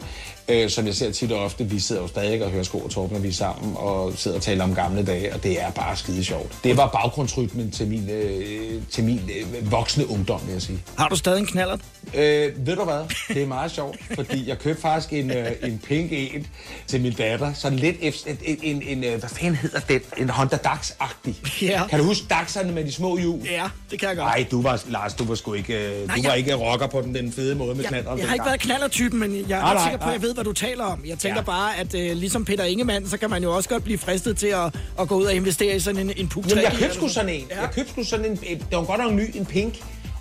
Øh, 0.48 0.70
som 0.70 0.86
jeg 0.86 0.94
ser 0.94 1.10
tit 1.10 1.32
og 1.32 1.44
ofte. 1.44 1.64
Vi 1.64 1.80
sidder 1.80 2.02
jo 2.02 2.08
stadig 2.08 2.44
og 2.44 2.50
hører 2.50 2.62
sko 2.62 2.78
og 2.78 2.90
torp, 2.90 3.10
når 3.12 3.18
vi 3.18 3.28
er 3.28 3.32
sammen, 3.32 3.72
og 3.76 4.12
sidder 4.16 4.36
og 4.36 4.42
taler 4.42 4.64
om 4.64 4.74
gamle 4.74 5.04
dage, 5.04 5.34
og 5.34 5.42
det 5.42 5.62
er 5.62 5.70
bare 5.70 5.96
skide 5.96 6.24
sjovt. 6.24 6.52
Det 6.64 6.76
var 6.76 6.86
baggrundsrytmen 6.88 7.70
til 7.70 7.86
min, 7.88 8.10
øh, 8.10 8.82
til 8.90 9.04
min 9.04 9.30
øh, 9.36 9.70
voksne 9.70 10.10
ungdom, 10.10 10.40
vil 10.46 10.52
jeg 10.52 10.62
sige. 10.62 10.78
Har 10.98 11.08
du 11.08 11.16
stadig 11.16 11.40
en 11.40 11.46
knallert? 11.46 11.80
Øh, 12.14 12.66
ved 12.66 12.76
du 12.76 12.84
hvad? 12.84 13.00
Det 13.34 13.42
er 13.42 13.46
meget 13.46 13.70
sjovt, 13.70 13.96
fordi 14.14 14.48
jeg 14.48 14.58
købte 14.58 14.82
faktisk 14.82 15.12
en, 15.12 15.30
øh, 15.30 15.46
en 15.62 15.78
pink 15.88 16.08
en 16.12 16.46
til 16.86 17.00
min 17.00 17.12
datter. 17.12 17.52
Sådan 17.52 17.78
lidt 17.78 17.96
efter, 18.00 18.30
en, 18.30 18.38
en, 18.44 18.58
en, 18.62 18.82
en, 18.98 19.04
øh, 19.04 19.18
hvad 19.20 19.28
fanden 19.30 19.54
hedder 19.56 19.80
den? 19.80 20.00
En 20.18 20.30
Honda 20.30 20.56
Dax-agtig. 20.56 21.62
Ja. 21.62 21.86
Kan 21.90 21.98
du 21.98 22.04
huske 22.04 22.24
Dax'erne 22.34 22.70
med 22.72 22.84
de 22.84 22.92
små 22.92 23.18
hjul? 23.18 23.40
Ja, 23.50 23.64
det 23.90 23.98
kan 24.00 24.08
jeg 24.08 24.16
godt. 24.16 24.26
Nej, 24.26 24.46
du 24.50 24.62
var, 24.62 24.82
Lars, 24.88 25.14
du 25.14 25.24
var 25.24 25.34
sgu 25.34 25.52
ikke, 25.52 25.74
øh, 25.74 26.06
Nej, 26.06 26.16
du 26.16 26.22
var 26.22 26.28
jeg- 26.28 26.38
ikke 26.38 26.54
rocker 26.54 26.86
på 26.86 27.00
den, 27.00 27.14
den 27.14 27.32
fede 27.32 27.54
måde 27.54 27.74
med 27.74 27.82
Jeg, 27.84 27.88
knalderen. 27.88 28.18
jeg 28.18 28.26
har 28.26 28.34
ikke 28.34 28.46
været 28.46 28.60
knallertypen, 28.60 29.20
men 29.20 29.34
jeg 29.48 29.56
er 29.58 29.60
Nej, 29.60 29.70
ret 29.70 29.74
nej, 29.76 29.84
sikker 29.84 29.98
på, 29.98 30.08
at 30.08 30.12
jeg 30.14 30.22
ved, 30.22 30.31
hvad 30.34 30.44
du 30.44 30.52
taler 30.52 30.84
om. 30.84 31.02
Jeg 31.06 31.18
tænker 31.18 31.38
Ja. 31.40 31.44
bare, 31.44 31.76
at 31.78 31.94
øh, 31.94 32.16
ligesom 32.16 32.44
Peter 32.44 32.64
Ingemann, 32.64 33.08
så 33.08 33.16
kan 33.18 33.30
man 33.30 33.42
jo 33.42 33.56
også 33.56 33.68
godt 33.68 33.84
blive 33.84 33.98
fristet 33.98 34.36
til 34.36 34.46
at, 34.46 34.74
at 35.00 35.08
gå 35.08 35.14
ud 35.16 35.24
og 35.24 35.34
investere 35.34 35.76
i 35.76 35.80
sådan 35.80 36.00
en, 36.00 36.12
en 36.16 36.28
puk 36.28 36.50
Jamen, 36.50 36.64
jeg 36.64 36.72
købte 36.78 36.94
sgu 36.94 37.08
sådan 37.08 37.30
en. 37.30 37.46
Jeg 37.50 37.68
købte 37.74 37.90
sgu 37.92 38.04
sådan 38.04 38.24
en, 38.26 38.36
det 38.36 38.58
var 38.70 38.84
godt 38.84 39.00
nok 39.00 39.10
en 39.10 39.16
ny, 39.16 39.30
en 39.34 39.46
pink, 39.46 39.74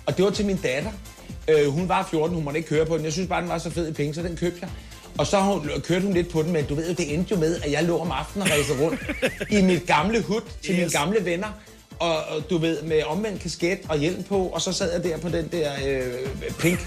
og 0.06 0.16
det 0.16 0.24
var 0.24 0.30
til 0.30 0.46
min 0.46 0.56
datter. 0.56 0.90
Øh, 1.48 1.66
hun 1.66 1.88
var 1.88 2.08
14, 2.10 2.34
hun 2.34 2.44
måtte 2.44 2.58
ikke 2.58 2.68
køre 2.68 2.86
på 2.86 2.96
den. 2.96 3.04
Jeg 3.04 3.12
synes 3.12 3.28
bare, 3.28 3.40
den 3.40 3.48
var 3.48 3.58
så 3.58 3.70
fed 3.70 3.88
i 3.88 3.92
pink, 3.92 4.14
så 4.14 4.22
den 4.22 4.36
købte 4.36 4.58
jeg. 4.62 4.70
Og 5.18 5.26
så 5.26 5.40
hun, 5.40 5.70
kørte 5.82 6.04
hun 6.04 6.14
lidt 6.14 6.28
på 6.28 6.42
den, 6.42 6.52
men 6.52 6.64
du 6.64 6.74
ved 6.74 6.88
jo, 6.88 6.94
det 6.94 7.14
endte 7.14 7.34
jo 7.34 7.40
med, 7.40 7.60
at 7.64 7.72
jeg 7.72 7.84
lå 7.84 7.98
om 7.98 8.10
aftenen 8.10 8.42
og 8.42 8.50
rejste 8.50 8.72
rundt 8.84 9.00
i 9.50 9.62
mit 9.62 9.86
gamle 9.86 10.22
hud 10.22 10.40
til 10.62 10.70
yes. 10.74 10.78
mine 10.78 10.90
gamle 10.90 11.24
venner. 11.24 11.46
Og, 12.02 12.50
du 12.50 12.58
ved, 12.58 12.82
med 12.82 13.02
omvendt 13.06 13.42
kasket 13.42 13.78
og 13.88 13.98
hjelm 13.98 14.22
på, 14.22 14.36
og 14.36 14.62
så 14.62 14.72
sad 14.72 14.92
jeg 14.92 15.04
der 15.04 15.18
på 15.18 15.28
den 15.28 15.48
der 15.52 15.70
øh, 15.86 16.50
pink. 16.58 16.78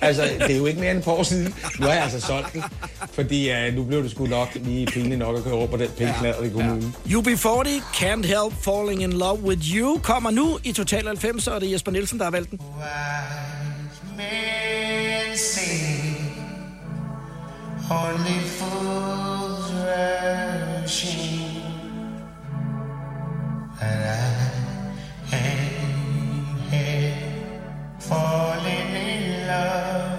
Altså, 0.00 0.22
det 0.22 0.50
er 0.50 0.56
jo 0.56 0.66
ikke 0.66 0.80
mere 0.80 0.90
end 0.90 0.98
et 0.98 1.04
par 1.04 1.12
år 1.12 1.22
siden. 1.22 1.54
Nu 1.78 1.86
har 1.86 1.92
jeg 1.92 2.02
altså 2.02 2.20
solgt 2.20 2.52
den, 2.52 2.62
fordi 3.12 3.50
øh, 3.50 3.74
nu 3.74 3.84
blev 3.84 4.02
det 4.02 4.10
sgu 4.10 4.26
nok 4.26 4.48
lige 4.54 4.86
pinligt 4.86 5.18
nok 5.18 5.36
at 5.36 5.44
køre 5.44 5.54
over 5.54 5.66
på 5.66 5.76
den 5.76 5.88
pink 5.98 6.10
ja. 6.22 6.42
i 6.42 6.48
kommunen. 6.48 6.94
UB40, 7.06 7.68
Can't 7.96 8.26
Help 8.26 8.54
Falling 8.64 9.02
in 9.02 9.12
Love 9.12 9.40
With 9.42 9.76
You, 9.76 9.98
kommer 10.02 10.30
nu 10.30 10.58
i 10.64 10.72
Total 10.72 11.06
90, 11.06 11.46
og 11.46 11.60
det 11.60 11.66
er 11.66 11.72
Jesper 11.72 11.92
Nielsen, 11.92 12.18
der 12.18 12.24
har 12.24 12.30
valgt 12.30 12.50
den. 12.50 12.60
Only 17.90 18.40
fools 18.58 19.68
rushing, 19.84 21.51
falling 27.98 28.94
in 28.94 29.46
love 29.46 30.11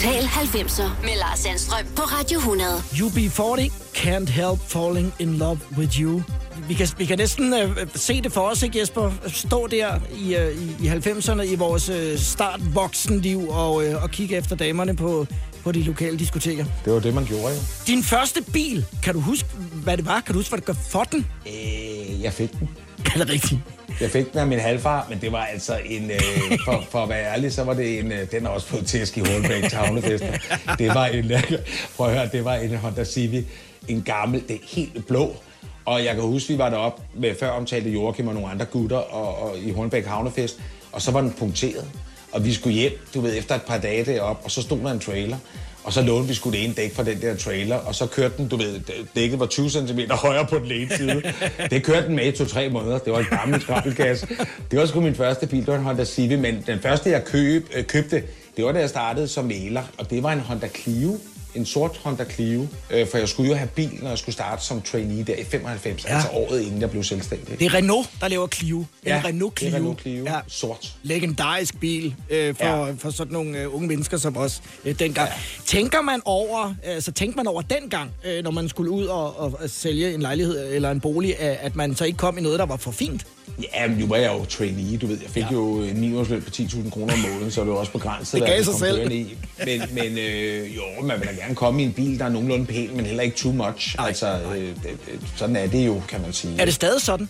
90'er 0.00 1.02
med 1.02 1.18
Lars 1.18 1.38
Sandstrøm 1.38 1.86
på 1.96 2.02
Radio 2.02 2.38
100. 2.38 2.76
UB40, 2.78 3.72
Can't 3.96 4.30
Help 4.30 4.58
Falling 4.68 5.14
in 5.18 5.36
Love 5.36 5.58
with 5.78 6.00
You. 6.00 6.22
Vi 6.68 6.74
kan, 6.74 6.88
vi 6.98 7.04
kan 7.04 7.18
næsten 7.18 7.54
øh, 7.54 7.86
se 7.94 8.22
det 8.22 8.32
for 8.32 8.40
os, 8.40 8.62
ikke 8.62 8.80
Jesper? 8.80 9.12
Stå 9.26 9.66
der 9.66 9.98
i, 10.14 10.36
øh, 10.36 10.62
i, 10.62 10.86
i 10.86 10.88
90'erne 10.88 11.42
i 11.42 11.54
vores 11.54 11.88
øh, 11.88 12.18
start 12.18 12.74
voksenliv 12.74 13.48
og, 13.48 13.86
øh, 13.86 14.02
og 14.02 14.10
kigge 14.10 14.36
efter 14.36 14.56
damerne 14.56 14.96
på, 14.96 15.26
på 15.64 15.72
de 15.72 15.82
lokale 15.82 16.18
diskoteker. 16.18 16.64
Det 16.84 16.92
var 16.92 17.00
det, 17.00 17.14
man 17.14 17.24
gjorde 17.24 17.54
jo. 17.54 17.60
Din 17.86 18.02
første 18.02 18.42
bil, 18.52 18.84
kan 19.02 19.14
du 19.14 19.20
huske, 19.20 19.48
hvad 19.72 19.96
det 19.96 20.06
var? 20.06 20.20
Kan 20.20 20.32
du 20.32 20.38
huske, 20.38 20.50
hvad 20.50 20.58
det 20.58 20.66
gør 20.66 20.74
for 20.90 21.04
den? 21.04 21.26
Øh, 21.46 22.22
jeg 22.22 22.32
fik 22.32 22.52
den. 22.52 22.68
Er 23.14 23.18
det 23.18 23.30
rigtigt? 23.30 23.60
Jeg 24.00 24.10
fik 24.10 24.32
den 24.32 24.38
af 24.38 24.46
min 24.46 24.58
halvfar, 24.58 25.06
men 25.08 25.20
det 25.20 25.32
var 25.32 25.44
altså 25.44 25.78
en, 25.84 26.10
øh, 26.10 26.20
for, 26.64 26.84
for 26.90 27.02
at 27.02 27.08
være 27.08 27.32
ærlig, 27.32 27.52
så 27.52 27.64
var 27.64 27.74
det 27.74 27.98
en, 27.98 28.12
øh, 28.12 28.30
den 28.30 28.46
er 28.46 28.50
også 28.50 28.66
på 28.66 28.84
tæsk 28.84 29.16
i 29.16 29.20
Hornbæk 29.20 29.62
til 29.62 29.78
havnefester. 29.78 30.32
Det 30.78 30.88
var 30.88 31.06
en, 31.06 31.32
øh, 31.32 31.52
prøv 31.96 32.06
at 32.08 32.14
høre, 32.14 32.28
det 32.32 32.44
var 32.44 32.54
en 32.54 32.76
Honda 32.76 33.04
Civic, 33.04 33.44
en 33.88 34.02
gammel, 34.02 34.42
det 34.48 34.60
helt 34.68 35.06
blå. 35.06 35.36
Og 35.84 36.04
jeg 36.04 36.14
kan 36.14 36.24
huske, 36.24 36.52
vi 36.52 36.58
var 36.58 36.70
deroppe 36.70 37.02
med 37.14 37.34
før 37.40 37.48
omtalte 37.50 37.90
Joachim 37.90 38.28
og 38.28 38.34
nogle 38.34 38.50
andre 38.50 38.64
gutter 38.64 38.96
og, 38.96 39.42
og 39.42 39.58
i 39.58 39.70
Hornbæk 39.72 40.06
Havnefest, 40.06 40.60
og 40.92 41.02
så 41.02 41.10
var 41.10 41.20
den 41.20 41.32
punkteret. 41.32 41.88
Og 42.32 42.44
vi 42.44 42.52
skulle 42.52 42.74
hjem, 42.74 42.92
du 43.14 43.20
ved, 43.20 43.38
efter 43.38 43.54
et 43.54 43.62
par 43.62 43.78
dage 43.78 44.04
deroppe, 44.04 44.44
og 44.44 44.50
så 44.50 44.62
stod 44.62 44.78
der 44.78 44.90
en 44.90 45.00
trailer. 45.00 45.36
Og 45.84 45.92
så 45.92 46.02
lånte 46.02 46.28
vi 46.28 46.34
skulle 46.34 46.58
det 46.58 46.64
ene 46.64 46.74
dæk 46.74 46.94
fra 46.94 47.04
den 47.04 47.20
der 47.22 47.36
trailer, 47.36 47.76
og 47.76 47.94
så 47.94 48.06
kørte 48.06 48.34
den, 48.36 48.48
du 48.48 48.56
ved, 48.56 48.80
dækket 49.14 49.40
var 49.40 49.46
20 49.46 49.70
cm 49.70 50.00
højere 50.10 50.46
på 50.46 50.58
den 50.58 50.70
ene 50.70 50.96
side. 50.96 51.22
Det 51.70 51.84
kørte 51.84 52.06
den 52.06 52.16
med 52.16 52.26
i 52.26 52.32
to-tre 52.32 52.68
måneder. 52.68 52.98
Det 52.98 53.12
var 53.12 53.18
en 53.18 53.26
gammel 53.30 53.60
skrabelkasse. 53.60 54.26
Det 54.70 54.78
var 54.78 54.86
sgu 54.86 55.00
min 55.00 55.14
første 55.14 55.46
bil, 55.46 55.60
det 55.60 55.66
var 55.66 55.74
en 55.74 55.82
Honda 55.84 56.04
Civic, 56.04 56.38
men 56.38 56.64
den 56.66 56.80
første, 56.80 57.10
jeg 57.10 57.24
køb, 57.24 57.70
øh, 57.74 57.84
købte, 57.84 58.22
det 58.56 58.64
var 58.64 58.72
da 58.72 58.78
jeg 58.78 58.88
startede 58.88 59.28
som 59.28 59.44
maler, 59.44 59.82
og 59.98 60.10
det 60.10 60.22
var 60.22 60.32
en 60.32 60.40
Honda 60.40 60.68
Clio. 60.68 61.18
En 61.54 61.66
sort 61.66 61.96
Honda 62.04 62.24
Clio, 62.24 62.66
øh, 62.90 63.06
for 63.10 63.18
jeg 63.18 63.28
skulle 63.28 63.48
jo 63.50 63.54
have 63.56 63.68
bil, 63.68 63.90
når 64.02 64.08
jeg 64.08 64.18
skulle 64.18 64.32
starte 64.32 64.64
som 64.64 64.82
trainee 64.82 65.22
der 65.24 65.34
i 65.34 65.44
95, 65.44 66.04
ja. 66.04 66.14
altså 66.14 66.28
året 66.32 66.60
inden 66.62 66.80
jeg 66.80 66.90
blev 66.90 67.04
selvstændig. 67.04 67.58
Det 67.58 67.66
er 67.66 67.74
Renault, 67.74 68.08
der 68.20 68.28
laver 68.28 68.46
Clio. 68.46 68.78
En 68.78 68.86
Ja, 69.06 69.22
Renault 69.24 69.60
det 69.60 69.66
er 69.66 69.70
Clio. 69.70 69.78
Renault 69.80 70.00
Clio. 70.00 70.24
Ja. 70.24 70.40
Sort. 70.48 70.92
Legendarisk 71.02 71.80
bil 71.80 72.14
øh, 72.30 72.54
for, 72.54 72.64
Ja. 72.64 72.86
ja. 72.86 72.92
for 72.98 73.10
sådan 73.10 73.32
nogle 73.32 73.58
øh, 73.58 73.74
unge 73.74 73.88
mennesker 73.88 74.16
som 74.16 74.36
os 74.36 74.62
øh, 74.84 74.98
dengang. 74.98 75.28
Ja. 75.28 75.34
Tænker 75.66 76.00
man 76.02 76.20
over, 76.24 76.74
øh, 76.88 77.02
så 77.02 77.12
tænkte 77.12 77.36
man 77.36 77.46
over 77.46 77.62
dengang, 77.62 78.10
øh, 78.24 78.44
når 78.44 78.50
man 78.50 78.68
skulle 78.68 78.90
ud 78.90 79.04
og, 79.04 79.38
og, 79.40 79.58
og 79.62 79.70
sælge 79.70 80.14
en 80.14 80.20
lejlighed 80.22 80.74
eller 80.74 80.90
en 80.90 81.00
bolig, 81.00 81.30
øh, 81.40 81.64
at 81.64 81.76
man 81.76 81.96
så 81.96 82.04
ikke 82.04 82.16
kom 82.16 82.38
i 82.38 82.40
noget, 82.40 82.58
der 82.58 82.66
var 82.66 82.76
for 82.76 82.90
fint? 82.90 83.26
Ja, 83.74 83.88
men 83.88 83.98
nu 83.98 84.06
var 84.06 84.16
jeg 84.16 84.32
jo 84.32 84.44
trainee, 84.44 84.96
du 84.96 85.06
ved. 85.06 85.18
Jeg 85.22 85.30
fik 85.30 85.42
ja. 85.42 85.52
jo 85.52 85.82
en 85.82 86.00
minimumsløn 86.00 86.42
på 86.42 86.50
10.000 86.50 86.90
kroner 86.90 87.14
om 87.14 87.18
måneden, 87.18 87.50
så 87.50 87.60
det 87.60 87.70
var 87.70 87.74
også 87.74 87.92
begrænset, 87.92 88.40
Det 88.40 88.48
gav 88.48 88.62
sig 88.62 88.74
selv. 88.74 89.12
I. 89.12 89.36
Men, 89.64 89.82
men 89.92 90.18
øh, 90.18 90.76
jo, 90.76 90.82
man 91.02 91.20
vil 91.20 91.28
da 91.28 91.32
gerne 91.32 91.54
komme 91.54 91.82
i 91.82 91.84
en 91.84 91.92
bil, 91.92 92.18
der 92.18 92.24
er 92.24 92.28
nogenlunde 92.28 92.66
pæn, 92.66 92.96
men 92.96 93.06
heller 93.06 93.22
ikke 93.22 93.36
too 93.36 93.52
much. 93.52 93.96
Nej, 93.96 94.06
altså, 94.06 94.26
øh, 94.26 94.56
det, 94.56 94.76
det, 94.82 94.96
sådan 95.36 95.56
er 95.56 95.66
det 95.66 95.86
jo, 95.86 96.02
kan 96.08 96.20
man 96.20 96.32
sige. 96.32 96.60
Er 96.60 96.64
det 96.64 96.74
stadig 96.74 97.02
sådan? 97.02 97.28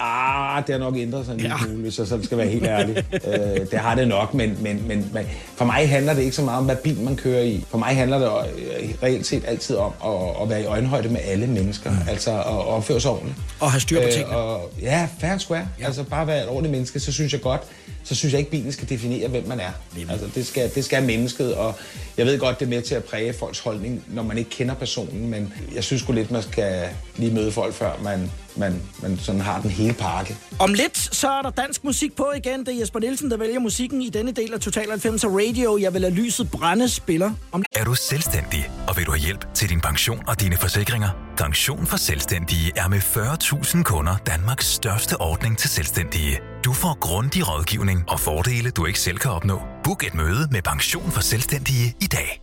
Ah, 0.00 0.62
det 0.66 0.74
har 0.74 0.78
nok 0.78 0.96
ændret 0.96 1.26
sig 1.26 1.32
en 1.32 1.40
lille 1.40 1.56
smule, 1.64 1.82
hvis 1.82 1.98
jeg 1.98 2.06
sådan 2.06 2.24
skal 2.24 2.38
være 2.38 2.48
helt 2.48 2.66
ærlig. 2.66 3.04
øh, 3.12 3.66
det 3.70 3.78
har 3.78 3.94
det 3.94 4.08
nok, 4.08 4.34
men, 4.34 4.58
men, 4.60 4.84
men, 4.88 5.12
for 5.56 5.64
mig 5.64 5.88
handler 5.88 6.14
det 6.14 6.22
ikke 6.22 6.36
så 6.36 6.42
meget 6.42 6.58
om, 6.58 6.64
hvad 6.64 6.76
bil 6.76 7.00
man 7.00 7.16
kører 7.16 7.42
i. 7.42 7.64
For 7.70 7.78
mig 7.78 7.96
handler 7.96 8.18
det 8.18 8.26
øh, 8.26 8.90
reelt 9.02 9.26
set 9.26 9.42
altid 9.46 9.76
om 9.76 9.92
at, 10.04 10.42
at 10.42 10.48
være 10.48 10.62
i 10.62 10.64
øjenhøjde 10.64 11.08
med 11.08 11.20
alle 11.24 11.46
mennesker. 11.46 11.90
Mm. 11.90 11.96
Altså 12.08 12.30
at 12.30 12.46
opføre 12.46 13.00
sig 13.00 13.10
ordentligt. 13.10 13.38
Og 13.60 13.70
have 13.70 13.80
styr 13.80 14.02
på 14.02 14.08
tingene. 14.12 14.36
og, 14.36 14.70
ja, 14.82 15.08
fair 15.20 15.38
square. 15.38 15.68
Ja. 15.80 15.86
Altså 15.86 16.02
bare 16.02 16.26
være 16.26 16.42
et 16.42 16.48
ordentligt 16.48 16.70
menneske, 16.72 17.00
så 17.00 17.12
synes 17.12 17.32
jeg 17.32 17.40
godt, 17.40 17.62
så 18.04 18.14
synes 18.14 18.32
jeg 18.32 18.38
ikke, 18.38 18.50
bilen 18.50 18.72
skal 18.72 18.88
definere, 18.88 19.28
hvem 19.28 19.48
man 19.48 19.60
er. 19.60 19.70
Altså 20.10 20.26
det 20.34 20.46
skal, 20.46 20.70
det 20.74 20.84
skal 20.84 21.02
mennesket, 21.02 21.54
og 21.54 21.74
jeg 22.16 22.26
ved 22.26 22.38
godt, 22.38 22.60
det 22.60 22.64
er 22.64 22.70
med 22.70 22.82
til 22.82 22.94
at 22.94 23.04
præge 23.04 23.32
folks 23.32 23.58
holdning, 23.58 24.04
når 24.08 24.22
man 24.22 24.38
ikke 24.38 24.50
kender 24.50 24.74
personen, 24.74 25.30
men 25.30 25.52
jeg 25.74 25.84
synes 25.84 26.02
sgu 26.02 26.12
lidt, 26.12 26.30
man 26.30 26.42
skal 26.42 26.88
lige 27.16 27.34
møde 27.34 27.52
folk, 27.52 27.74
før 27.74 27.90
man, 28.04 28.30
man, 28.60 28.82
man 29.02 29.18
sådan 29.18 29.40
har 29.40 29.60
den 29.60 29.70
hele 29.70 29.92
pakke. 29.92 30.36
Om 30.58 30.74
lidt, 30.74 30.98
så 30.98 31.28
er 31.28 31.42
der 31.42 31.50
dansk 31.50 31.84
musik 31.84 32.16
på 32.16 32.26
igen. 32.36 32.66
Det 32.66 32.74
er 32.74 32.78
Jesper 32.78 33.00
Nielsen, 33.00 33.30
der 33.30 33.36
vælger 33.36 33.58
musikken 33.58 34.02
i 34.02 34.08
denne 34.08 34.32
del 34.32 34.54
af 34.54 34.60
Total 34.60 34.90
90 34.90 35.24
Radio. 35.24 35.78
Jeg 35.78 35.92
vil 35.92 36.00
lade 36.00 36.14
lyset 36.14 36.50
brænde 36.50 36.88
spiller. 36.88 37.30
Om 37.52 37.62
Er 37.76 37.84
du 37.84 37.94
selvstændig, 37.94 38.70
og 38.88 38.96
vil 38.96 39.06
du 39.06 39.10
have 39.10 39.20
hjælp 39.20 39.54
til 39.54 39.68
din 39.68 39.80
pension 39.80 40.20
og 40.28 40.40
dine 40.40 40.56
forsikringer? 40.56 41.08
Pension 41.36 41.86
for 41.86 41.96
Selvstændige 41.96 42.72
er 42.76 42.88
med 42.88 42.98
40.000 42.98 43.82
kunder 43.82 44.16
Danmarks 44.26 44.66
største 44.66 45.20
ordning 45.20 45.58
til 45.58 45.70
selvstændige. 45.70 46.40
Du 46.64 46.72
får 46.72 46.98
grundig 47.00 47.48
rådgivning 47.48 48.04
og 48.08 48.20
fordele, 48.20 48.70
du 48.70 48.86
ikke 48.86 49.00
selv 49.00 49.18
kan 49.18 49.30
opnå. 49.30 49.60
Book 49.84 50.04
et 50.06 50.14
møde 50.14 50.48
med 50.50 50.62
Pension 50.62 51.10
for 51.10 51.20
Selvstændige 51.20 51.96
i 52.00 52.06
dag. 52.06 52.42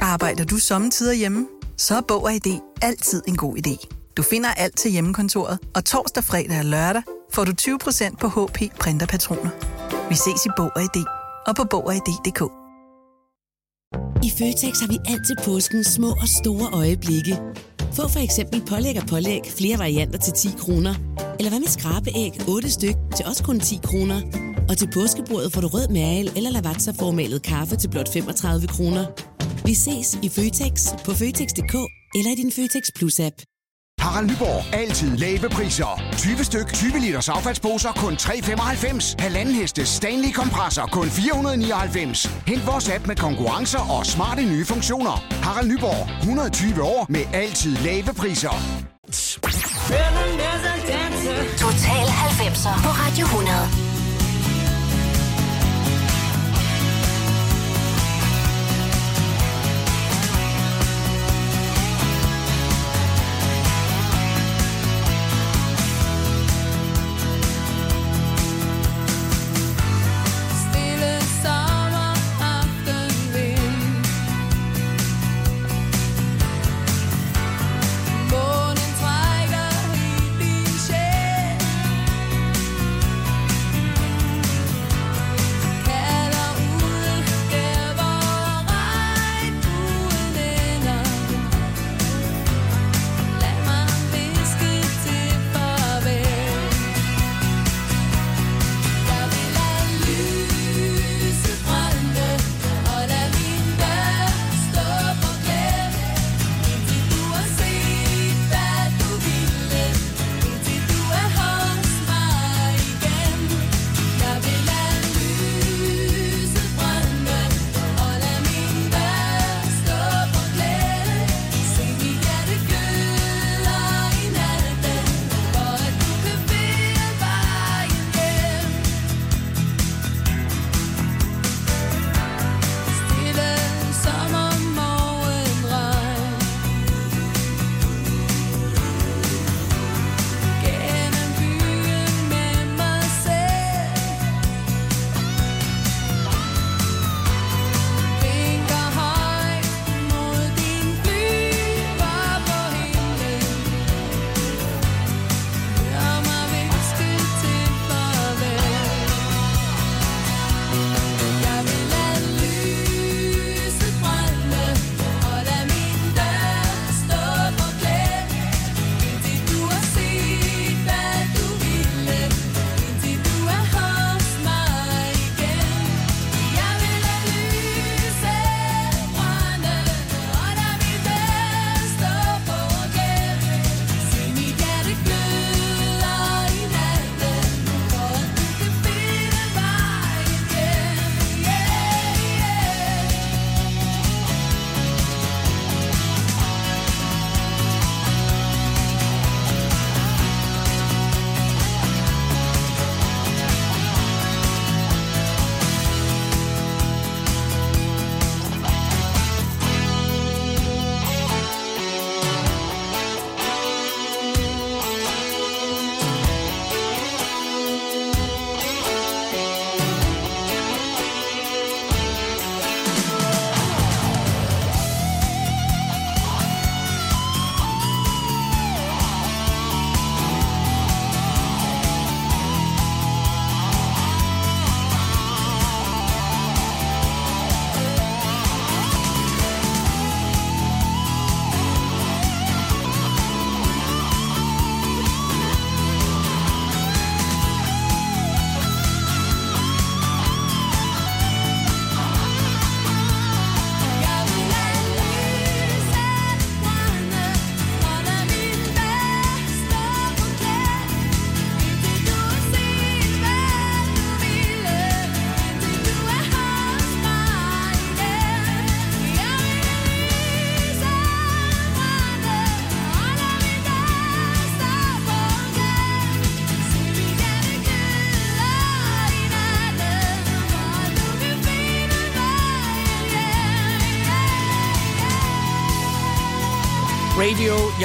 Arbejder 0.00 0.44
du 0.44 0.56
sommetider 0.56 1.12
hjemme? 1.12 1.46
Så 1.76 1.96
er 1.96 2.00
Bog 2.08 2.24
og 2.24 2.32
ID 2.32 2.60
altid 2.82 3.22
en 3.28 3.36
god 3.36 3.56
idé. 3.56 3.97
Du 4.18 4.22
finder 4.22 4.48
alt 4.48 4.76
til 4.76 4.90
hjemmekontoret, 4.90 5.58
og 5.74 5.84
torsdag, 5.84 6.24
fredag 6.24 6.58
og 6.58 6.64
lørdag 6.64 7.02
får 7.34 7.44
du 7.44 7.52
20% 7.60 8.16
på 8.20 8.28
HP 8.28 8.58
printerpatroner. 8.80 9.50
Vi 10.08 10.14
ses 10.14 10.46
i 10.46 10.50
Bog 10.56 10.70
og 10.76 10.82
ID 10.82 10.98
og 11.46 11.56
på 11.56 11.64
Bog 11.70 11.86
og 11.86 11.94
ID.dk. 11.94 12.42
I 14.26 14.30
Føtex 14.38 14.74
har 14.82 14.88
vi 14.94 14.98
altid 15.12 15.36
påsken 15.44 15.84
små 15.84 16.10
og 16.10 16.28
store 16.38 16.68
øjeblikke. 16.72 17.34
Få 17.96 18.08
for 18.14 18.18
eksempel 18.18 18.62
pålæg 18.70 18.96
og 19.02 19.06
pålæg 19.08 19.42
flere 19.58 19.78
varianter 19.78 20.18
til 20.18 20.32
10 20.32 20.48
kroner. 20.58 20.94
Eller 21.38 21.50
hvad 21.50 21.60
med 21.60 21.68
skrabeæg 21.68 22.32
8 22.48 22.70
styk 22.70 22.96
til 23.16 23.26
også 23.26 23.44
kun 23.44 23.60
10 23.60 23.80
kroner. 23.84 24.20
Og 24.68 24.76
til 24.78 24.88
påskebordet 24.94 25.52
får 25.52 25.60
du 25.60 25.66
rød 25.66 25.88
mal 25.88 26.26
eller 26.36 26.50
lavatserformalet 26.50 27.42
kaffe 27.42 27.76
til 27.76 27.88
blot 27.90 28.12
35 28.12 28.66
kroner. 28.68 29.04
Vi 29.64 29.74
ses 29.74 30.18
i 30.22 30.28
Føtex 30.28 30.74
på 31.04 31.12
Føtex.dk 31.20 31.74
eller 32.18 32.30
i 32.32 32.38
din 32.42 32.52
Føtex 32.52 32.84
Plus-app. 32.98 33.57
Harald 33.98 34.30
Nyborg. 34.30 34.74
Altid 34.74 35.16
lave 35.16 35.48
priser. 35.48 36.02
20 36.16 36.44
styk, 36.44 36.72
20 36.72 36.98
liters 36.98 37.28
affaldsposer 37.28 37.92
kun 37.92 38.14
3,95. 38.14 39.14
Halvanden 39.18 39.54
heste 39.54 39.86
Stanley 39.86 40.32
kompresser 40.32 40.86
kun 40.86 41.10
499. 41.10 42.30
Hent 42.46 42.66
vores 42.66 42.88
app 42.88 43.06
med 43.06 43.16
konkurrencer 43.16 43.98
og 43.98 44.06
smarte 44.06 44.42
nye 44.42 44.64
funktioner. 44.64 45.24
Harald 45.42 45.68
Nyborg. 45.68 46.18
120 46.20 46.82
år 46.82 47.06
med 47.08 47.24
altid 47.32 47.76
lave 47.76 48.14
priser. 48.18 48.54
Total 51.58 52.06
90'er 52.06 52.82
på 52.84 52.90
Radio 53.02 53.24
100. 53.24 53.87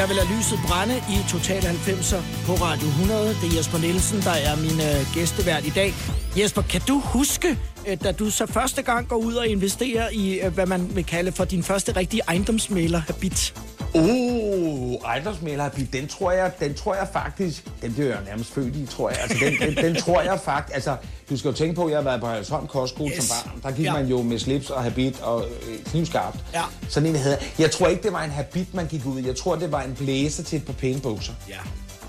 Jeg 0.03 0.09
vil 0.09 0.19
have 0.19 0.37
lyset 0.37 0.59
brænde 0.67 0.97
i 0.97 1.17
Total 1.29 1.61
90'er 1.61 2.21
på 2.45 2.53
Radio 2.53 2.87
100. 2.87 3.27
Det 3.29 3.53
er 3.53 3.57
Jesper 3.57 3.77
Nielsen, 3.77 4.21
der 4.21 4.31
er 4.31 4.55
min 4.55 4.79
øh, 4.89 5.13
gæstevært 5.13 5.65
i 5.65 5.69
dag. 5.69 5.93
Jesper, 6.37 6.61
kan 6.61 6.81
du 6.87 6.99
huske, 6.99 7.57
øh, 7.87 7.97
da 8.03 8.11
du 8.11 8.29
så 8.29 8.45
første 8.45 8.81
gang 8.81 9.07
går 9.07 9.15
ud 9.15 9.33
og 9.33 9.47
investerer 9.47 10.09
i, 10.09 10.39
øh, 10.39 10.53
hvad 10.53 10.65
man 10.65 10.95
vil 10.95 11.05
kalde 11.05 11.31
for 11.31 11.45
din 11.45 11.63
første 11.63 11.95
rigtige 11.95 12.21
ejendomsmaler-habit? 12.27 13.53
Uh, 13.95 14.93
ejendomsmælerhabit, 15.05 15.93
den 15.93 16.07
tror 16.07 16.31
jeg, 16.31 16.51
den 16.59 16.73
tror 16.73 16.95
jeg 16.95 17.07
faktisk, 17.13 17.63
den 17.81 17.93
bliver 17.93 18.07
jeg 18.09 18.17
nærmest 18.25 18.53
født 18.53 18.75
i, 18.75 18.85
tror 18.85 19.09
jeg. 19.09 19.19
Altså, 19.21 19.37
den, 19.45 19.75
den, 19.75 19.83
den 19.85 19.95
tror 19.95 20.21
jeg 20.21 20.39
faktisk, 20.45 20.75
altså, 20.75 20.95
du 21.29 21.37
skal 21.37 21.49
jo 21.51 21.57
tænke 21.57 21.75
på, 21.75 21.85
at 21.85 21.91
jeg 21.91 21.97
har 21.97 22.03
været 22.03 22.21
på 22.21 22.27
Halsholm 22.27 22.67
Kostskole 22.67 23.11
Yes. 23.15 23.23
som 23.23 23.47
barn. 23.51 23.61
Der 23.63 23.71
gik 23.77 23.85
Ja. 23.85 23.91
ja. 23.93 23.99
man 23.99 24.09
jo 24.09 24.21
med 24.21 24.39
slips 24.39 24.69
og 24.69 24.83
habit 24.83 25.19
og 25.21 25.45
øh, 25.45 25.83
knivskarpt. 25.85 26.37
Ja. 26.53 26.61
Sådan 26.89 27.09
en 27.09 27.15
havde 27.15 27.37
jeg. 27.59 27.71
Tror 27.71 27.87
ikke, 27.87 28.03
det 28.03 28.13
var 28.13 28.23
en 28.23 28.31
habit, 28.31 28.73
man 28.73 28.87
gik 28.87 29.05
ud 29.05 29.19
i. 29.19 29.27
Jeg 29.27 29.35
tror, 29.35 29.55
det 29.55 29.71
var 29.71 29.81
en 29.81 29.95
blæser 29.95 30.43
til 30.43 30.57
et 30.57 30.65
par 30.65 30.73
pæne 30.73 30.99
bukser. 31.01 31.33
Ja. 31.49 31.57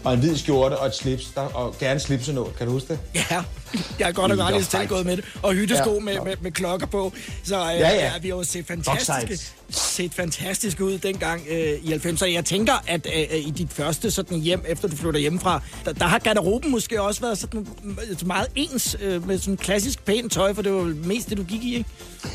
Og 0.04 0.14
en 0.14 0.18
hvid 0.20 0.36
skjorte 0.36 0.78
og 0.78 0.86
et 0.86 0.94
slips, 0.94 1.24
der, 1.34 1.40
og 1.40 1.74
gerne 1.78 2.00
slipsenål. 2.00 2.52
Kan 2.58 2.66
du 2.66 2.72
huske 2.72 2.88
det? 2.88 2.98
Ja, 3.14 3.42
jeg 3.98 4.08
er 4.08 4.12
godt 4.12 4.32
aldrig 4.32 4.48
frækt. 4.64 4.70
tilgået 4.70 5.06
med 5.06 5.16
det. 5.16 5.24
Og 5.42 5.52
hyttesko 5.54 5.94
Ja. 5.94 6.00
med, 6.00 6.20
med, 6.24 6.36
med 6.40 6.52
klokker 6.52 6.86
på. 6.86 7.12
Så 7.44 7.56
øh, 7.56 7.62
Ja, 7.80 7.88
ja. 7.94 8.12
vi 8.22 8.28
har 8.28 8.36
jo 8.36 8.44
set 8.44 8.66
fantastiske 8.66 9.52
set 9.70 10.14
fantastisk 10.14 10.80
ud 10.80 10.98
dengang 10.98 11.42
øh, 11.50 11.72
i 11.82 11.94
90'erne. 11.94 12.32
Jeg 12.32 12.44
tænker, 12.44 12.72
at 12.86 13.06
øh, 13.16 13.22
øh, 13.32 13.46
i 13.46 13.50
dit 13.50 13.72
første 13.72 14.10
sådan 14.10 14.40
hjem, 14.40 14.64
efter 14.68 14.88
du 14.88 14.96
flytter 14.96 15.20
hjemmefra, 15.20 15.62
der, 15.84 15.92
der 15.92 16.04
har 16.04 16.18
garderoben 16.18 16.70
måske 16.70 17.02
også 17.02 17.20
været 17.20 17.38
sådan 17.38 17.66
øh, 17.84 18.26
meget 18.26 18.46
ens 18.54 18.96
øh, 19.00 19.26
med 19.26 19.38
sådan 19.38 19.56
klassisk 19.56 20.04
pænt 20.04 20.32
tøj, 20.32 20.54
for 20.54 20.62
det 20.62 20.72
var 20.72 20.94
mest 21.04 21.30
det, 21.30 21.38
du 21.38 21.42
gik 21.42 21.64
i, 21.64 21.74
ikke? 21.74 21.90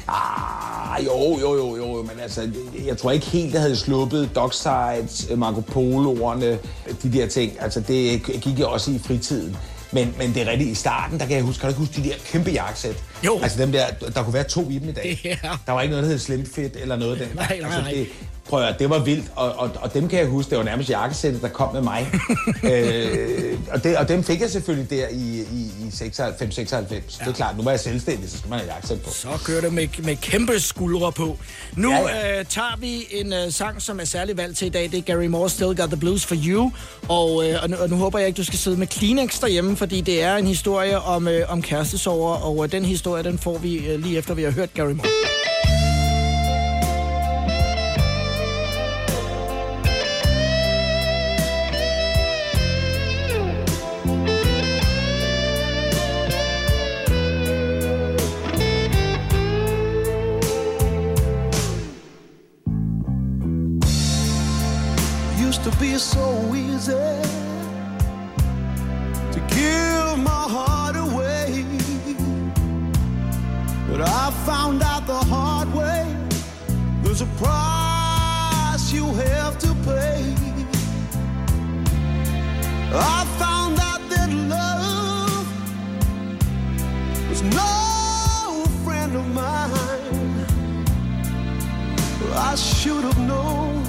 Ah, 0.08 1.06
jo, 1.06 1.40
jo, 1.42 1.56
jo, 1.56 1.76
jo, 1.78 2.02
men 2.02 2.20
altså, 2.22 2.50
jeg 2.86 2.98
tror 2.98 3.12
ikke 3.12 3.26
helt, 3.26 3.54
jeg 3.54 3.62
havde 3.62 3.76
sluppet 3.76 4.30
Docksides, 4.36 5.28
øh, 5.32 5.38
Marco 5.38 5.60
Polo'erne, 5.60 6.46
de 7.04 7.14
der 7.14 7.28
ting. 7.28 7.62
Altså, 7.62 7.80
det 7.80 8.24
gik 8.24 8.60
jeg 8.60 8.68
også 8.68 8.92
i 8.92 9.00
fritiden. 9.00 9.58
Men, 9.92 10.16
men 10.18 10.34
det 10.34 10.42
er 10.42 10.52
rigtigt, 10.52 10.70
i 10.70 10.76
starten, 10.76 11.20
der 11.20 11.26
kan 11.26 11.36
jeg 11.36 11.44
huske, 11.44 11.62
kan 11.62 11.68
du 11.68 11.72
ikke 11.72 11.80
huske 11.80 12.04
de 12.04 12.10
der 12.10 12.16
kæmpe 12.26 12.52
jakkesæt? 12.52 13.04
Jo. 13.26 13.40
Altså 13.44 13.62
dem 13.62 13.72
der, 13.72 13.86
der 14.16 14.24
kunne 14.24 14.34
være 14.34 14.44
to 14.44 14.70
i 14.70 14.80
dem 14.80 14.90
i 14.90 14.92
dag. 14.92 15.22
Ja. 15.24 15.38
Der 15.66 15.72
var 15.72 15.82
ikke 15.82 15.92
noget, 15.92 16.04
der 16.04 16.10
hed 16.10 16.20
Slim 16.20 16.46
Fit 16.56 16.76
eller 16.76 16.96
noget 16.96 17.12
af 17.12 17.28
det. 17.28 17.36
Nej, 17.36 17.60
nej, 17.62 17.66
altså, 17.66 17.82
nej. 17.82 17.92
Det, 17.92 18.08
prøv 18.50 18.64
at 18.64 18.76
det 18.80 18.90
var 18.90 19.00
vildt, 19.00 19.32
og, 19.36 19.52
og, 19.58 19.72
og 19.82 19.94
dem 19.94 20.08
kan 20.08 20.20
jeg 20.20 20.28
huske, 20.28 20.50
det 20.50 20.58
var 20.58 20.64
nærmest 20.64 20.90
jakkesættet, 20.90 21.42
der 21.42 21.48
kom 21.48 21.74
med 21.74 21.82
mig. 21.82 22.12
øh, 22.74 23.60
og, 23.72 23.84
det, 23.84 23.98
og 23.98 24.08
dem 24.08 24.24
fik 24.24 24.42
jeg 24.42 24.50
selvfølgelig 24.50 24.90
der 24.90 25.08
i, 25.12 25.44
i, 25.52 25.72
i 25.86 25.90
96-96. 25.90 26.00
Ja. 26.02 26.82
Det 26.90 27.04
er 27.28 27.32
klart, 27.34 27.58
nu 27.58 27.64
var 27.64 27.72
jeg 27.72 27.80
selvstændig, 27.80 28.30
så 28.30 28.38
skal 28.38 28.50
man 28.50 28.60
have 28.60 28.72
jakkesæt 28.74 29.02
på. 29.02 29.10
Så 29.10 29.28
kører 29.46 29.62
det 29.62 29.74
med, 29.74 29.88
med 30.04 30.16
kæmpe 30.16 30.60
skuldre 30.60 31.12
på. 31.12 31.38
Nu 31.76 31.92
Ja, 31.92 32.00
ja, 32.00 32.40
Øh, 32.40 32.46
tager 32.46 32.78
vi 32.80 33.08
en 33.12 33.34
øh, 33.34 33.52
sang, 33.52 33.82
som 33.82 34.00
er 34.00 34.06
særlig 34.06 34.38
valgt 34.38 34.58
til 34.58 34.66
i 34.68 34.70
dag. 34.70 34.84
Det 34.92 34.98
er 34.98 35.02
Gary 35.02 35.26
Moore, 35.26 35.50
Still 35.50 35.76
Got 35.76 35.90
the 35.90 35.98
Blues 35.98 36.26
for 36.26 36.36
You. 36.48 36.72
Og, 37.10 37.50
øh, 37.50 37.64
og, 37.64 37.70
nu, 37.70 37.78
og 37.78 37.90
nu 37.90 37.96
håber 37.96 38.20
jeg 38.20 38.28
ikke, 38.28 38.38
du 38.38 38.44
skal 38.44 38.60
sidde 38.60 38.78
med 38.78 38.88
Kleenex 38.88 39.40
derhjemme, 39.42 39.76
fordi 39.78 40.02
det 40.02 40.24
er 40.24 40.36
en 40.36 40.48
historie 40.48 41.00
om, 41.00 41.28
øh, 41.28 41.52
om 41.52 41.62
kærestesover, 41.62 42.36
og 42.36 42.64
øh, 42.64 42.72
den 42.72 42.86
historie, 42.86 43.24
den 43.24 43.38
får 43.38 43.58
vi 43.58 43.78
øh, 43.78 44.00
lige 44.00 44.18
efter, 44.18 44.34
vi 44.34 44.44
har 44.44 44.52
hørt 44.52 44.74
Gary 44.74 44.92
Moore. 44.92 45.10
Used 65.50 65.64
to 65.64 65.76
be 65.80 65.98
so 65.98 66.54
easy 66.54 66.92
to 69.34 69.40
give 69.58 70.16
my 70.32 70.46
heart 70.56 70.96
away. 70.96 71.66
But 73.90 74.02
I 74.02 74.30
found 74.46 74.84
out 74.84 75.08
the 75.08 75.22
hard 75.34 75.74
way 75.74 76.06
there's 77.02 77.22
a 77.22 77.30
price 77.42 78.94
you 78.94 79.06
have 79.26 79.58
to 79.66 79.74
pay. 79.90 80.22
I 82.94 83.26
found 83.42 83.80
out 83.80 84.02
that 84.14 84.30
love 84.56 85.48
was 87.28 87.42
no 87.42 88.66
friend 88.86 89.16
of 89.16 89.26
mine. 89.34 90.46
I 92.36 92.54
should 92.54 93.04
have 93.04 93.20
known 93.28 93.89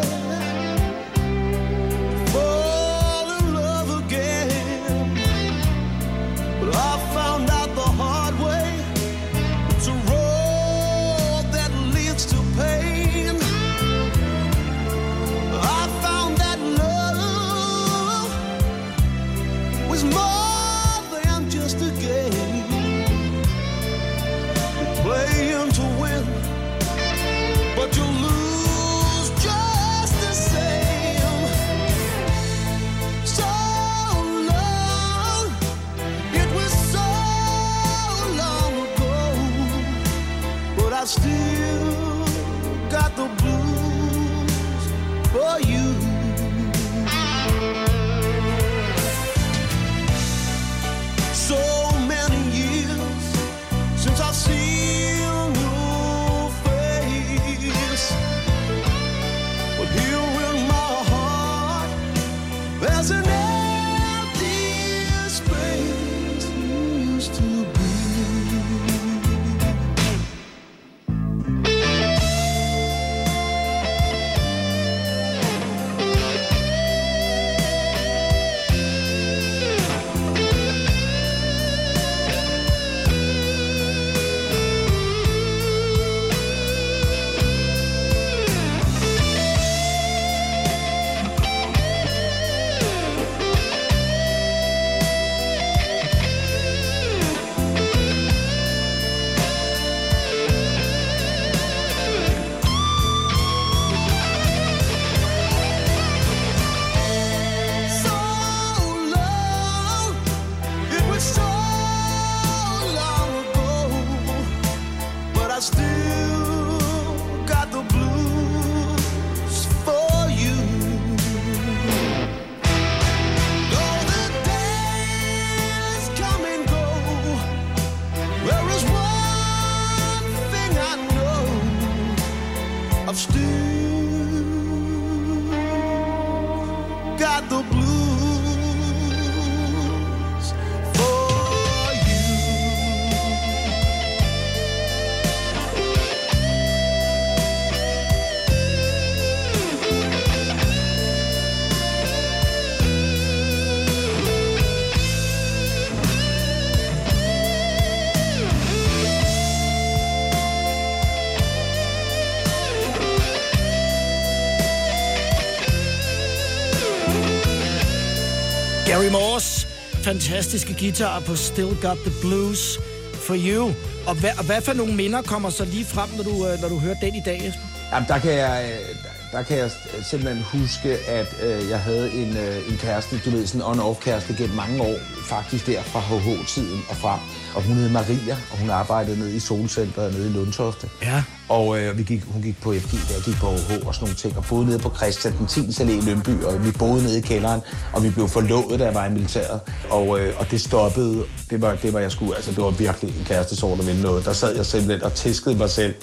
Fantastiske 170.11 170.73
guitar 170.79 171.19
på 171.19 171.35
Still 171.35 171.73
Got 171.81 171.97
the 172.07 172.13
Blues 172.21 172.79
for 173.13 173.35
You. 173.47 173.63
Og 174.07 174.15
hvad, 174.21 174.33
og 174.37 174.45
hvad 174.45 174.61
for 174.61 174.73
nogle 174.73 174.93
minder 174.95 175.21
kommer 175.21 175.49
så 175.49 175.65
lige 175.65 175.85
frem, 175.85 176.09
når 176.17 176.23
du, 176.23 176.47
øh, 176.47 176.61
når 176.61 176.69
du 176.69 176.77
hører 176.79 176.95
den 177.01 177.15
i 177.15 177.21
dag, 177.25 177.37
Jesper? 177.45 177.67
Jamen, 177.91 178.07
der 178.07 178.19
kan 178.19 178.31
jeg, 178.31 178.55
øh, 178.69 178.95
der 179.31 179.41
kan 179.43 179.57
jeg 179.57 179.71
simpelthen 180.09 180.43
huske, 180.43 180.89
at 181.19 181.29
øh, 181.43 181.69
jeg 181.69 181.79
havde 181.79 182.11
en, 182.11 182.37
øh, 182.37 182.71
en 182.71 182.77
kæreste, 182.77 183.21
du 183.25 183.29
ved, 183.29 183.47
sådan 183.47 183.61
en 183.61 183.67
on-off 183.71 183.99
kæreste 183.99 184.35
gennem 184.37 184.55
mange 184.55 184.81
år, 184.81 184.97
faktisk 185.25 185.67
der 185.67 185.81
fra 185.81 185.99
HH-tiden 185.99 186.81
og 186.89 186.95
frem. 186.95 187.19
Og 187.55 187.61
hun 187.61 187.75
hed 187.75 187.89
Maria, 187.89 188.37
og 188.51 188.57
hun 188.57 188.69
arbejdede 188.69 189.19
nede 189.19 189.35
i 189.35 189.39
Solcenteret 189.39 190.13
nede 190.13 190.27
i 190.29 190.33
Lundtofte. 190.33 190.89
Ja. 191.01 191.23
Og 191.51 191.79
øh, 191.79 191.97
vi 191.97 192.03
gik, 192.03 192.23
hun 192.27 192.41
gik 192.41 192.61
på 192.61 192.73
FG, 192.73 192.91
der 192.91 193.13
jeg 193.13 193.23
gik 193.25 193.35
på 193.35 193.47
HH 193.47 193.87
og 193.87 193.95
sådan 193.95 194.05
nogle 194.05 194.15
ting, 194.15 194.37
og 194.37 194.43
boede 194.49 194.65
nede 194.65 194.79
på 194.79 194.91
Christian 194.95 195.33
den 195.37 195.47
10. 195.47 195.59
Allé 195.59 195.91
i 195.91 196.01
Lønby, 196.01 196.43
og 196.43 196.65
vi 196.65 196.71
boede 196.71 197.03
nede 197.03 197.17
i 197.17 197.21
kælderen, 197.21 197.61
og 197.93 198.03
vi 198.03 198.09
blev 198.09 198.27
forlovet, 198.27 198.79
da 198.79 198.85
jeg 198.85 198.95
var 198.95 199.05
i 199.05 199.09
militæret. 199.09 199.59
Og, 199.89 200.19
øh, 200.19 200.33
og 200.39 200.51
det 200.51 200.61
stoppede, 200.61 201.23
det 201.49 201.61
var, 201.61 201.75
det 201.75 201.93
var 201.93 201.99
jeg 201.99 202.11
skulle, 202.11 202.35
altså 202.35 202.51
det 202.51 202.63
var 202.63 202.69
virkelig 202.69 203.19
en 203.19 203.25
kærestesår, 203.25 203.75
der 203.75 203.83
ville 203.83 204.01
noget. 204.01 204.25
Der 204.25 204.33
sad 204.33 204.55
jeg 204.55 204.65
simpelthen 204.65 205.03
og 205.03 205.13
tæskede 205.13 205.55
mig 205.55 205.69
selv 205.69 205.93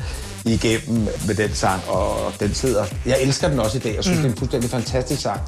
igennem 0.45 1.09
med 1.27 1.35
den 1.35 1.55
sang, 1.55 1.83
og 1.89 2.33
den 2.41 2.55
sidder, 2.55 2.85
jeg 3.07 3.17
elsker 3.23 3.49
den 3.49 3.61
også 3.61 3.77
i 3.79 3.81
dag, 3.81 3.95
jeg 3.95 4.05
synes, 4.05 4.19
mm. 4.19 4.23
det 4.23 4.29
er 4.29 4.33
en 4.33 4.39
fuldstændig 4.39 4.71
fantastisk 4.71 5.23
sang. 5.23 5.41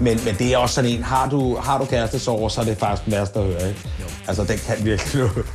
Men, 0.00 0.20
men 0.24 0.34
det 0.38 0.52
er 0.52 0.58
også 0.58 0.74
sådan 0.74 0.90
en, 0.90 1.02
har 1.02 1.28
du, 1.28 1.56
har 1.56 1.78
du 1.78 1.84
kærestesår, 1.84 2.48
så 2.48 2.60
er 2.60 2.64
det 2.64 2.78
faktisk 2.78 3.04
den 3.04 3.12
værste 3.12 3.38
at 3.38 3.44
høre, 3.44 3.68
ikke? 3.68 3.88
Altså, 4.28 4.44
den 4.44 4.58
kan 4.58 4.84
virkelig 4.84 5.22
noget. 5.22 5.46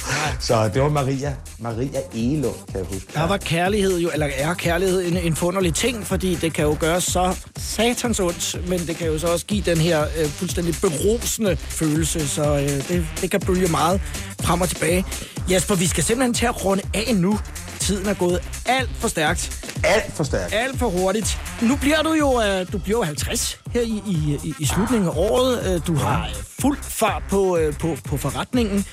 Så 0.44 0.70
det 0.74 0.82
var 0.82 0.90
Maria, 0.90 1.36
Maria 1.60 2.00
Egelund, 2.14 2.56
kan 2.72 2.76
jeg 2.76 2.86
huske. 2.94 3.08
Der 3.14 3.28
var 3.28 3.38
kærlighed 3.38 4.00
jo, 4.00 4.10
eller 4.14 4.28
er 4.38 4.54
kærlighed 4.54 5.08
en, 5.08 5.18
en 5.18 5.36
forunderlig 5.36 5.74
ting, 5.74 6.08
fordi 6.08 6.36
det 6.36 6.54
kan 6.54 6.66
jo 6.66 6.78
gøre 6.80 7.02
så 7.02 7.38
satans 7.58 8.20
ondt, 8.20 8.70
men 8.70 8.80
det 8.80 8.96
kan 8.96 9.08
jo 9.08 9.20
så 9.20 9.28
også 9.28 9.46
give 9.46 9.62
den 9.62 9.78
her 9.78 10.02
øh, 10.02 10.26
fuldstændig 10.26 10.76
berusende 10.82 11.56
følelse, 11.56 12.28
så 12.28 12.56
øh, 12.56 12.88
det, 12.88 13.08
det 13.22 13.32
kan 13.32 13.40
bølge 13.40 13.68
meget 13.68 14.02
frem 14.42 14.62
og 14.62 14.70
tilbage. 14.70 15.06
Jesper, 15.52 15.76
vi 15.76 15.88
skal 15.88 16.04
simpelthen 16.04 16.34
til 16.34 16.46
at 16.46 16.66
runde 16.66 16.84
af 16.94 17.16
nu. 17.16 17.40
Tiden 17.84 18.08
er 18.10 18.14
gået 18.14 18.40
alt 18.66 18.90
for 19.00 19.08
stærkt. 19.08 19.66
Alt 19.84 20.14
for 20.14 20.24
stærkt. 20.24 20.54
Alt 20.54 20.80
for 20.80 20.90
hurtigt. 20.90 21.38
Nu 21.62 21.76
bliver 21.76 22.02
du 22.02 22.14
jo, 22.14 22.42
øh, 22.42 22.72
du 22.74 22.78
bliver 22.78 22.98
jo 23.00 23.04
50 23.04 23.60
her 23.74 23.82
i, 23.82 24.02
i, 24.08 24.40
i- 24.60 24.66
slutningen 24.66 25.08
af 25.10 25.14
året. 25.16 25.74
Øh, 25.76 25.82
Du 25.88 25.96
har 25.96 26.26
øh, 26.28 26.36
fuld 26.62 26.78
fart 26.82 27.24
på, 27.30 27.58
øh, 27.58 27.74
på, 27.78 27.98
på 28.04 28.18
forretningen. 28.18 28.86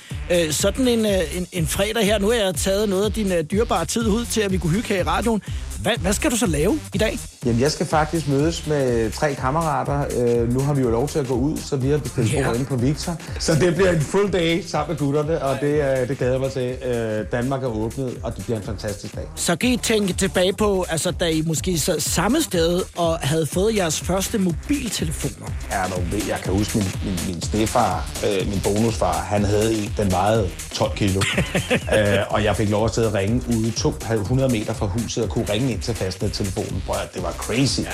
Sådan 0.51 0.87
en, 0.87 1.05
en, 1.05 1.47
en 1.51 1.67
fredag 1.67 2.05
her, 2.05 2.19
nu 2.19 2.27
har 2.27 2.35
jeg 2.35 2.55
taget 2.55 2.89
noget 2.89 3.05
af 3.05 3.11
din 3.13 3.31
dyrebare 3.51 3.85
tid 3.85 4.07
ud 4.07 4.25
til, 4.25 4.41
at 4.41 4.51
vi 4.51 4.57
kunne 4.57 4.71
hygge 4.73 4.87
her 4.87 4.99
i 4.99 5.03
radioen. 5.03 5.41
Hvad, 5.81 5.91
hvad 6.01 6.13
skal 6.13 6.31
du 6.31 6.37
så 6.37 6.45
lave 6.45 6.79
i 6.93 6.97
dag? 6.97 7.19
Jamen, 7.45 7.61
jeg 7.61 7.71
skal 7.71 7.85
faktisk 7.85 8.27
mødes 8.27 8.67
med 8.67 9.11
tre 9.11 9.33
kammerater. 9.35 10.05
Øh, 10.17 10.53
nu 10.53 10.59
har 10.59 10.73
vi 10.73 10.81
jo 10.81 10.89
lov 10.89 11.07
til 11.07 11.19
at 11.19 11.27
gå 11.27 11.33
ud, 11.33 11.57
så 11.57 11.75
vi 11.75 11.89
har 11.89 11.97
bestilt 11.97 12.31
yeah. 12.31 12.55
inde 12.55 12.65
på 12.65 12.75
Victor. 12.75 13.15
Så 13.39 13.55
det 13.55 13.75
bliver 13.75 13.91
en 13.91 14.01
full 14.01 14.33
day 14.33 14.63
sammen 14.67 14.93
med 14.93 14.99
gutterne, 14.99 15.41
og 15.43 15.57
det, 15.61 16.01
øh, 16.01 16.07
det 16.07 16.17
glæder 16.17 16.31
jeg 16.33 16.41
mig 16.41 16.51
til. 16.51 16.75
Øh, 16.89 17.25
Danmark 17.31 17.63
er 17.63 17.67
åbnet, 17.67 18.17
og 18.23 18.35
det 18.37 18.43
bliver 18.45 18.57
en 18.57 18.63
fantastisk 18.65 19.15
dag. 19.15 19.23
Så 19.35 19.55
kan 19.55 19.69
I 19.69 19.77
tænke 19.77 20.13
tilbage 20.13 20.53
på, 20.53 20.85
altså 20.89 21.11
da 21.11 21.25
I 21.29 21.41
måske 21.47 21.79
sad 21.79 21.99
samme 21.99 22.41
sted 22.41 22.81
og 22.97 23.17
havde 23.21 23.45
fået 23.45 23.75
jeres 23.75 23.99
første 24.01 24.37
mobiltelefoner. 24.37 25.47
Ja, 25.71 25.83
ved- 26.11 26.21
jeg 26.27 26.39
kan 26.43 26.53
huske 26.53 26.77
min, 26.77 26.87
min, 27.05 27.19
min 27.27 27.41
stefar, 27.41 28.09
øh, 28.25 28.47
min 28.49 28.59
bonusfar, 28.63 29.13
han 29.13 29.45
havde 29.45 29.73
en, 29.83 29.93
den 29.97 30.11
vejede 30.11 30.49
12 30.73 30.91
kilo. 30.95 31.21
øh, 31.97 32.17
og 32.29 32.43
jeg 32.43 32.55
fik 32.55 32.69
lov 32.69 32.85
at 32.85 32.95
sidde 32.95 33.07
og 33.07 33.13
ringe 33.13 33.41
ude 33.57 33.71
200 33.71 34.51
meter 34.51 34.73
fra 34.73 34.85
huset 34.85 35.23
og 35.23 35.29
kunne 35.29 35.45
ringe 35.49 35.70
ind 35.71 35.81
til 35.81 35.95
fastnettelefonen. 35.95 36.83
Prøv 36.87 36.95
det 37.13 37.23
var 37.23 37.31
crazy. 37.31 37.79
Ja. 37.79 37.85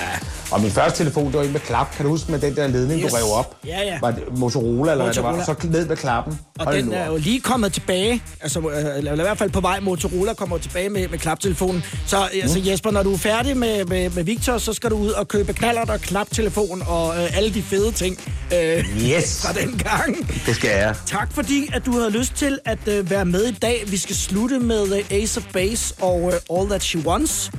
Og 0.52 0.62
min 0.62 0.72
første 0.72 0.98
telefon, 1.04 1.26
det 1.26 1.34
var 1.34 1.44
en 1.44 1.52
med 1.52 1.60
klap. 1.60 1.96
Kan 1.96 2.06
du 2.06 2.12
huske 2.12 2.32
med 2.32 2.40
den 2.40 2.56
der 2.56 2.68
ledning, 2.68 3.02
Yes. 3.04 3.12
du 3.12 3.18
rev 3.18 3.34
op? 3.40 3.56
Ja, 3.66 3.82
ja. 3.82 3.98
Var 4.02 4.12
det 4.12 4.24
Motorola, 4.38 4.92
eller 4.92 5.04
hvad 5.06 5.14
det 5.14 5.24
var? 5.24 5.32
Motorola. 5.32 5.52
Og 5.56 5.62
så 5.62 5.68
ned 5.68 5.86
med 5.88 5.98
klappen. 5.98 6.40
Og 6.60 6.66
Hold 6.66 6.76
den 6.78 6.86
nu 6.86 6.92
er 6.94 7.06
jo 7.06 7.18
lige 7.18 7.42
kommet 7.42 7.74
tilbage, 7.74 8.24
altså, 8.42 8.60
øh, 8.60 8.98
eller 8.98 9.14
i 9.14 9.16
hvert 9.16 9.38
fald 9.38 9.50
på 9.50 9.62
vej. 9.62 9.80
Motorola 9.80 10.34
kommer 10.34 10.58
tilbage 10.58 10.90
med, 10.90 11.08
med 11.08 11.20
klaptelefonen. 11.20 11.84
Så 12.08 12.18
Mm. 12.34 12.40
altså, 12.42 12.60
Jesper, 12.66 12.92
når 12.92 13.04
du 13.04 13.14
er 13.14 13.18
færdig 13.18 13.58
med, 13.58 13.86
med, 13.86 14.10
med 14.10 14.24
Victor, 14.24 14.58
så 14.58 14.74
skal 14.74 14.90
du 14.90 14.96
ud 14.98 15.10
og 15.10 15.28
købe 15.28 15.54
knallert 15.54 15.90
og 15.90 16.00
klaptelefon 16.02 16.84
og 16.88 17.16
øh, 17.18 17.38
alle 17.38 17.54
de 17.54 17.62
fede 17.64 17.92
ting 17.92 18.18
øh, 18.54 18.86
Yes. 19.02 19.42
fra 19.46 19.54
den 19.54 19.78
gang. 19.84 20.30
Det 20.46 20.56
skal 20.56 20.70
jeg. 20.70 20.96
Tak 21.06 21.32
fordi, 21.34 21.70
at 21.74 21.86
du 21.86 21.92
havde 21.92 22.10
lyst 22.12 22.34
til 22.36 22.60
at 22.66 22.88
øh, 22.88 23.10
være 23.10 23.26
med 23.26 23.44
i 23.44 23.52
dag. 23.52 23.84
Vi 23.88 23.98
skal 23.98 24.16
slutte 24.16 24.60
med 24.60 24.98
øh, 24.98 25.18
Ace 25.18 25.38
of 25.40 25.44
Base 25.54 25.94
og 26.02 26.32
øh, 26.34 26.58
All 26.60 26.70
That 26.70 26.84
She 26.84 27.00
Wants. 27.08 27.52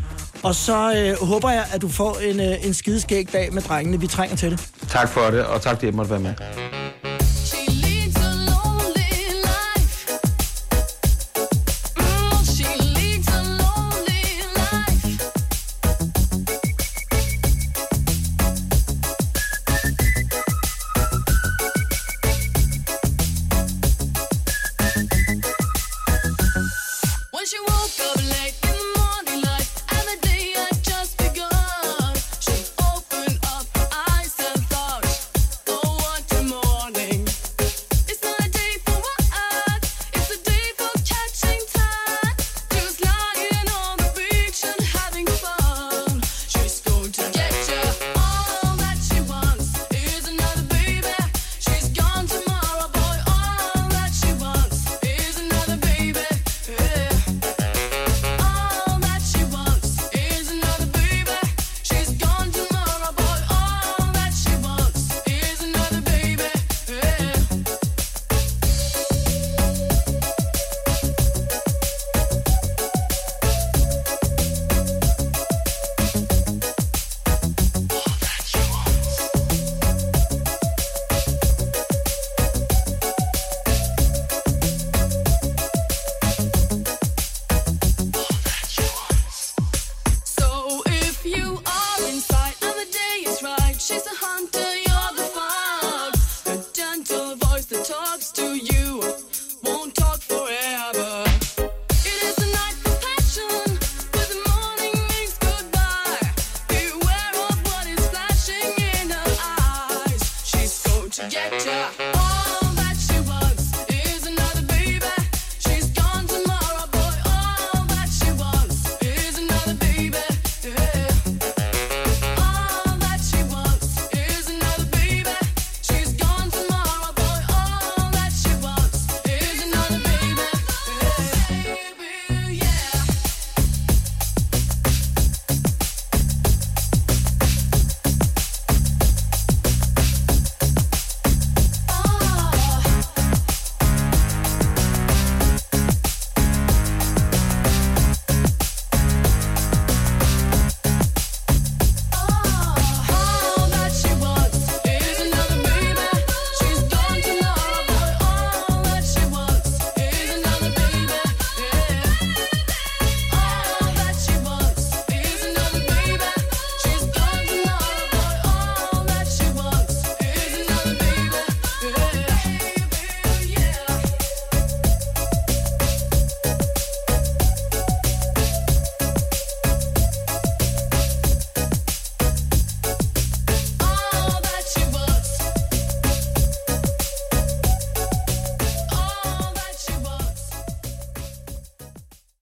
Og 0.42 0.54
så 0.54 0.94
øh, 0.96 1.28
håber 1.28 1.50
jeg, 1.50 1.64
at 1.72 1.82
du 1.82 1.88
får 1.88 2.18
en, 2.18 2.40
øh, 2.40 2.66
en 2.66 2.74
skideskæg 2.74 3.32
dag 3.32 3.52
med 3.52 3.62
drengene. 3.62 4.00
Vi 4.00 4.06
trænger 4.06 4.36
til 4.36 4.50
det. 4.50 4.68
Tak 4.88 5.08
for 5.08 5.20
det, 5.20 5.44
og 5.46 5.62
tak 5.62 5.74
fordi 5.74 5.86
jeg 5.86 5.94
måtte 5.94 6.10
være 6.10 6.20
med. 6.20 6.34